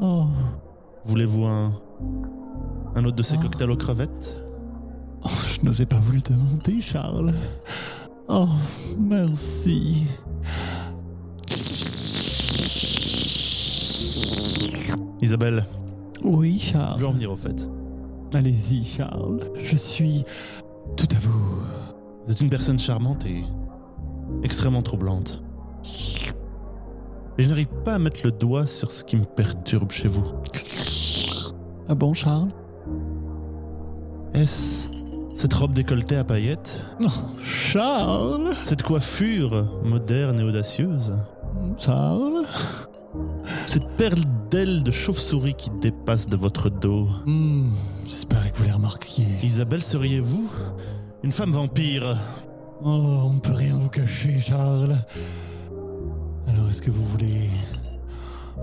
Oh. 0.00 0.24
Voulez-vous 1.04 1.44
un 1.44 1.72
un 2.94 3.04
autre 3.04 3.16
de 3.16 3.22
ces 3.22 3.36
Ah. 3.38 3.42
cocktails 3.42 3.70
aux 3.70 3.76
crevettes? 3.76 4.42
Oh, 5.24 5.28
je 5.48 5.64
n'osais 5.64 5.86
pas 5.86 5.98
vous 5.98 6.12
le 6.12 6.20
demander, 6.20 6.80
Charles. 6.80 7.32
Oh, 8.28 8.46
merci. 8.98 10.04
Isabelle, 15.20 15.64
Oui, 16.24 16.58
je 16.60 16.72
vais 16.72 16.78
en 16.78 16.96
Charles. 16.98 17.12
venir 17.14 17.32
au 17.32 17.36
fait. 17.36 17.68
Allez-y, 18.34 18.84
Charles. 18.84 19.40
Je 19.62 19.76
suis 19.76 20.24
tout 20.96 21.08
à 21.14 21.18
vous. 21.18 21.62
Vous 22.28 22.34
êtes 22.34 22.40
une 22.42 22.50
personne 22.50 22.78
charmante 22.78 23.24
et 23.24 23.42
extrêmement 24.42 24.82
troublante. 24.82 25.42
Et 27.38 27.42
je 27.42 27.48
n'arrive 27.48 27.68
pas 27.86 27.94
à 27.94 27.98
mettre 27.98 28.20
le 28.22 28.32
doigt 28.32 28.66
sur 28.66 28.90
ce 28.90 29.02
qui 29.02 29.16
me 29.16 29.24
perturbe 29.24 29.90
chez 29.90 30.08
vous. 30.08 30.26
Ah 31.88 31.94
bon, 31.94 32.12
Charles? 32.12 32.50
Est-ce 34.34 34.88
cette 35.32 35.54
robe 35.54 35.72
décolletée 35.72 36.16
à 36.16 36.24
paillettes? 36.24 36.84
Oh, 37.02 37.08
Charles 37.42 38.50
Cette 38.66 38.82
coiffure 38.82 39.80
moderne 39.82 40.38
et 40.38 40.42
audacieuse? 40.42 41.14
Charles? 41.78 42.44
Cette 43.66 43.88
perle 43.96 44.20
d'ailes 44.50 44.82
de 44.82 44.90
chauve-souris 44.90 45.54
qui 45.54 45.70
dépasse 45.80 46.26
de 46.26 46.36
votre 46.36 46.68
dos? 46.68 47.08
Hmm, 47.24 47.70
J'espérais 48.06 48.50
que 48.50 48.58
vous 48.58 48.64
les 48.64 48.72
remarquiez. 48.72 49.24
Isabelle, 49.42 49.82
seriez-vous 49.82 50.46
une 51.22 51.32
femme 51.32 51.52
vampire 51.52 52.16
Oh, 52.80 52.86
on 53.24 53.32
ne 53.34 53.40
peut 53.40 53.52
rien 53.52 53.74
vous 53.76 53.88
cacher, 53.88 54.38
Charles. 54.38 54.96
Alors, 56.46 56.68
est-ce 56.70 56.80
que 56.80 56.90
vous 56.92 57.04
voulez 57.04 57.50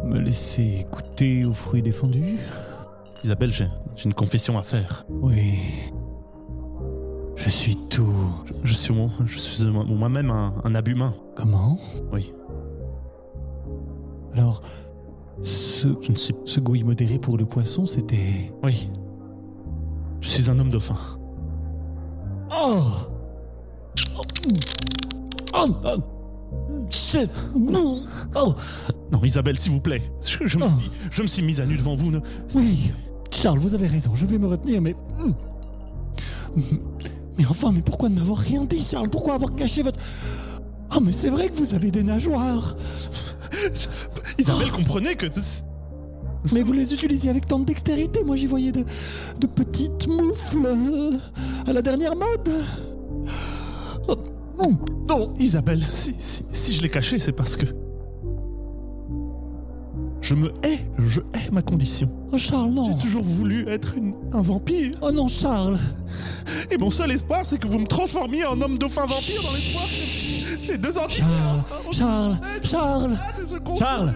me 0.06 0.20
laisser 0.20 0.86
goûter 0.92 1.44
aux 1.44 1.52
fruits 1.54 1.82
défendus? 1.82 2.38
Isabelle, 3.26 3.52
j'ai 3.52 3.68
une 4.06 4.14
confession 4.14 4.58
à 4.58 4.62
faire. 4.64 5.06
Oui. 5.10 5.60
Je 7.36 7.50
suis 7.50 7.76
tout. 7.90 8.08
Je 8.64 8.74
suis, 8.74 8.94
moi- 8.94 9.10
je 9.26 9.38
suis 9.38 9.66
moi-même 9.66 10.32
un, 10.32 10.54
un 10.64 10.76
abhumain. 10.76 11.14
Comment? 11.36 11.78
Oui. 12.14 12.32
Alors, 14.34 14.62
ce, 15.42 15.90
Je 16.02 16.12
ne 16.12 16.16
suis... 16.18 16.34
ce 16.46 16.62
goût 16.62 16.76
immodéré 16.76 17.20
pour 17.20 17.38
le 17.38 17.46
poisson, 17.46 17.86
c'était. 17.86 18.54
Oui. 18.64 18.90
Je 20.22 20.30
suis 20.30 20.50
un 20.50 20.58
homme 20.58 20.70
dauphin. 20.70 20.98
Oh 22.52 22.82
Oh, 24.18 25.68
oh. 25.84 25.98
C'est- 26.90 27.30
Oh 28.36 28.56
Non, 29.12 29.24
Isabelle, 29.24 29.58
s'il 29.58 29.72
vous 29.72 29.80
plaît. 29.80 30.02
Je, 30.24 30.46
je 30.46 30.58
me, 30.58 30.66
Oh. 30.66 30.70
suis- 30.80 30.92
je 31.12 31.22
me 31.24 31.28
suis 31.28 31.42
mise 31.42 31.60
à 31.62 31.66
nu 31.66 31.78
devant 31.78 31.96
vous. 31.96 32.12
ne- 32.12 32.20
Oui, 32.54 32.94
Charles, 33.34 33.58
vous 33.58 33.74
avez 33.74 33.88
raison, 33.88 34.14
je 34.16 34.26
vais 34.26 34.38
me 34.38 34.48
retenir, 34.48 34.82
mais. 34.82 34.96
Mais 37.38 37.46
enfin, 37.50 37.72
mais 37.74 37.82
pourquoi 37.82 38.10
ne 38.10 38.16
m'avoir 38.16 38.38
rien 38.38 38.64
dit, 38.64 38.82
Charles? 38.84 39.10
Pourquoi 39.10 39.34
avoir 39.36 39.56
caché 39.56 39.82
votre. 39.84 40.00
Oh, 40.96 41.00
mais 41.02 41.12
c'est 41.12 41.30
vrai 41.30 41.50
que 41.50 41.56
vous 41.58 41.74
avez 41.74 41.92
des 41.92 42.04
nageoires 42.04 42.76
Isabelle, 44.38 44.72
comprenez 44.72 45.16
que... 45.16 45.26
Mais 46.54 46.62
vous 46.62 46.74
les 46.74 46.94
utilisiez 46.94 47.30
avec 47.30 47.48
tant 47.48 47.60
de 47.60 47.66
dextérité, 47.66 48.24
moi 48.24 48.36
j'y 48.36 48.46
voyais 48.48 48.72
de, 48.72 48.84
de 49.40 49.48
petites 49.48 50.08
moufles 50.08 50.66
euh, 50.66 51.18
à 51.68 51.74
la 51.74 51.82
dernière 51.82 52.16
mode. 52.16 52.50
Oh, 54.08 54.16
non, 54.64 54.78
non. 55.10 55.34
Isabelle, 55.40 55.84
si, 55.92 56.16
si, 56.20 56.44
si 56.52 56.76
je 56.76 56.82
l'ai 56.82 56.90
caché, 56.90 57.20
c'est 57.20 57.32
parce 57.32 57.56
que... 57.58 57.66
Je 60.22 60.34
me 60.34 60.48
hais, 60.64 60.80
je 61.06 61.20
hais 61.36 61.52
ma 61.52 61.62
condition. 61.62 62.10
Oh, 62.32 62.38
Charles, 62.38 62.72
non. 62.72 62.86
J'ai 62.86 62.98
toujours 63.06 63.22
voulu 63.24 63.68
être 63.70 63.96
une- 63.96 64.16
un 64.34 64.42
vampire. 64.42 64.98
Oh 65.04 65.12
non, 65.12 65.28
Charles. 65.28 65.78
Et 66.72 66.78
mon 66.78 66.90
seul 66.90 67.12
espoir, 67.12 67.46
c'est 67.46 67.60
que 67.60 67.68
vous 67.68 67.78
me 67.78 67.86
transformiez 67.86 68.44
en 68.46 68.60
homme 68.60 68.80
dauphin 68.80 69.06
vampire 69.06 69.42
dans 69.44 69.54
l'espoir 69.54 69.84
que 69.86 70.66
ces 70.66 70.78
deux 70.80 70.98
entités... 70.98 71.24
Charles, 71.92 72.38
Charles, 72.64 73.18
Charles 73.78 73.78
Charles. 73.78 74.16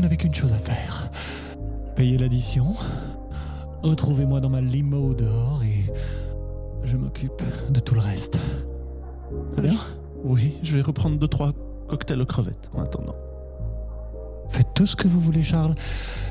Vous 0.00 0.04
n'avez 0.04 0.16
qu'une 0.16 0.34
chose 0.34 0.54
à 0.54 0.56
faire. 0.56 1.10
Payez 1.94 2.16
l'addition, 2.16 2.74
retrouvez-moi 3.82 4.40
dans 4.40 4.48
ma 4.48 4.62
limo 4.62 5.12
dehors 5.12 5.62
et 5.62 5.92
je 6.84 6.96
m'occupe 6.96 7.42
de 7.68 7.80
tout 7.80 7.94
le 7.94 8.00
reste. 8.00 8.38
Très 9.52 9.60
bien 9.60 9.76
Oui, 10.24 10.56
je 10.62 10.74
vais 10.74 10.80
reprendre 10.80 11.18
deux, 11.18 11.28
trois 11.28 11.52
cocktails 11.86 12.22
aux 12.22 12.24
crevettes 12.24 12.70
en 12.72 12.80
attendant. 12.80 13.14
Faites 14.48 14.68
tout 14.74 14.86
ce 14.86 14.96
que 14.96 15.06
vous 15.06 15.20
voulez, 15.20 15.42
Charles. 15.42 15.74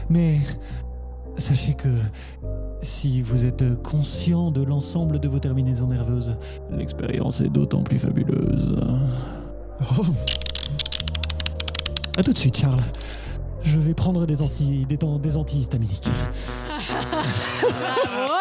Mais 0.09 0.39
sachez 1.37 1.75
que 1.75 1.89
si 2.81 3.21
vous 3.21 3.45
êtes 3.45 3.83
conscient 3.83 4.49
de 4.49 4.63
l'ensemble 4.63 5.19
de 5.19 5.27
vos 5.27 5.37
terminaisons 5.37 5.85
nerveuses, 5.85 6.35
l'expérience 6.71 7.41
est 7.41 7.49
d'autant 7.49 7.83
plus 7.83 7.99
fabuleuse. 7.99 8.75
Oh, 9.79 10.05
À 12.17 12.23
tout 12.23 12.33
de 12.33 12.37
suite, 12.39 12.57
Charles. 12.57 12.81
Je 13.63 13.77
vais 13.79 13.93
prendre 13.93 14.25
des, 14.25 14.41
anti, 14.41 14.85
des, 14.85 14.97
des 14.97 15.37
antihistaminiques. 15.37 16.07
Bravo 17.61 18.33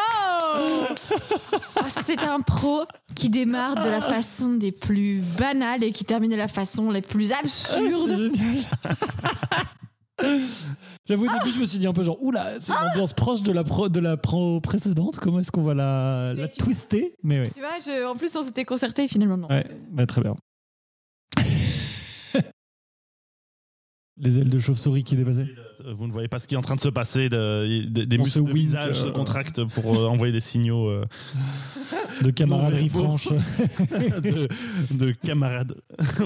Oh, 0.60 1.84
C'est 1.88 2.18
un 2.20 2.40
pro 2.40 2.82
qui 3.14 3.28
démarre 3.28 3.84
de 3.84 3.88
la 3.88 4.00
façon 4.00 4.54
des 4.54 4.72
plus 4.72 5.20
banales 5.38 5.84
et 5.84 5.92
qui 5.92 6.04
termine 6.04 6.30
de 6.30 6.36
la 6.36 6.48
façon 6.48 6.90
les 6.90 7.02
plus 7.02 7.32
absurdes. 7.32 8.30
C'est 8.34 8.34
génial. 8.36 8.64
J'avoue, 11.08 11.26
au 11.26 11.38
début, 11.38 11.54
je 11.54 11.60
me 11.60 11.64
suis 11.64 11.78
dit 11.78 11.86
un 11.86 11.92
peu 11.92 12.02
genre, 12.02 12.20
oula, 12.22 12.54
c'est 12.60 12.72
une 12.72 12.88
ambiance 12.90 13.12
proche 13.12 13.42
de 13.42 13.52
la, 13.52 13.62
pro, 13.64 13.88
de 13.88 14.00
la 14.00 14.16
pro 14.16 14.60
précédente. 14.60 15.18
Comment 15.20 15.38
est-ce 15.38 15.52
qu'on 15.52 15.62
va 15.62 15.74
la, 15.74 16.34
la 16.34 16.48
twister? 16.48 17.14
Mais 17.22 17.40
oui. 17.40 17.46
Tu 17.54 17.60
vois, 17.60 17.68
je- 17.84 18.04
en 18.06 18.16
plus, 18.16 18.34
on 18.36 18.42
s'était 18.42 18.64
concerté 18.64 19.04
et 19.04 19.08
finalement, 19.08 19.36
non. 19.36 19.48
Ouais, 19.48 19.64
bah, 19.90 20.06
très 20.06 20.20
bien. 20.20 20.34
Les 24.20 24.38
ailes 24.38 24.48
de 24.50 24.58
chauve-souris 24.58 25.04
qui 25.04 25.14
dépassaient. 25.16 25.46
Vous 25.94 26.06
ne 26.08 26.12
voyez 26.12 26.26
pas 26.28 26.38
ce 26.40 26.48
qui 26.48 26.54
est 26.54 26.58
en 26.58 26.62
train 26.62 26.74
de 26.74 26.80
se 26.80 26.88
passer. 26.88 27.28
de- 27.28 27.84
de- 27.88 28.04
des 28.04 28.16
On 28.18 28.22
muscles 28.24 28.44
de 28.44 28.52
visage 28.52 28.94
se 29.00 29.06
euh. 29.06 29.10
contractent 29.10 29.64
pour 29.64 29.96
euh, 29.96 30.06
envoyer 30.08 30.32
des 30.32 30.40
signaux 30.40 30.88
euh, 30.88 31.04
De 32.22 32.30
camaraderie 32.30 32.88
franche. 32.88 33.28
de, 33.30 34.48
de 34.90 35.12
camarades. 35.12 35.76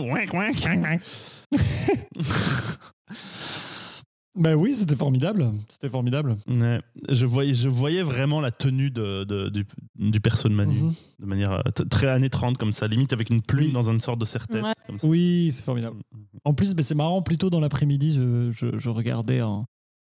Bah 4.35 4.55
oui, 4.57 4.75
c'était 4.75 4.97
formidable. 4.97 5.51
C'était 5.69 5.91
formidable. 5.91 6.37
Ouais, 6.49 6.81
je, 7.11 7.27
voyais, 7.27 7.53
je 7.53 7.69
voyais 7.69 8.03
vraiment 8.03 8.41
la 8.41 8.51
tenue 8.51 8.91
de, 8.91 9.25
de- 9.25 9.51
du, 9.51 9.67
du 9.97 10.21
perso 10.21 10.49
de 10.49 10.55
Manu, 10.55 10.81
Mhm. 10.81 10.95
de 11.21 11.27
manière 11.27 11.53
euh, 11.53 11.71
très 11.91 12.07
années 12.09 12.31
30, 12.31 12.57
comme 12.57 12.73
ça, 12.73 12.89
limite 12.89 13.13
avec 13.13 13.29
une 13.29 13.43
plume 13.43 13.67
Oui. 13.67 13.73
dans 13.73 13.91
une 13.91 14.01
sorte 14.01 14.19
de 14.19 14.25
serre-tête. 14.25 14.63
Ouais. 14.63 14.73
Oui, 15.03 15.51
c'est 15.53 15.65
formidable. 15.65 15.99
En 16.45 16.55
plus, 16.55 16.75
c'est 16.81 16.95
marrant, 16.95 17.21
plus 17.21 17.37
tôt 17.37 17.51
dans 17.51 17.61
l'après-midi, 17.61 18.15
je, 18.15 18.51
je- 18.53 18.79
je 18.79 18.89
regardais 18.91 19.41
un 19.41 19.67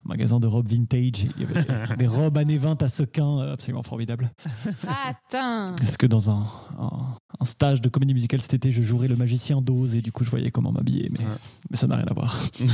magasin 0.04 0.40
de 0.40 0.48
robes 0.48 0.68
vintage. 0.70 1.26
Il 1.38 1.42
y 1.42 1.46
avait 1.46 1.96
des, 1.98 2.08
robes 2.08 2.38
années 2.38 2.58
20 2.58 2.82
à 2.82 2.88
sequins 2.88 3.40
euh, 3.42 3.54
absolument 3.54 3.84
formidables. 3.84 4.32
Attends. 5.06 5.76
Est-ce 5.84 5.98
que 5.98 6.08
dans 6.08 6.30
un, 6.30 6.46
un- 6.80 7.16
un 7.40 7.46
stage 7.46 7.82
de 7.82 7.90
comédie 7.90 8.14
musicale 8.14 8.42
cet 8.42 8.54
été, 8.54 8.72
je 8.72 8.82
jouerais 8.82 9.08
le 9.08 9.16
magicien 9.16 9.62
d'Oz 9.62 9.96
et 9.96 10.02
du 10.02 10.12
coup, 10.12 10.24
je 10.24 10.30
voyais 10.30 10.52
comment 10.52 10.72
m'habiller, 10.72 11.10
mais, 11.12 11.20
Ouais. 11.20 11.26
mais 11.72 11.78
ça 11.78 11.88
n'a 11.88 11.98
rien 11.98 12.06
à 12.08 12.14
voir. 12.14 12.38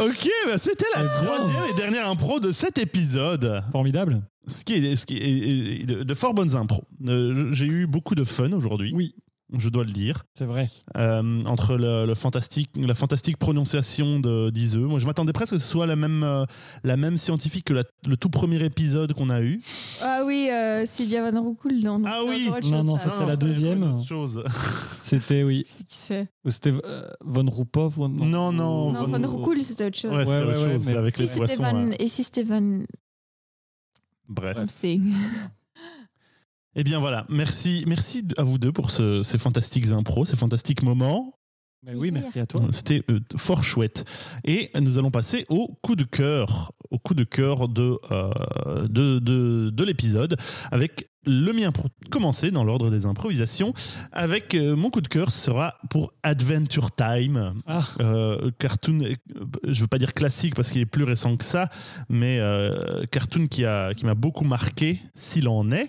Ok, 0.00 0.28
bah, 0.46 0.58
c'était 0.58 0.84
la 0.96 1.04
troisième 1.04 1.64
et 1.70 1.74
dernière 1.74 2.08
impro 2.08 2.40
de 2.40 2.50
cet 2.50 2.78
épisode. 2.78 3.62
Formidable. 3.72 4.22
Ce 4.48 4.64
qui 4.64 4.74
est, 4.74 4.96
ce 4.96 5.06
qui 5.06 5.16
est- 5.16 5.80
est- 5.82 5.86
de, 5.86 6.02
de 6.02 6.14
fort 6.14 6.34
bonnes 6.34 6.56
impros. 6.56 6.82
Euh, 7.06 7.52
J'ai 7.52 7.66
eu 7.66 7.86
beaucoup 7.86 8.14
de 8.14 8.24
fun 8.24 8.52
aujourd'hui, 8.52 8.92
Oui, 8.94 9.14
je 9.56 9.68
dois 9.70 9.84
le 9.84 9.92
dire. 9.92 10.24
c'est 10.34 10.44
vrai. 10.44 10.68
Euh, 10.96 11.42
entre 11.44 11.76
le, 11.76 12.04
le 12.04 12.14
fantastique, 12.14 12.70
la 12.76 12.94
fantastique 12.94 13.38
prononciation 13.38 14.20
de 14.20 14.50
d'Iseux. 14.50 14.80
Moi, 14.86 15.00
je 15.00 15.06
m'attendais 15.06 15.32
presque 15.32 15.52
que 15.54 15.58
ce 15.58 15.66
soit 15.66 15.86
la 15.86 15.96
même, 15.96 16.22
euh, 16.22 16.44
la 16.84 16.96
même 16.98 17.16
scientifique 17.16 17.64
que 17.64 17.72
la- 17.72 17.84
le 18.06 18.16
tout 18.18 18.28
premier 18.28 18.62
épisode 18.62 19.14
qu'on 19.14 19.30
a 19.30 19.40
eu. 19.40 19.62
Ah 20.02 20.22
oui, 20.26 20.48
euh, 20.52 20.84
Sylvia 20.84 21.30
Van 21.30 21.42
Roekel, 21.42 21.82
non, 21.82 21.98
non, 21.98 22.08
Ah 22.10 22.20
oui. 22.28 22.46
Non, 22.48 22.60
chose, 22.60 22.86
non, 22.86 22.96
ça. 22.98 23.10
c'était 23.10 23.26
la 23.26 23.36
deuxième. 23.36 24.04
chose. 24.04 24.42
C'était, 25.02 25.42
oui. 25.42 25.64
C'est 25.66 25.86
qui 25.86 25.96
c'est? 25.96 26.28
C'était 26.48 26.72
euh, 26.84 27.08
Von 27.24 27.48
Roupov 27.48 27.98
ou- 27.98 28.08
Non, 28.08 28.52
non, 28.52 28.92
Non, 28.92 29.04
Van- 29.04 29.18
Van 29.18 29.28
Roekel, 29.28 29.62
c'était 29.64 29.86
autre 29.86 29.96
chose. 29.98 30.12
Ouais, 30.12 30.26
c'était 30.26 30.36
Ouais, 30.36 30.42
autre 30.42 30.66
ouais, 30.66 30.72
chose, 30.72 30.86
mais- 30.88 30.96
avec 30.96 31.16
Si 31.16 31.22
les 31.22 31.28
c'était 31.28 31.38
poissons. 31.56 31.62
Van... 31.62 31.90
Et 31.98 32.08
si 32.08 32.24
c'était 32.24 32.42
Van... 32.42 32.80
Bref. 34.28 34.58
Eh 36.76 36.84
bien 36.84 36.98
voilà, 37.00 37.26
merci, 37.28 37.84
merci 37.86 38.24
à 38.36 38.44
vous 38.44 38.58
deux 38.58 38.72
pour 38.72 38.90
ce- 38.90 39.22
ces 39.22 39.38
fantastiques 39.38 39.88
impros, 39.90 40.24
ces 40.26 40.36
fantastiques 40.36 40.82
moments. 40.82 41.34
Mais 41.86 41.94
oui, 41.94 42.10
merci 42.10 42.40
à 42.40 42.46
toi. 42.46 42.62
C'était 42.72 43.02
euh, 43.08 43.20
fort 43.36 43.62
chouette. 43.62 44.04
Et 44.44 44.70
nous 44.80 44.98
allons 44.98 45.12
passer 45.12 45.46
au 45.48 45.78
coup 45.80 45.94
de 45.94 46.02
cœur, 46.04 46.72
au 46.90 46.98
coup 46.98 47.14
de 47.14 47.22
cœur 47.24 47.68
de, 47.68 47.96
euh, 48.10 48.32
de, 48.88 49.20
de, 49.20 49.70
de 49.72 49.84
l'épisode, 49.84 50.36
avec 50.72 51.08
le 51.24 51.52
mien 51.52 51.70
pour 51.70 51.86
commencer 52.10 52.50
dans 52.50 52.64
l'ordre 52.64 52.90
des 52.90 53.06
improvisations. 53.06 53.74
Avec 54.10 54.54
euh, 54.54 54.74
mon 54.74 54.90
coup 54.90 55.00
de 55.00 55.08
cœur 55.08 55.30
sera 55.30 55.76
pour 55.88 56.12
Adventure 56.24 56.90
Time, 56.94 57.54
Ah. 57.66 57.84
Euh, 58.00 58.50
cartoon, 58.58 59.00
je 59.66 59.80
veux 59.80 59.86
pas 59.88 59.98
dire 59.98 60.14
classique 60.14 60.54
parce 60.56 60.70
qu'il 60.70 60.80
est 60.80 60.86
plus 60.86 61.04
récent 61.04 61.36
que 61.36 61.44
ça, 61.44 61.70
mais 62.08 62.38
euh, 62.40 63.04
cartoon 63.10 63.46
qui 63.46 63.64
a 63.64 63.94
qui 63.94 64.04
m'a 64.04 64.14
beaucoup 64.16 64.44
marqué, 64.44 65.00
s'il 65.16 65.46
en 65.48 65.70
est. 65.70 65.88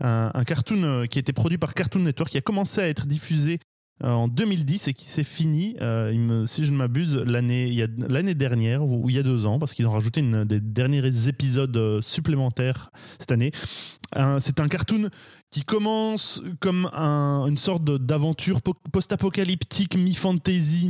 Un, 0.00 0.44
cartoon 0.44 0.82
euh, 0.84 1.06
qui 1.06 1.18
a 1.18 1.20
été 1.20 1.32
produit 1.32 1.58
par 1.58 1.74
Cartoon 1.74 2.00
Network, 2.00 2.30
qui 2.30 2.38
a 2.38 2.40
commencé 2.40 2.80
à 2.80 2.88
être 2.88 3.06
diffusé 3.06 3.58
euh, 4.04 4.10
en 4.10 4.28
2010 4.28 4.86
et 4.88 4.94
qui 4.94 5.06
s'est 5.06 5.24
fini, 5.24 5.74
euh, 5.80 6.46
si 6.46 6.64
je 6.64 6.70
ne 6.70 6.76
m'abuse, 6.76 7.16
l'année 7.26 8.34
dernière 8.34 8.84
ou 8.84 9.10
il 9.10 9.16
y 9.16 9.18
a 9.18 9.24
deux 9.24 9.44
ans, 9.46 9.58
parce 9.58 9.74
qu'ils 9.74 9.88
ont 9.88 9.92
rajouté 9.92 10.22
des 10.22 10.60
derniers 10.60 11.26
épisodes 11.28 12.00
supplémentaires 12.00 12.90
cette 13.18 13.32
année. 13.32 13.50
C'est 14.38 14.60
un 14.60 14.68
cartoon 14.68 15.10
qui 15.50 15.64
commence 15.64 16.40
comme 16.60 16.88
un- 16.94 17.44
une 17.46 17.56
sorte 17.58 17.84
d'aventure 17.84 18.62
po- 18.62 18.74
post-apocalyptique, 18.92 19.96
mi-fantasy, 19.96 20.88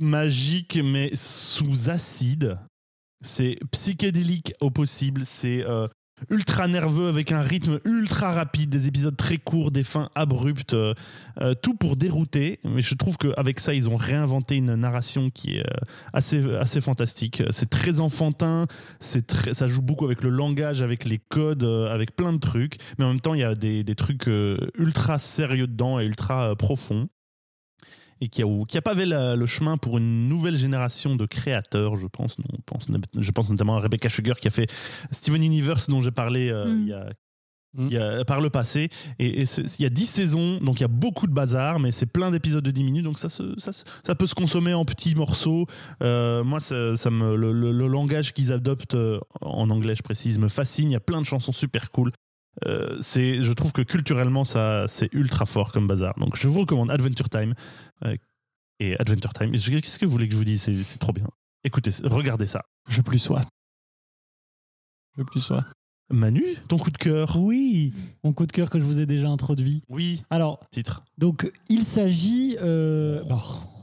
mi-magique, 0.00 0.78
mais 0.82 1.10
sous 1.14 1.88
acide. 1.90 2.58
C'est 3.24 3.58
psychédélique 3.70 4.52
au 4.60 4.70
possible, 4.70 5.22
c'est 5.24 5.64
ultra 6.30 6.66
nerveux 6.66 7.08
avec 7.08 7.32
un 7.32 7.42
rythme 7.42 7.78
ultra 7.84 8.32
rapide, 8.32 8.70
des 8.70 8.86
épisodes 8.86 9.16
très 9.16 9.36
courts, 9.36 9.70
des 9.70 9.84
fins 9.84 10.08
abruptes, 10.14 10.74
euh, 10.74 10.94
euh, 11.40 11.54
tout 11.54 11.74
pour 11.74 11.96
dérouter. 11.96 12.58
Mais 12.64 12.82
je 12.82 12.94
trouve 12.94 13.16
qu'avec 13.16 13.60
ça, 13.60 13.74
ils 13.74 13.88
ont 13.88 13.96
réinventé 13.96 14.56
une 14.56 14.74
narration 14.74 15.30
qui 15.30 15.58
est 15.58 15.66
euh, 15.66 15.84
assez, 16.12 16.42
assez 16.56 16.80
fantastique. 16.80 17.42
C'est 17.50 17.70
très 17.70 18.00
enfantin, 18.00 18.66
c'est 19.00 19.30
ça 19.52 19.68
joue 19.68 19.82
beaucoup 19.82 20.04
avec 20.04 20.22
le 20.22 20.30
langage, 20.30 20.82
avec 20.82 21.04
les 21.04 21.18
codes, 21.18 21.64
avec 21.64 22.16
plein 22.16 22.32
de 22.32 22.38
trucs. 22.38 22.76
Mais 22.98 23.04
en 23.04 23.08
même 23.08 23.20
temps, 23.20 23.34
il 23.34 23.40
y 23.40 23.44
a 23.44 23.54
des, 23.54 23.84
des 23.84 23.94
trucs 23.94 24.26
ultra 24.78 25.18
sérieux 25.18 25.66
dedans 25.66 26.00
et 26.00 26.04
ultra 26.04 26.54
profonds. 26.56 27.08
Et 28.20 28.28
qui 28.28 28.42
a, 28.42 28.46
qui 28.66 28.78
a 28.78 28.82
pavé 28.82 29.04
la- 29.04 29.36
le 29.36 29.46
chemin 29.46 29.76
pour 29.76 29.98
une 29.98 30.28
nouvelle 30.28 30.56
génération 30.56 31.16
de 31.16 31.26
créateurs, 31.26 31.96
je 31.96 32.06
pense. 32.06 32.36
On 32.52 32.56
pense 32.64 32.88
je 33.18 33.30
pense 33.30 33.50
notamment 33.50 33.76
à 33.76 33.80
Rebecca 33.80 34.08
Sugar 34.08 34.36
qui 34.38 34.48
a 34.48 34.50
fait 34.50 34.70
Steven 35.10 35.42
Universe 35.42 35.88
dont 35.88 36.00
j'ai 36.02 36.10
parlé 36.12 36.48
euh, 36.50 36.66
Mm. 36.66 36.82
il 36.82 36.88
y 36.88 36.92
a 36.94 37.06
Mm. 37.74 37.86
il 37.88 37.92
y 37.92 37.98
a- 37.98 38.24
par 38.24 38.40
le 38.40 38.48
passé. 38.48 38.88
Et, 39.18 39.42
il 39.42 39.82
y 39.82 39.84
a 39.84 39.90
10 39.90 40.06
saisons, 40.06 40.58
donc 40.62 40.76
il 40.76 40.80
y 40.80 40.84
a 40.84 40.88
beaucoup 40.88 41.26
de 41.26 41.32
bazar, 41.34 41.78
mais 41.78 41.92
c'est 41.92 42.06
plein 42.06 42.30
d'épisodes 42.30 42.64
de 42.64 42.70
10 42.70 42.84
minutes, 42.84 43.04
donc 43.04 43.18
ça, 43.18 43.28
se- 43.28 43.52
ça, 43.58 43.70
se- 43.74 43.84
ça 44.06 44.14
peut 44.14 44.26
se 44.26 44.34
consommer 44.34 44.72
en 44.72 44.86
petits 44.86 45.14
morceaux. 45.14 45.66
Euh, 46.02 46.42
moi, 46.42 46.60
ça, 46.60 46.96
ça 46.96 47.10
me, 47.10 47.36
le, 47.36 47.52
le- 47.52 47.72
le 47.72 47.86
langage 47.86 48.32
qu'ils 48.32 48.50
adoptent, 48.50 48.94
euh, 48.94 49.18
en 49.42 49.68
anglais 49.68 49.94
je 49.94 50.02
précise, 50.02 50.38
me 50.38 50.48
fascine. 50.48 50.88
Il 50.90 50.94
y 50.94 50.96
a 50.96 51.00
plein 51.00 51.20
de 51.20 51.26
chansons 51.26 51.52
super 51.52 51.90
cool. 51.90 52.12
Euh, 52.64 52.96
c'est, 53.02 53.42
je 53.42 53.52
trouve 53.52 53.72
que 53.72 53.82
culturellement, 53.82 54.44
ça, 54.44 54.86
c'est 54.88 55.12
ultra 55.12 55.44
fort 55.46 55.72
comme 55.72 55.86
bazar. 55.86 56.14
Donc 56.18 56.36
je 56.36 56.48
vous 56.48 56.60
recommande 56.60 56.90
Adventure 56.90 57.28
Time. 57.28 57.54
euh, 58.04 58.16
et 58.78 58.98
Adventure 59.00 59.32
Time. 59.32 59.52
Qu'est-ce 59.52 59.98
que 59.98 60.04
vous 60.06 60.12
voulez 60.12 60.26
que 60.26 60.32
je 60.32 60.38
vous 60.38 60.44
dise? 60.44 60.62
C'est, 60.62 60.82
c'est 60.82 60.98
trop 60.98 61.12
bien. 61.12 61.26
Écoutez, 61.64 61.90
regardez 62.04 62.46
ça. 62.46 62.62
Je 62.88 63.00
plus 63.00 63.18
sois. 63.18 63.42
Je 65.16 65.22
plus 65.22 65.40
sois. 65.40 65.64
Manu, 66.10 66.44
ton 66.68 66.78
coup 66.78 66.90
de 66.90 66.98
cœur 66.98 67.36
Oui, 67.40 67.92
mon 68.22 68.32
coup 68.32 68.46
de 68.46 68.52
cœur 68.52 68.70
que 68.70 68.78
je 68.78 68.84
vous 68.84 69.00
ai 69.00 69.06
déjà 69.06 69.28
introduit. 69.28 69.82
Oui, 69.88 70.22
Alors, 70.30 70.60
titre. 70.70 71.02
donc, 71.18 71.50
il 71.68 71.82
s'agit, 71.84 72.56
euh, 72.60 73.24
bon, 73.24 73.40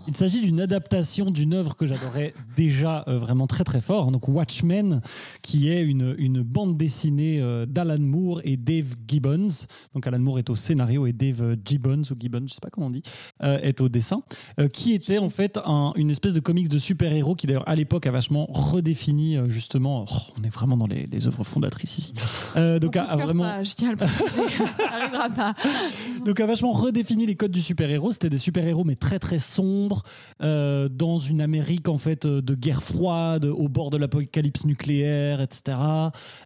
il 0.08 0.16
s'agit 0.18 0.42
d'une 0.42 0.60
adaptation 0.62 1.32
d'une 1.32 1.54
œuvre 1.54 1.76
que 1.76 1.86
j'adorais 1.88 2.34
déjà 2.58 3.04
euh, 3.08 3.18
vraiment 3.18 3.48
très 3.48 3.64
très 3.64 3.82
fort, 3.82 4.12
donc 4.12 4.28
Watchmen, 4.28 5.02
qui 5.42 5.70
est 5.70 5.82
une, 5.84 6.16
une 6.18 6.42
bande 6.42 6.78
dessinée 6.78 7.40
euh, 7.42 7.66
d'Alan 7.66 8.00
Moore 8.00 8.42
et 8.44 8.58
Dave 8.58 8.96
Gibbons. 9.08 9.48
Donc 9.94 10.06
Alan 10.08 10.20
Moore 10.20 10.40
est 10.40 10.50
au 10.50 10.56
scénario 10.56 11.06
et 11.06 11.14
Dave 11.14 11.42
euh, 11.42 11.56
Gibbons 11.64 12.02
ou 12.12 12.16
Gibbons, 12.20 12.46
je 12.48 12.54
sais 12.54 12.60
pas 12.62 12.70
comment 12.70 12.88
on 12.88 12.92
dit, 12.92 13.04
euh, 13.44 13.60
est 13.62 13.80
au 13.82 13.90
dessin, 13.90 14.22
qui 14.74 14.94
était 14.94 15.18
en 15.20 15.30
fait 15.30 15.60
un- 15.66 15.94
une 15.96 16.10
espèce 16.10 16.34
de 16.34 16.40
comics 16.40 16.70
de 16.70 16.80
super-héros 16.80 17.36
qui 17.36 17.48
d'ailleurs 17.48 17.68
à 17.68 17.76
l'époque 17.76 18.06
a 18.08 18.12
vachement 18.12 18.48
redéfini 18.52 19.38
justement. 19.48 20.06
oh, 20.12 20.16
on 20.40 20.44
est 20.44 20.50
vraiment 20.54 20.78
dans 20.78 20.88
les, 20.88 21.08
les 21.12 21.28
œuvres 21.28 21.44
fondatrices 21.44 21.98
ici. 21.98 22.14
Donc 22.56 22.96
a, 22.96 23.04
a 23.04 23.16
vraiment. 23.16 23.44
Pas, 23.44 23.64
je 23.64 23.74
tiens 23.74 23.90
à 23.90 23.92
le 23.92 23.98
préciser, 23.98 24.42
ça 24.78 24.90
n'arrivera 24.90 25.30
pas. 25.30 25.56
Donc 26.26 26.40
a 26.40 26.46
vachement 26.46 26.72
redéfini 26.72 27.26
les 27.26 27.36
codes 27.36 27.52
du 27.52 27.62
super-héros. 27.62 28.12
C'était 28.12 28.30
des 28.30 28.38
super-héros 28.38 28.84
mais 28.84 28.96
très 28.96 29.20
très 29.20 29.40
sombres, 29.40 29.93
euh, 30.42 30.90
dans 30.90 31.18
une 31.18 31.42
Amérique 31.42 31.90
en 31.90 31.98
fait 31.98 32.26
euh, 32.26 32.42
de 32.42 32.56
guerre 32.56 32.84
froide, 32.84 33.46
au 33.46 33.68
bord 33.68 33.90
de 33.90 33.98
l'apocalypse 33.98 34.66
nucléaire, 34.66 35.42
etc. 35.42 35.78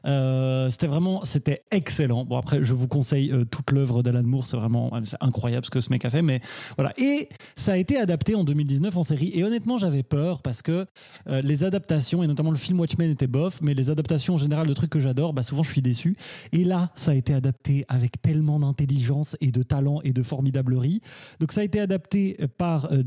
Euh, 0.06 0.70
c'était 0.70 0.88
vraiment, 0.88 1.24
c'était 1.26 1.64
excellent. 1.72 2.26
Bon 2.26 2.38
après, 2.38 2.64
je 2.64 2.74
vous 2.74 2.88
conseille 2.88 3.34
toute 3.52 3.72
l'œuvre 3.72 4.04
d'Alan 4.04 4.24
Moore, 4.24 4.48
c'est 4.48 4.58
vraiment 4.58 4.92
incroyable 5.22 5.66
ce 5.66 5.72
que 5.72 5.82
ce 5.82 5.90
mec 5.90 6.06
a 6.06 6.10
fait. 6.10 6.22
Mais 6.22 6.42
voilà, 6.78 6.94
et 6.98 7.30
ça 7.56 7.74
a 7.74 7.78
été 7.78 7.98
adapté 7.98 8.36
en 8.36 8.44
2019 8.44 8.96
en 8.98 9.04
série. 9.04 9.32
Et 9.34 9.44
honnêtement, 9.44 9.78
j'avais 9.78 10.04
peur 10.04 10.42
parce 10.42 10.62
que 10.62 10.86
les 11.28 11.64
adaptations 11.64 12.24
et 12.24 12.28
notamment 12.28 12.52
le 12.52 12.58
film 12.58 12.80
Watchmen 12.80 13.12
était 13.12 13.28
bof, 13.28 13.62
mais 13.62 13.74
les 13.74 13.90
adaptations 13.90 14.36
en 14.36 14.38
général 14.38 14.68
de 14.68 14.74
trucs 14.74 14.90
que 14.90 15.00
j'adore, 15.00 15.34
bah 15.34 15.44
souvent 15.44 15.64
je 15.64 15.72
suis 15.72 15.82
déçu. 15.82 16.18
Et 16.52 16.64
là, 16.64 16.92
ça 16.96 17.12
a 17.12 17.14
été 17.14 17.34
adapté 17.34 17.86
avec 17.88 18.22
tellement 18.22 18.60
d'intelligence 18.60 19.36
et 19.42 19.52
de 19.52 19.64
talent 19.64 20.02
et 20.04 20.14
de 20.14 20.24
formidablerie. 20.24 21.02
Donc 21.40 21.52
ça 21.52 21.62
a 21.62 21.64
été 21.64 21.80
adapté 21.80 22.38
par 22.58 22.92
euh, 22.92 23.04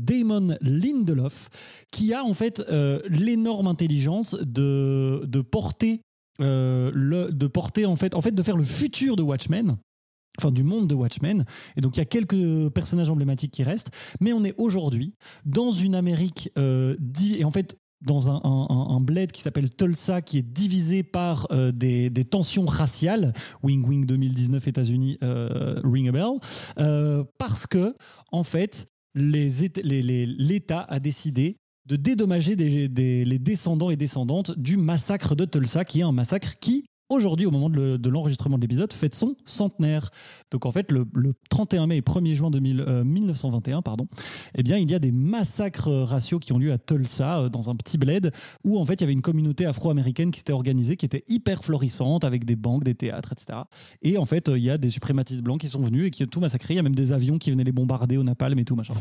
Lindelof, 0.61 1.49
qui 1.91 2.13
a 2.13 2.23
en 2.23 2.33
fait 2.33 2.59
euh, 2.59 2.99
l'énorme 3.09 3.67
intelligence 3.67 4.35
de, 4.35 5.23
de 5.25 5.41
porter 5.41 6.01
euh, 6.41 6.91
le, 6.93 7.31
de 7.31 7.47
porter 7.47 7.85
en 7.85 7.95
fait, 7.95 8.15
en 8.15 8.21
fait 8.21 8.31
de 8.31 8.41
faire 8.41 8.57
le 8.57 8.63
futur 8.63 9.15
de 9.15 9.23
Watchmen. 9.23 9.77
Enfin, 10.39 10.51
du 10.51 10.63
monde 10.63 10.87
de 10.87 10.95
Watchmen. 10.95 11.43
Et 11.75 11.81
donc, 11.81 11.97
il 11.97 11.99
y 11.99 12.01
a 12.01 12.05
quelques 12.05 12.69
personnages 12.69 13.09
emblématiques 13.09 13.51
qui 13.51 13.63
restent. 13.63 13.91
Mais 14.21 14.31
on 14.31 14.45
est 14.45 14.55
aujourd'hui 14.57 15.13
dans 15.43 15.71
une 15.71 15.93
Amérique 15.93 16.49
euh, 16.57 16.95
et 17.37 17.43
en 17.43 17.51
fait, 17.51 17.77
dans 18.05 18.31
un, 18.31 18.41
un, 18.43 19.01
bled 19.01 19.31
qui 19.33 19.41
s'appelle 19.41 19.69
Tulsa, 19.69 20.21
qui 20.21 20.37
est 20.37 20.41
divisé 20.41 21.03
par 21.03 21.47
des, 21.73 22.09
tensions 22.31 22.65
raciales. 22.65 23.33
Wing 23.61 23.85
Wing 23.85 24.05
2019 24.05 24.69
États-Unis, 24.69 25.17
euh, 25.21 25.79
ring 25.83 26.07
a 26.07 26.11
bell. 26.13 27.25
Parce 27.37 27.67
que, 27.67 27.93
en 28.31 28.43
fait, 28.43 28.87
l'État 29.13 30.81
a 30.81 30.99
décidé 30.99 31.57
de 31.87 31.95
dédommager 31.95 32.55
les 32.55 33.39
descendants 33.39 33.89
et 33.89 33.97
descendantes 33.97 34.57
du 34.57 34.77
massacre 34.77 35.35
de 35.35 35.45
Tulsa, 35.45 35.83
qui 35.85 35.99
est 35.99 36.03
un 36.03 36.11
massacre 36.11 36.59
qui, 36.59 36.85
aujourd'hui, 37.11 37.45
au 37.45 37.51
moment 37.51 37.69
de, 37.69 37.75
le- 37.75 37.97
de 37.97 38.09
l'enregistrement 38.09 38.57
de 38.57 38.61
l'épisode, 38.61 38.91
fête 38.93 39.15
son 39.15 39.35
centenaire. 39.45 40.09
Donc 40.51 40.65
en 40.65 40.71
fait, 40.71 40.91
le, 40.91 41.05
le 41.13 41.33
31 41.49 41.87
mai 41.87 41.97
et 41.97 42.01
1er 42.01 42.33
juin 42.35 42.49
2000, 42.51 42.81
euh, 42.81 43.03
1921, 43.03 43.81
pardon, 43.81 44.07
eh 44.57 44.63
bien, 44.63 44.77
il 44.77 44.89
y 44.89 44.95
a 44.95 44.99
des 44.99 45.11
massacres 45.11 45.87
euh, 45.89 46.03
raciaux 46.05 46.39
qui 46.39 46.53
ont 46.53 46.57
lieu 46.57 46.71
à 46.71 46.77
Tulsa, 46.77 47.39
euh, 47.39 47.49
dans 47.49 47.69
un 47.69 47.75
petit 47.75 47.97
bled, 47.97 48.31
où 48.63 48.77
en 48.79 48.83
fait, 48.85 48.95
il 48.95 49.01
y 49.01 49.03
avait 49.05 49.13
une 49.13 49.21
communauté 49.21 49.65
afro-américaine 49.65 50.31
qui 50.31 50.39
s'était 50.39 50.53
organisée, 50.53 50.95
qui 50.97 51.05
était 51.05 51.23
hyper 51.27 51.63
florissante, 51.63 52.23
avec 52.23 52.45
des 52.45 52.55
banques, 52.55 52.83
des 52.83 52.95
théâtres, 52.95 53.33
etc. 53.33 53.59
Et 54.01 54.17
en 54.17 54.25
fait, 54.25 54.49
euh, 54.49 54.57
il 54.57 54.63
y 54.63 54.69
a 54.69 54.77
des 54.77 54.89
suprématistes 54.89 55.41
blancs 55.41 55.59
qui 55.61 55.67
sont 55.67 55.81
venus 55.81 56.07
et 56.07 56.11
qui 56.11 56.23
ont 56.23 56.27
tout 56.27 56.39
massacré. 56.39 56.73
Il 56.73 56.77
y 56.77 56.79
a 56.79 56.83
même 56.83 56.95
des 56.95 57.11
avions 57.11 57.37
qui 57.37 57.51
venaient 57.51 57.63
les 57.63 57.71
bombarder 57.71 58.17
au 58.17 58.23
napalm 58.23 58.57
et 58.59 58.65
tout, 58.65 58.75
machin. 58.75 58.93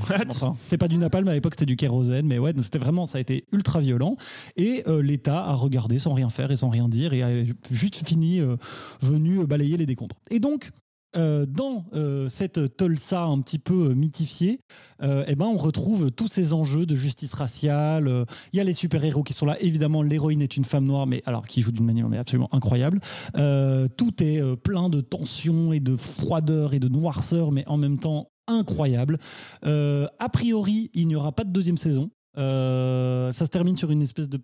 Enfin, 0.44 0.57
c'était 0.62 0.79
pas 0.79 0.88
du 0.88 0.96
napalm 0.99 1.27
à 1.29 1.33
l'époque, 1.35 1.55
c'était 1.55 1.66
du 1.66 1.77
kérosène, 1.77 2.27
mais 2.27 2.38
ouais, 2.38 2.53
c'était 2.61 2.79
vraiment, 2.79 3.07
ça 3.07 3.18
a 3.18 3.20
été 3.20 3.44
ultra 3.53 3.81
violent. 3.81 4.16
Et 4.57 4.85
l'État 5.03 5.44
a 5.44 5.55
regardé 5.55 5.99
sans 5.99 6.12
rien 6.12 6.29
faire 6.31 6.51
et 6.51 6.57
sans 6.57 6.68
rien 6.68 6.88
dire 6.88 7.12
et 7.12 7.23
a 7.23 7.44
juste 7.70 8.00
fini 8.07 8.41
euh, 8.41 8.57
venu 9.01 9.47
balayer 9.47 9.77
les 9.77 9.87
décombres. 9.87 10.17
Et 10.31 10.41
donc, 10.41 10.71
euh, 11.17 11.45
dans 11.45 11.87
euh, 11.93 12.29
cette 12.29 12.77
Tulsa 12.77 13.25
un 13.25 13.41
petit 13.41 13.59
peu 13.59 13.91
euh, 13.91 13.95
mythifiée, 13.95 14.61
euh, 15.03 15.25
eh 15.27 15.35
ben, 15.35 15.47
on 15.47 15.57
retrouve 15.57 16.13
tous 16.13 16.29
ces 16.29 16.53
enjeux 16.53 16.87
de 16.87 16.95
justice 16.95 17.35
raciale. 17.35 18.07
euh, 18.07 18.25
Il 18.53 18.59
y 18.59 18.61
a 18.61 18.65
les 18.65 18.73
super-héros 18.73 19.25
qui 19.25 19.33
sont 19.33 19.47
là. 19.47 19.57
Évidemment, 19.61 20.03
l'héroïne 20.03 20.41
est 20.41 20.57
une 20.57 20.65
femme 20.65 20.85
noire, 20.85 21.09
mais 21.09 21.23
alors 21.27 21.47
qui 21.47 21.63
joue 21.63 21.73
d'une 21.73 21.85
manière 21.85 22.07
absolument 22.19 22.49
incroyable. 22.53 23.01
Euh, 23.37 23.89
tout 23.89 24.23
est 24.23 24.41
euh, 24.41 24.55
plein 24.55 24.89
de 24.89 25.01
tensions 25.01 25.73
et 25.73 25.81
de 25.81 25.97
froideur 25.97 26.75
et 26.75 26.79
de 26.79 26.89
noirceur, 26.89 27.51
mais 27.51 27.67
en 27.67 27.77
même 27.77 27.99
temps 27.99 28.31
incroyable. 28.47 29.19
Euh, 29.65 30.07
a 30.21 30.29
priori, 30.29 30.91
il 30.95 31.09
n'y 31.09 31.17
aura 31.17 31.33
pas 31.33 31.45
de 31.45 31.51
deuxième 31.51 31.77
saison. 31.77 32.11
Euh, 32.39 33.33
ça 33.33 33.47
se 33.47 33.51
termine 33.51 33.77
sur 33.77 33.91
une 33.91 34.03
espèce 34.03 34.29
de 34.29 34.41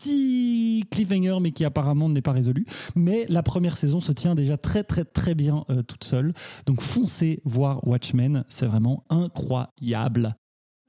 petit 0.00 0.84
cliffhanger, 0.90 1.38
mais 1.40 1.52
qui 1.52 1.64
apparemment 1.64 2.08
n'est 2.08 2.22
pas 2.22 2.32
résolu. 2.32 2.66
Mais 2.96 3.26
la 3.28 3.42
première 3.42 3.76
saison 3.76 4.00
se 4.00 4.12
tient 4.12 4.34
déjà 4.34 4.56
très 4.56 4.82
très 4.84 5.04
très 5.04 5.34
bien 5.34 5.64
euh, 5.70 5.82
toute 5.82 6.04
seule. 6.04 6.32
Donc 6.66 6.80
foncez 6.80 7.40
voir 7.44 7.86
Watchmen, 7.86 8.44
c'est 8.48 8.66
vraiment 8.66 9.04
incroyable. 9.10 10.34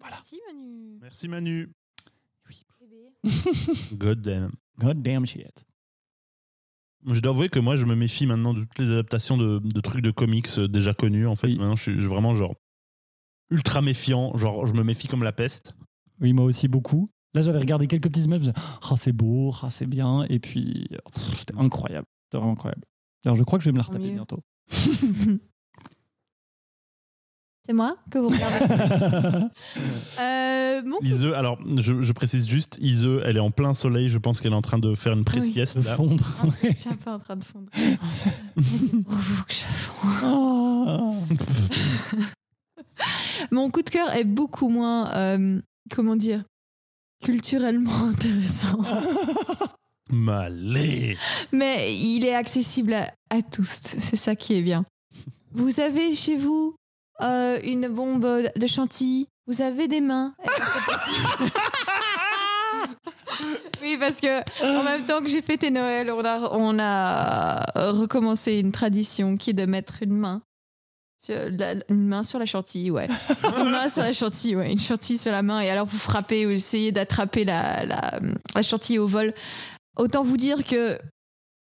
Merci 0.01 0.39
Manu. 0.47 0.97
Merci 1.01 1.27
Manu. 1.27 1.69
God 3.93 4.21
damn. 4.21 4.51
God 4.79 5.01
damn 5.03 5.25
shit. 5.25 5.65
Je 7.05 7.19
dois 7.19 7.31
avouer 7.31 7.49
que 7.49 7.59
moi, 7.59 7.77
je 7.77 7.85
me 7.85 7.95
méfie 7.95 8.27
maintenant 8.27 8.53
de 8.53 8.61
toutes 8.61 8.79
les 8.79 8.91
adaptations 8.91 9.35
de, 9.37 9.59
de 9.59 9.81
trucs 9.81 10.03
de 10.03 10.11
comics 10.11 10.47
euh, 10.59 10.67
déjà 10.67 10.93
connus. 10.93 11.25
En 11.27 11.35
fait, 11.35 11.47
Oui. 11.47 11.57
maintenant, 11.57 11.75
je 11.75 11.83
suis 11.91 11.95
vraiment 12.05 12.33
genre 12.35 12.53
ultra 13.49 13.81
méfiant. 13.81 14.35
Genre, 14.37 14.65
je 14.67 14.73
me 14.73 14.83
méfie 14.83 15.07
comme 15.07 15.23
la 15.23 15.31
peste. 15.31 15.73
Oui, 16.19 16.33
moi 16.33 16.45
aussi 16.45 16.67
beaucoup. 16.67 17.09
Là, 17.33 17.41
j'avais 17.41 17.59
regardé 17.59 17.87
quelques 17.87 18.09
petits 18.09 18.23
images, 18.23 18.41
je 18.41 18.49
me 18.49 18.53
disais, 18.53 18.65
ah, 18.89 18.95
c'est 18.97 19.13
beau, 19.13 19.53
ah, 19.61 19.69
c'est 19.69 19.85
bien, 19.85 20.25
et 20.29 20.39
puis 20.39 20.89
c'était 21.35 21.55
incroyable, 21.57 22.07
c'était 22.25 22.37
vraiment 22.37 22.53
incroyable. 22.53 22.83
Alors, 23.25 23.37
je 23.37 23.43
crois 23.43 23.59
que 23.59 23.63
je 23.63 23.69
vais 23.69 23.73
me 23.73 23.77
la 23.77 23.83
retaper 23.83 24.11
bientôt. 24.11 24.39
C'est 27.63 27.73
moi 27.73 27.95
que 28.09 28.17
vous 28.17 28.29
regardez? 28.29 29.45
Euh, 30.19 30.81
Ise, 31.03 31.25
alors, 31.35 31.59
je, 31.77 32.01
je 32.01 32.11
précise 32.11 32.47
juste, 32.47 32.77
Ise, 32.81 33.07
elle 33.23 33.37
est 33.37 33.41
en 33.41 33.51
plein 33.51 33.73
soleil. 33.73 34.09
Je 34.09 34.17
pense 34.17 34.41
qu'elle 34.41 34.53
est 34.53 34.55
en 34.55 34.61
train 34.63 34.79
de 34.79 34.95
faire 34.95 35.13
une 35.13 35.23
pré-sieste. 35.23 35.77
De 35.77 35.85
là. 35.85 35.95
fondre. 35.95 36.37
Ah, 36.41 36.47
je 36.63 36.73
suis 36.73 36.89
un 36.89 36.95
peu 36.95 37.11
en 37.11 37.19
train 37.19 37.35
de 37.35 37.43
fondre. 37.43 37.69
Mais 37.75 38.63
c'est 38.63 39.03
pour 39.03 39.13
vous 39.13 39.43
que 39.43 39.53
je. 39.53 39.63
Mon 43.51 43.69
coup 43.69 43.83
de 43.83 43.89
cœur 43.89 44.15
est 44.15 44.23
beaucoup 44.23 44.69
moins, 44.69 45.13
euh, 45.13 45.61
comment 45.91 46.15
dire, 46.15 46.43
culturellement 47.21 48.05
intéressant. 48.09 48.79
Malé. 50.09 51.17
Mais 51.51 51.95
il 51.95 52.25
est 52.25 52.35
accessible 52.35 52.93
à, 52.93 53.07
à 53.29 53.41
tous. 53.41 53.79
C'est 53.83 54.17
ça 54.17 54.35
qui 54.35 54.55
est 54.55 54.61
bien. 54.61 54.85
Vous 55.53 55.79
avez 55.79 56.15
chez 56.15 56.35
vous 56.37 56.75
euh, 57.21 57.59
une 57.63 57.87
bombe 57.87 58.27
de 58.55 58.67
chantilly? 58.67 59.27
Vous 59.47 59.61
avez 59.61 59.87
des 59.87 60.01
mains? 60.01 60.33
Oui, 63.83 63.97
parce 63.99 64.21
que 64.21 64.41
en 64.63 64.83
même 64.83 65.05
temps 65.05 65.21
que 65.21 65.27
j'ai 65.27 65.41
fêté 65.41 65.71
Noël, 65.71 66.11
on 66.11 66.23
a, 66.23 66.49
on 66.53 66.77
a 66.77 67.63
recommencé 67.91 68.53
une 68.59 68.71
tradition 68.71 69.37
qui 69.37 69.49
est 69.49 69.53
de 69.53 69.65
mettre 69.65 70.03
une 70.03 70.13
main. 70.13 70.43
Une 71.29 72.07
main 72.07 72.23
sur 72.23 72.39
la 72.39 72.45
chantilly, 72.45 72.91
ouais. 72.91 73.07
Une 73.57 73.69
main 73.69 73.87
sur 73.87 74.03
la 74.03 74.13
chantilly, 74.13 74.55
ouais. 74.55 74.71
Une 74.71 74.79
chantilly 74.79 75.17
sur 75.17 75.31
la 75.31 75.43
main. 75.43 75.61
Et 75.61 75.69
alors, 75.69 75.85
vous 75.85 75.97
frappez 75.97 76.45
ou 76.45 76.49
essayez 76.49 76.91
d'attraper 76.91 77.43
la, 77.43 77.85
la, 77.85 78.19
la 78.55 78.61
chantilly 78.61 78.97
au 78.99 79.07
vol. 79.07 79.33
Autant 79.97 80.23
vous 80.23 80.37
dire 80.37 80.65
que 80.65 80.97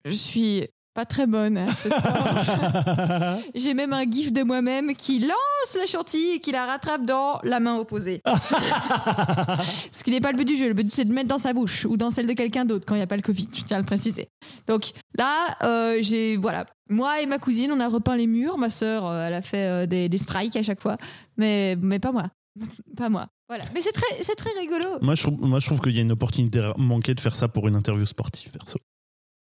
je 0.06 0.14
suis 0.14 0.68
pas 0.94 1.06
très 1.06 1.26
bonne 1.26 1.58
à 1.58 1.74
ce 1.74 1.90
sport. 1.90 3.40
J'ai 3.56 3.74
même 3.74 3.94
un 3.94 4.04
gif 4.10 4.32
de 4.32 4.44
moi-même 4.44 4.96
qui 4.96 5.20
lance 5.20 5.76
la 5.76 5.88
chantilly 5.88 6.36
et 6.36 6.40
qui 6.40 6.52
la 6.52 6.66
rattrape 6.66 7.06
dans 7.06 7.40
la 7.44 7.60
main 7.60 7.78
opposée. 7.78 8.22
Ce 9.92 10.04
qui 10.04 10.12
n'est 10.12 10.22
pas 10.22 10.32
le 10.32 10.38
but 10.38 10.46
du 10.46 10.56
jeu. 10.56 10.68
Le 10.68 10.74
but, 10.74 10.94
c'est 10.94 11.06
de 11.06 11.14
mettre 11.14 11.30
dans 11.30 11.40
sa 11.40 11.54
bouche 11.54 11.86
ou 11.86 11.98
dans 11.98 12.12
celle 12.12 12.28
de 12.28 12.34
quelqu'un 12.34 12.66
d'autre 12.66 12.86
quand 12.86 12.94
il 12.96 13.00
n'y 13.00 13.04
a 13.04 13.08
pas 13.08 13.16
le 13.16 13.22
Covid. 13.22 13.48
Je 13.56 13.64
tiens 13.64 13.78
à 13.78 13.80
le 13.80 13.86
préciser. 13.86 14.30
Donc 14.68 14.92
là, 15.18 15.56
euh, 15.64 15.98
j'ai. 16.02 16.38
Voilà. 16.38 16.66
Moi 16.90 17.22
et 17.22 17.26
ma 17.26 17.40
cousine, 17.40 17.72
on 17.72 17.80
a 17.80 17.88
repeint 17.88 18.16
les 18.16 18.28
murs. 18.28 18.58
Ma 18.58 18.70
sœur, 18.70 19.10
euh, 19.10 19.28
elle 19.28 19.34
a 19.34 19.42
fait 19.42 19.68
euh, 19.68 19.86
des, 19.88 20.10
des 20.10 20.18
strikes 20.18 20.56
à 20.56 20.64
chaque 20.64 20.82
fois. 20.82 20.98
Mais, 21.38 21.76
mais 21.82 22.00
pas 22.00 22.12
moi. 22.12 22.26
Pas 22.98 23.10
moi. 23.10 23.28
Voilà. 23.50 23.64
Mais 23.74 23.82
c'est 23.82 23.92
très, 23.92 24.22
c'est 24.22 24.36
très 24.36 24.52
rigolo. 24.60 25.00
Moi, 25.02 25.16
je 25.16 25.24
trouve, 25.24 25.40
moi, 25.42 25.60
je 25.60 25.66
trouve 25.66 25.82
qu'il 25.82 25.96
y 25.96 26.00
a 26.00 26.02
une 26.02 26.12
opportunité 26.12 26.72
manquée 26.78 27.16
de 27.16 27.20
faire 27.20 27.36
ça 27.36 27.48
pour 27.48 27.68
une 27.68 27.76
interview 27.76 28.06
sportive, 28.06 28.52
perso. 28.52 28.78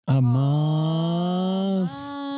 Ah 0.08 0.22
mince 0.22 1.90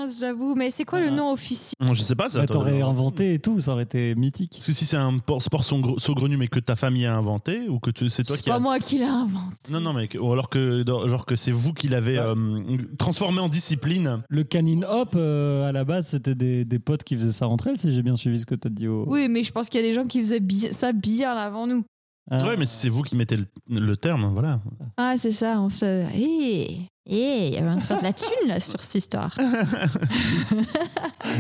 Mince, 0.06 0.20
J'avoue. 0.20 0.54
Mais 0.56 0.70
c'est 0.70 0.84
quoi 0.86 1.00
le 1.00 1.08
Ah. 1.08 1.12
nom 1.12 1.32
officiel 1.32 1.74
Non, 1.82 1.96
je 1.96 2.02
sais 2.04 2.16
pas. 2.16 2.30
ça 2.30 2.40
bah, 2.40 2.46
T'aurais 2.46 2.80
inventé 2.82 3.34
et 3.34 3.40
tout, 3.40 3.60
ça 3.60 3.72
aurait 3.72 3.84
été 3.84 4.14
mythique. 4.14 4.52
Parce 4.54 4.68
que 4.68 4.72
si 4.72 4.86
c'est 4.86 4.98
un 4.98 5.18
por- 5.18 5.42
sport 5.42 5.64
saugre- 5.64 6.00
saugrenu, 6.00 6.38
mais 6.38 6.48
que 6.48 6.60
ta 6.60 6.76
famille 6.76 7.08
a 7.08 7.16
inventé, 7.18 7.68
ou 7.68 7.80
que 7.80 7.90
tu- 7.90 8.10
c'est 8.12 8.24
toi 8.24 8.36
C'est 8.36 8.44
qui 8.44 8.50
pas 8.50 8.58
as. 8.58 8.60
moi 8.60 8.78
qui 8.80 9.00
l'ai 9.00 9.06
inventé. 9.06 9.72
Non, 9.72 9.80
non, 9.80 9.94
mais 9.94 10.08
que- 10.08 10.20
ou 10.20 10.32
alors 10.32 10.50
que, 10.50 10.84
genre 11.08 11.26
que 11.26 11.36
c'est 11.36 11.50
vous 11.52 11.74
qui 11.74 11.88
l'avez 11.88 12.20
Ouais. 12.20 12.24
euh, 12.26 12.78
transformé 13.00 13.40
en 13.40 13.50
discipline. 13.50 14.22
Le 14.30 14.44
canine 14.44 14.86
hop, 14.88 15.14
euh, 15.16 15.68
à 15.68 15.72
la 15.72 15.84
base, 15.86 16.08
c'était 16.10 16.36
des, 16.36 16.66
des 16.66 16.80
potes 16.80 17.04
qui 17.04 17.16
faisaient 17.16 17.32
ça 17.32 17.48
entre 17.48 17.66
elles, 17.68 17.80
si 17.80 17.92
j'ai 17.92 18.04
bien 18.04 18.16
suivi 18.16 18.40
ce 18.40 18.46
que 18.46 18.56
t'as 18.56 18.70
dit 18.70 18.88
au. 18.88 19.06
Oui, 19.08 19.28
mais 19.28 19.44
je 19.44 19.52
pense 19.52 19.70
qu'il 19.70 19.82
y 19.82 19.84
a 19.84 19.88
des 19.88 19.96
gens 19.96 20.06
qui 20.06 20.20
faisaient 20.20 20.40
bi- 20.40 20.70
ça 20.72 20.94
bien 20.94 21.36
avant 21.36 21.66
nous. 21.66 21.84
Ah. 22.30 22.44
Ouais, 22.46 22.58
mais 22.58 22.66
si 22.68 22.76
c'est 22.78 22.90
vous 22.90 23.02
qui 23.02 23.16
mettez 23.16 23.38
le, 23.38 23.46
le 23.70 23.98
terme, 23.98 24.30
voilà. 24.34 24.60
Ah, 24.98 25.16
c'est 25.18 25.32
ça, 25.32 25.60
on 25.62 25.70
se. 25.70 25.86
Hé 26.16 26.90
Hé, 27.08 27.48
il 27.50 27.54
y 27.54 27.58
avait 27.58 27.68
un 27.70 27.78
truc 27.78 28.00
de 28.00 28.04
la 28.04 28.14
thune 28.14 28.48
là 28.48 28.60
sur 28.60 28.84
cette 28.84 28.96
histoire. 28.96 29.38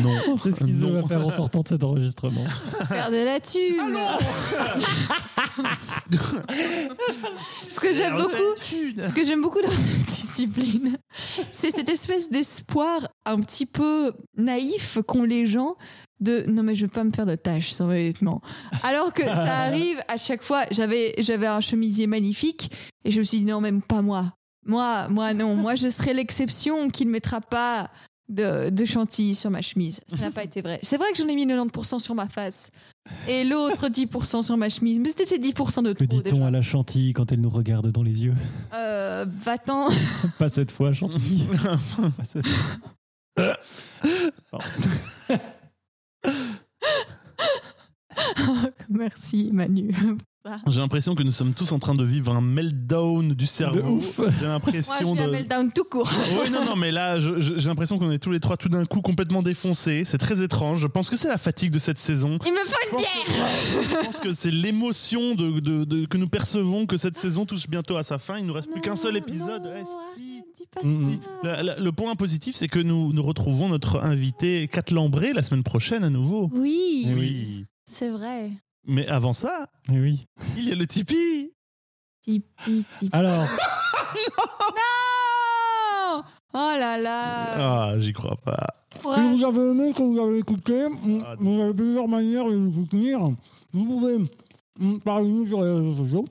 Non. 0.03 0.37
C'est 0.43 0.51
ce 0.51 0.57
qu'ils 0.63 0.77
Non. 0.79 1.01
va 1.01 1.07
faire 1.07 1.25
en 1.25 1.29
sortant 1.31 1.61
de 1.61 1.67
cet 1.67 1.83
enregistrement. 1.83 2.45
Faire 2.87 3.09
de 3.09 3.25
la 3.25 3.39
thune 3.39 3.97
Ce 7.71 7.79
que 7.79 7.93
j'aime 7.93 8.15
beaucoup, 8.17 9.07
ce 9.07 9.13
que 9.13 9.23
j'aime 9.25 9.41
beaucoup 9.41 9.61
dans 9.61 9.69
cette 9.71 10.05
discipline, 10.05 10.97
c'est 11.51 11.71
cette 11.71 11.89
espèce 11.89 12.29
d'espoir 12.29 13.07
un 13.25 13.39
petit 13.39 13.65
peu 13.65 14.13
naïf 14.37 14.99
qu'ont 15.07 15.23
les 15.23 15.45
gens 15.47 15.75
de 16.19 16.45
non 16.47 16.63
mais 16.63 16.75
je 16.75 16.83
veux 16.85 16.91
pas 16.91 17.03
me 17.03 17.11
faire 17.11 17.25
de 17.25 17.35
tâches 17.35 17.73
sur 17.73 17.87
mes 17.87 18.07
vêtements. 18.11 18.41
Alors 18.83 19.11
que 19.13 19.23
ça 19.23 19.57
arrive 19.63 19.99
à 20.07 20.17
chaque 20.17 20.43
fois. 20.43 20.63
J'avais 20.71 21.13
j'avais 21.17 21.47
un 21.47 21.59
chemisier 21.59 22.07
magnifique 22.07 22.71
et 23.03 23.11
je 23.11 23.19
me 23.19 23.23
suis 23.23 23.39
dit 23.39 23.45
non 23.45 23.61
même 23.61 23.81
pas 23.81 24.01
moi. 24.01 24.31
Moi 24.65 25.07
moi 25.09 25.33
non 25.33 25.55
moi 25.55 25.75
je 25.75 25.89
serai 25.89 26.13
l'exception 26.13 26.89
qui 26.89 27.05
ne 27.05 27.11
mettra 27.11 27.41
pas 27.41 27.89
de, 28.27 28.71
de 28.71 28.85
chantilly 28.85 29.35
sur 29.35 29.51
ma 29.51 29.61
chemise. 29.61 30.01
Ça 30.07 30.17
n'a 30.17 30.31
pas 30.31 30.43
été 30.43 30.61
vrai. 30.61 30.79
C'est 30.81 30.97
vrai 30.97 31.05
que 31.11 31.17
j'en 31.19 31.27
ai 31.27 31.35
mis 31.35 31.45
90% 31.45 31.99
sur 31.99 32.15
ma 32.15 32.27
face 32.27 32.71
et 33.27 33.43
l'autre 33.43 33.87
10% 33.87 34.41
sur 34.41 34.57
ma 34.57 34.67
chemise. 34.69 34.97
Mais 34.99 35.09
c'était 35.09 35.27
ces 35.27 35.37
10% 35.37 35.83
de 35.83 35.93
Que 35.93 36.05
trop. 36.05 36.21
dit-on 36.21 36.35
déjà. 36.37 36.47
à 36.47 36.51
la 36.51 36.63
chantilly 36.63 37.13
quand 37.13 37.31
elle 37.31 37.41
nous 37.41 37.49
regarde 37.51 37.91
dans 37.91 38.01
les 38.01 38.23
yeux? 38.23 38.33
Euh, 38.73 39.27
va-t'en. 39.43 39.89
Pas 40.39 40.49
cette 40.49 40.71
fois, 40.71 40.91
chantilly. 40.91 41.45
Pas 42.17 42.23
cette 42.23 42.47
fois. 42.47 42.79
Merci 48.89 49.51
Manu. 49.53 49.93
J'ai 50.67 50.79
l'impression 50.79 51.15
que 51.15 51.23
nous 51.23 51.31
sommes 51.31 51.53
tous 51.53 51.71
en 51.71 51.79
train 51.79 51.95
de 51.95 52.03
vivre 52.03 52.31
un 52.33 52.41
meltdown 52.41 53.33
du 53.33 53.45
cerveau. 53.47 53.95
ouf. 53.97 54.17
J'ai 54.39 54.45
Moi 54.45 54.53
l'impression 54.53 55.15
je 55.15 55.21
de. 55.21 55.27
un 55.27 55.31
meltdown 55.31 55.71
tout 55.71 55.83
court. 55.85 56.11
Oui, 56.41 56.49
non, 56.51 56.63
non, 56.65 56.75
mais 56.75 56.91
là, 56.91 57.19
je- 57.19 57.39
je- 57.41 57.57
j'ai 57.57 57.67
l'impression 57.69 57.97
qu'on 57.97 58.11
est 58.11 58.19
tous 58.19 58.31
les 58.31 58.39
trois 58.39 58.57
tout 58.57 58.69
d'un 58.69 58.85
coup 58.85 59.01
complètement 59.01 59.41
défoncés. 59.41 60.03
C'est 60.05 60.17
très 60.17 60.41
étrange. 60.41 60.79
Je 60.81 60.87
pense 60.87 61.09
que 61.09 61.17
c'est 61.17 61.27
la 61.29 61.37
fatigue 61.37 61.71
de 61.71 61.79
cette 61.79 61.97
saison. 61.97 62.37
Il 62.45 62.51
me 62.51 62.57
faut 62.57 62.75
une 62.91 62.97
bière. 62.97 63.89
je 64.01 64.05
pense 64.05 64.19
que 64.19 64.33
c'est 64.33 64.51
l'émotion 64.51 65.35
de, 65.35 65.59
de- 65.59 65.83
de- 65.83 66.05
que 66.05 66.17
nous 66.17 66.27
percevons 66.29 66.85
que 66.85 66.97
cette 66.97 67.15
saison 67.17 67.45
touche 67.45 67.67
bientôt 67.67 67.97
à 67.97 68.03
sa 68.03 68.17
fin. 68.17 68.37
Il 68.37 68.45
nous 68.45 68.53
reste 68.53 68.69
plus 68.71 68.81
qu'un 68.81 68.95
seul 68.95 69.17
épisode. 69.17 69.63
Non, 69.63 69.69
Ouais, 69.69 69.75
arrête, 69.77 69.87
si. 70.15 70.41
dis 70.57 70.67
pas 70.73 70.81
Mm, 70.87 71.11
Si. 71.13 71.19
Le, 71.43 71.63
le- 71.77 71.83
le 71.83 71.91
point 71.91 72.15
positif, 72.15 72.55
c'est 72.55 72.67
que 72.67 72.79
nous, 72.79 73.13
nous 73.13 73.23
retrouvons 73.23 73.69
notre 73.69 74.01
invité 74.03 74.67
Kat 74.67 74.83
Lambré 74.91 75.33
la 75.33 75.41
semaine 75.43 75.63
prochaine 75.63 76.03
à 76.03 76.09
nouveau. 76.09 76.49
Oui, 76.53 77.05
Eh 77.09 77.13
Oui. 77.13 77.65
c'est 77.91 78.09
vrai. 78.09 78.51
Mais 78.87 79.07
avant 79.07 79.33
ça, 79.33 79.67
Eh 79.91 79.99
oui. 79.99 80.25
il 80.57 80.69
y 80.69 80.71
a 80.71 80.75
le 80.75 80.85
Tipeee. 80.85 81.51
Tipeee, 82.21 82.85
Tipeee. 82.97 83.09
Alors, 83.13 83.43
Non 84.75 86.23
Oh 86.53 86.71
là 86.79 86.97
là 86.97 87.91
Ah, 87.91 87.99
j'y 87.99 88.13
crois 88.13 88.37
pas. 88.37 88.67
Ouais. 89.03 89.15
Si 89.15 89.35
vous 89.37 89.43
avez 89.45 89.71
aimé, 89.71 89.93
que 89.93 90.01
vous 90.01 90.19
avez 90.19 90.39
écouté, 90.39 90.85
Ah, 91.25 91.35
vous 91.39 91.59
avez 91.61 91.73
plusieurs 91.73 92.07
manières 92.07 92.45
de 92.47 92.55
nous 92.55 92.73
soutenir. 92.73 93.19
Vous 93.73 93.85
pouvez 93.85 94.17
parler 95.03 95.25
de 95.25 95.31
nous 95.31 95.47
sur 95.47 95.61
les 95.63 95.71
réseaux 95.71 95.95
sociaux. 96.05 96.25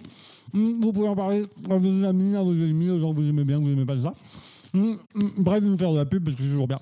Vous 0.53 0.93
pouvez 0.93 1.09
en 1.09 1.17
parler 1.17 1.45
à 1.71 1.77
vos 1.77 2.05
amis, 2.05 2.37
à 2.37 2.43
vos 2.43 2.53
ennemis, 2.55 2.89
aux 2.91 3.01
gens 3.01 3.13
que 3.13 3.21
vous 3.21 3.29
aimez 3.29 3.45
bien, 3.45 3.59
que 3.59 3.65
vous 3.65 3.71
n'aimez 3.71 3.85
pas 3.85 4.01
ça. 4.01 4.15
Bref, 5.37 5.63
nous 5.63 5.77
faire 5.77 5.93
de 5.93 5.99
la 5.99 6.05
pub 6.07 6.25
parce 6.25 6.37
que 6.37 6.43
c'est 6.43 6.49
toujours 6.51 6.69
bien. 6.69 6.79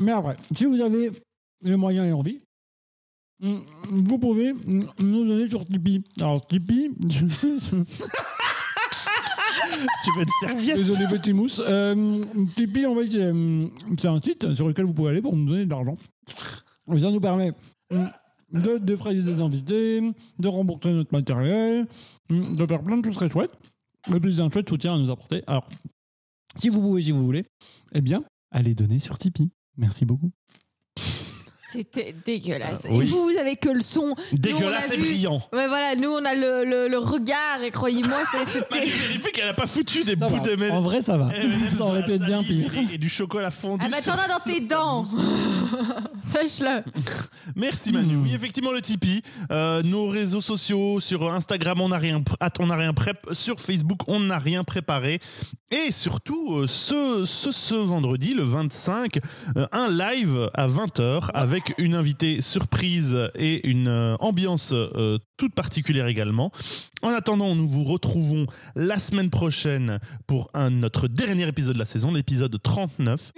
Mais 0.00 0.12
après, 0.12 0.34
si 0.54 0.64
vous 0.66 0.80
avez 0.80 1.10
les 1.62 1.76
moyens 1.76 2.06
et 2.08 2.12
envie, 2.12 2.38
vous 3.42 4.18
pouvez 4.18 4.52
nous 4.64 5.24
donner 5.24 5.48
sur 5.48 5.66
Tipeee. 5.66 6.02
Alors, 6.20 6.46
Tipeee, 6.46 6.90
Tu 10.04 10.10
veux 10.16 10.22
une 10.22 10.28
serviette 10.40 10.76
désolé 10.76 11.06
petit 11.08 11.32
mousse, 11.32 11.60
euh, 11.64 12.22
Tipeee, 12.54 12.86
en 12.86 12.94
fait, 12.94 13.10
c'est 13.98 14.08
un 14.08 14.20
site 14.20 14.54
sur 14.54 14.68
lequel 14.68 14.84
vous 14.84 14.94
pouvez 14.94 15.10
aller 15.10 15.22
pour 15.22 15.34
nous 15.34 15.44
donner 15.44 15.64
de 15.64 15.70
l'argent. 15.70 15.96
Ça 16.96 17.10
nous 17.10 17.20
permet 17.20 17.52
de 17.90 18.78
défrayer 18.78 19.22
des 19.22 19.40
invités, 19.40 20.00
de 20.38 20.48
rembourser 20.48 20.92
notre 20.92 21.12
matériel, 21.12 21.86
de 22.30 22.66
faire 22.66 22.82
plein 22.82 22.98
de 22.98 23.04
choses 23.04 23.16
très 23.16 23.30
chouettes. 23.30 23.52
Le 24.08 24.20
plus 24.20 24.36
d'un 24.38 24.50
chouette 24.50 24.68
soutien 24.68 24.94
à 24.94 24.98
nous 24.98 25.10
apporter. 25.10 25.42
Alors, 25.46 25.68
si 26.56 26.68
vous 26.68 26.80
pouvez, 26.80 27.02
si 27.02 27.12
vous 27.12 27.24
voulez, 27.24 27.44
eh 27.92 28.00
bien, 28.00 28.22
allez 28.50 28.74
donner 28.74 28.98
sur 28.98 29.18
Tipeee. 29.18 29.50
Merci 29.76 30.04
beaucoup. 30.04 30.30
C'était 31.72 32.14
dégueulasse. 32.26 32.82
Ah, 32.84 32.92
Et 32.92 33.02
vous, 33.04 33.24
vous 33.30 33.38
avez 33.38 33.56
que 33.56 33.68
le 33.70 33.80
son. 33.80 34.14
Dégueulasse 34.32 34.86
Nous, 34.88 34.92
a 34.92 34.94
et 34.94 34.98
vu- 34.98 35.04
brillant. 35.04 35.42
Ouais, 35.52 35.66
voilà, 35.68 35.94
nous, 35.96 36.10
on 36.10 36.24
a 36.24 36.34
le, 36.34 36.64
le- 36.64 36.88
le 36.88 36.98
regard, 36.98 37.62
et 37.64 37.70
croyez-moi, 37.70 38.18
c'est- 38.30 38.44
c'était. 38.44 38.80
vérifie 38.86 39.32
qu'elle 39.32 39.48
a 39.48 39.54
pas 39.54 39.66
foutu 39.66 40.04
des 40.04 40.16
Ça 40.16 40.26
bouts 40.28 40.36
va. 40.36 40.40
de. 40.56 40.70
En 40.70 40.80
vrai, 40.80 41.00
ça 41.00 41.16
va. 41.16 41.30
Ça 41.70 41.84
aurait 41.84 42.04
pu 42.04 42.12
être 42.12 42.24
bien 42.26 42.42
pire. 42.42 42.70
Et, 42.90 42.94
et 42.94 42.98
du 42.98 43.08
chocolat 43.08 43.50
fondu. 43.50 43.84
Ah 43.86 43.88
bah 43.90 43.96
t'en 44.04 44.12
as 44.12 44.28
dans 44.28 44.40
tes 44.44 44.60
dents. 44.60 45.04
Sache-le 46.24 46.82
Merci 47.56 47.92
Manu. 47.92 48.14
Hmm. 48.16 48.22
Oui, 48.24 48.34
effectivement, 48.34 48.72
le 48.72 48.80
Tipeee. 48.80 49.22
Euh, 49.50 49.82
nos 49.82 50.06
réseaux 50.08 50.40
sociaux 50.40 51.00
sur 51.00 51.30
Instagram, 51.32 51.80
on 51.80 51.88
n'a 51.88 51.98
rien, 51.98 52.22
on 52.60 52.66
n'a 52.66 52.76
rien 52.76 52.92
prep. 52.92 53.18
Sur 53.32 53.60
Facebook, 53.60 54.00
on 54.08 54.20
n'a 54.20 54.38
rien 54.38 54.64
préparé. 54.64 55.20
Et 55.74 55.90
surtout, 55.90 56.54
euh, 56.58 56.66
ce, 56.66 57.24
ce, 57.24 57.50
ce 57.50 57.74
vendredi, 57.74 58.34
le 58.34 58.42
25, 58.42 59.18
euh, 59.56 59.66
un 59.72 59.88
live 59.90 60.50
à 60.52 60.68
20h 60.68 61.30
avec 61.32 61.72
une 61.78 61.94
invitée 61.94 62.42
surprise 62.42 63.16
et 63.34 63.66
une 63.66 63.88
euh, 63.88 64.16
ambiance 64.20 64.74
toute 65.38 65.54
particulière 65.54 66.06
également. 66.08 66.52
En 67.00 67.08
attendant, 67.08 67.54
nous 67.54 67.66
vous 67.68 67.84
retrouvons 67.84 68.46
la 68.76 68.98
semaine 68.98 69.30
prochaine 69.30 69.98
pour 70.26 70.50
un, 70.52 70.68
notre 70.68 71.08
dernier 71.08 71.48
épisode 71.48 71.74
de 71.74 71.78
la 71.78 71.86
saison, 71.86 72.12
l'épisode 72.12 72.54
39. 72.62 73.32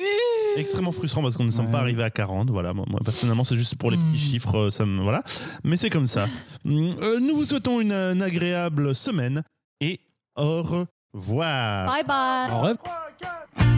Extrêmement 0.57 0.93
frustrant 0.93 1.23
parce 1.23 1.37
qu'on 1.37 1.45
ne 1.45 1.51
sommes 1.53 1.67
Ouais. 1.67 1.73
pas 1.73 1.81
arrivés 1.81 2.03
à 2.03 2.11
40. 2.11 2.51
Voilà, 2.51 2.73
moi, 2.75 2.85
personnellement, 3.05 3.45
c'est 3.45 3.57
juste 3.57 3.77
pour 3.77 3.91
les 3.93 3.97
petits 3.97 4.15
Mm. 4.15 4.31
chiffres, 4.31 4.71
ça 4.71 4.85
me, 4.87 5.03
voilà. 5.03 5.23
Mais 5.65 5.77
c'est 5.77 5.91
comme 5.91 6.07
ça. 6.09 6.27
Mm, 6.65 6.91
euh, 7.01 7.21
nous 7.21 7.35
vous 7.37 7.45
souhaitons 7.47 7.81
une, 7.81 7.93
une 7.93 8.23
agréable 8.23 8.95
semaine 8.95 9.43
et 9.81 10.01
au 10.37 10.87
voilà. 11.15 11.87
Bye 11.87 12.05
bye. 12.05 12.51
Au 12.53 12.61
revoir. 12.61 13.74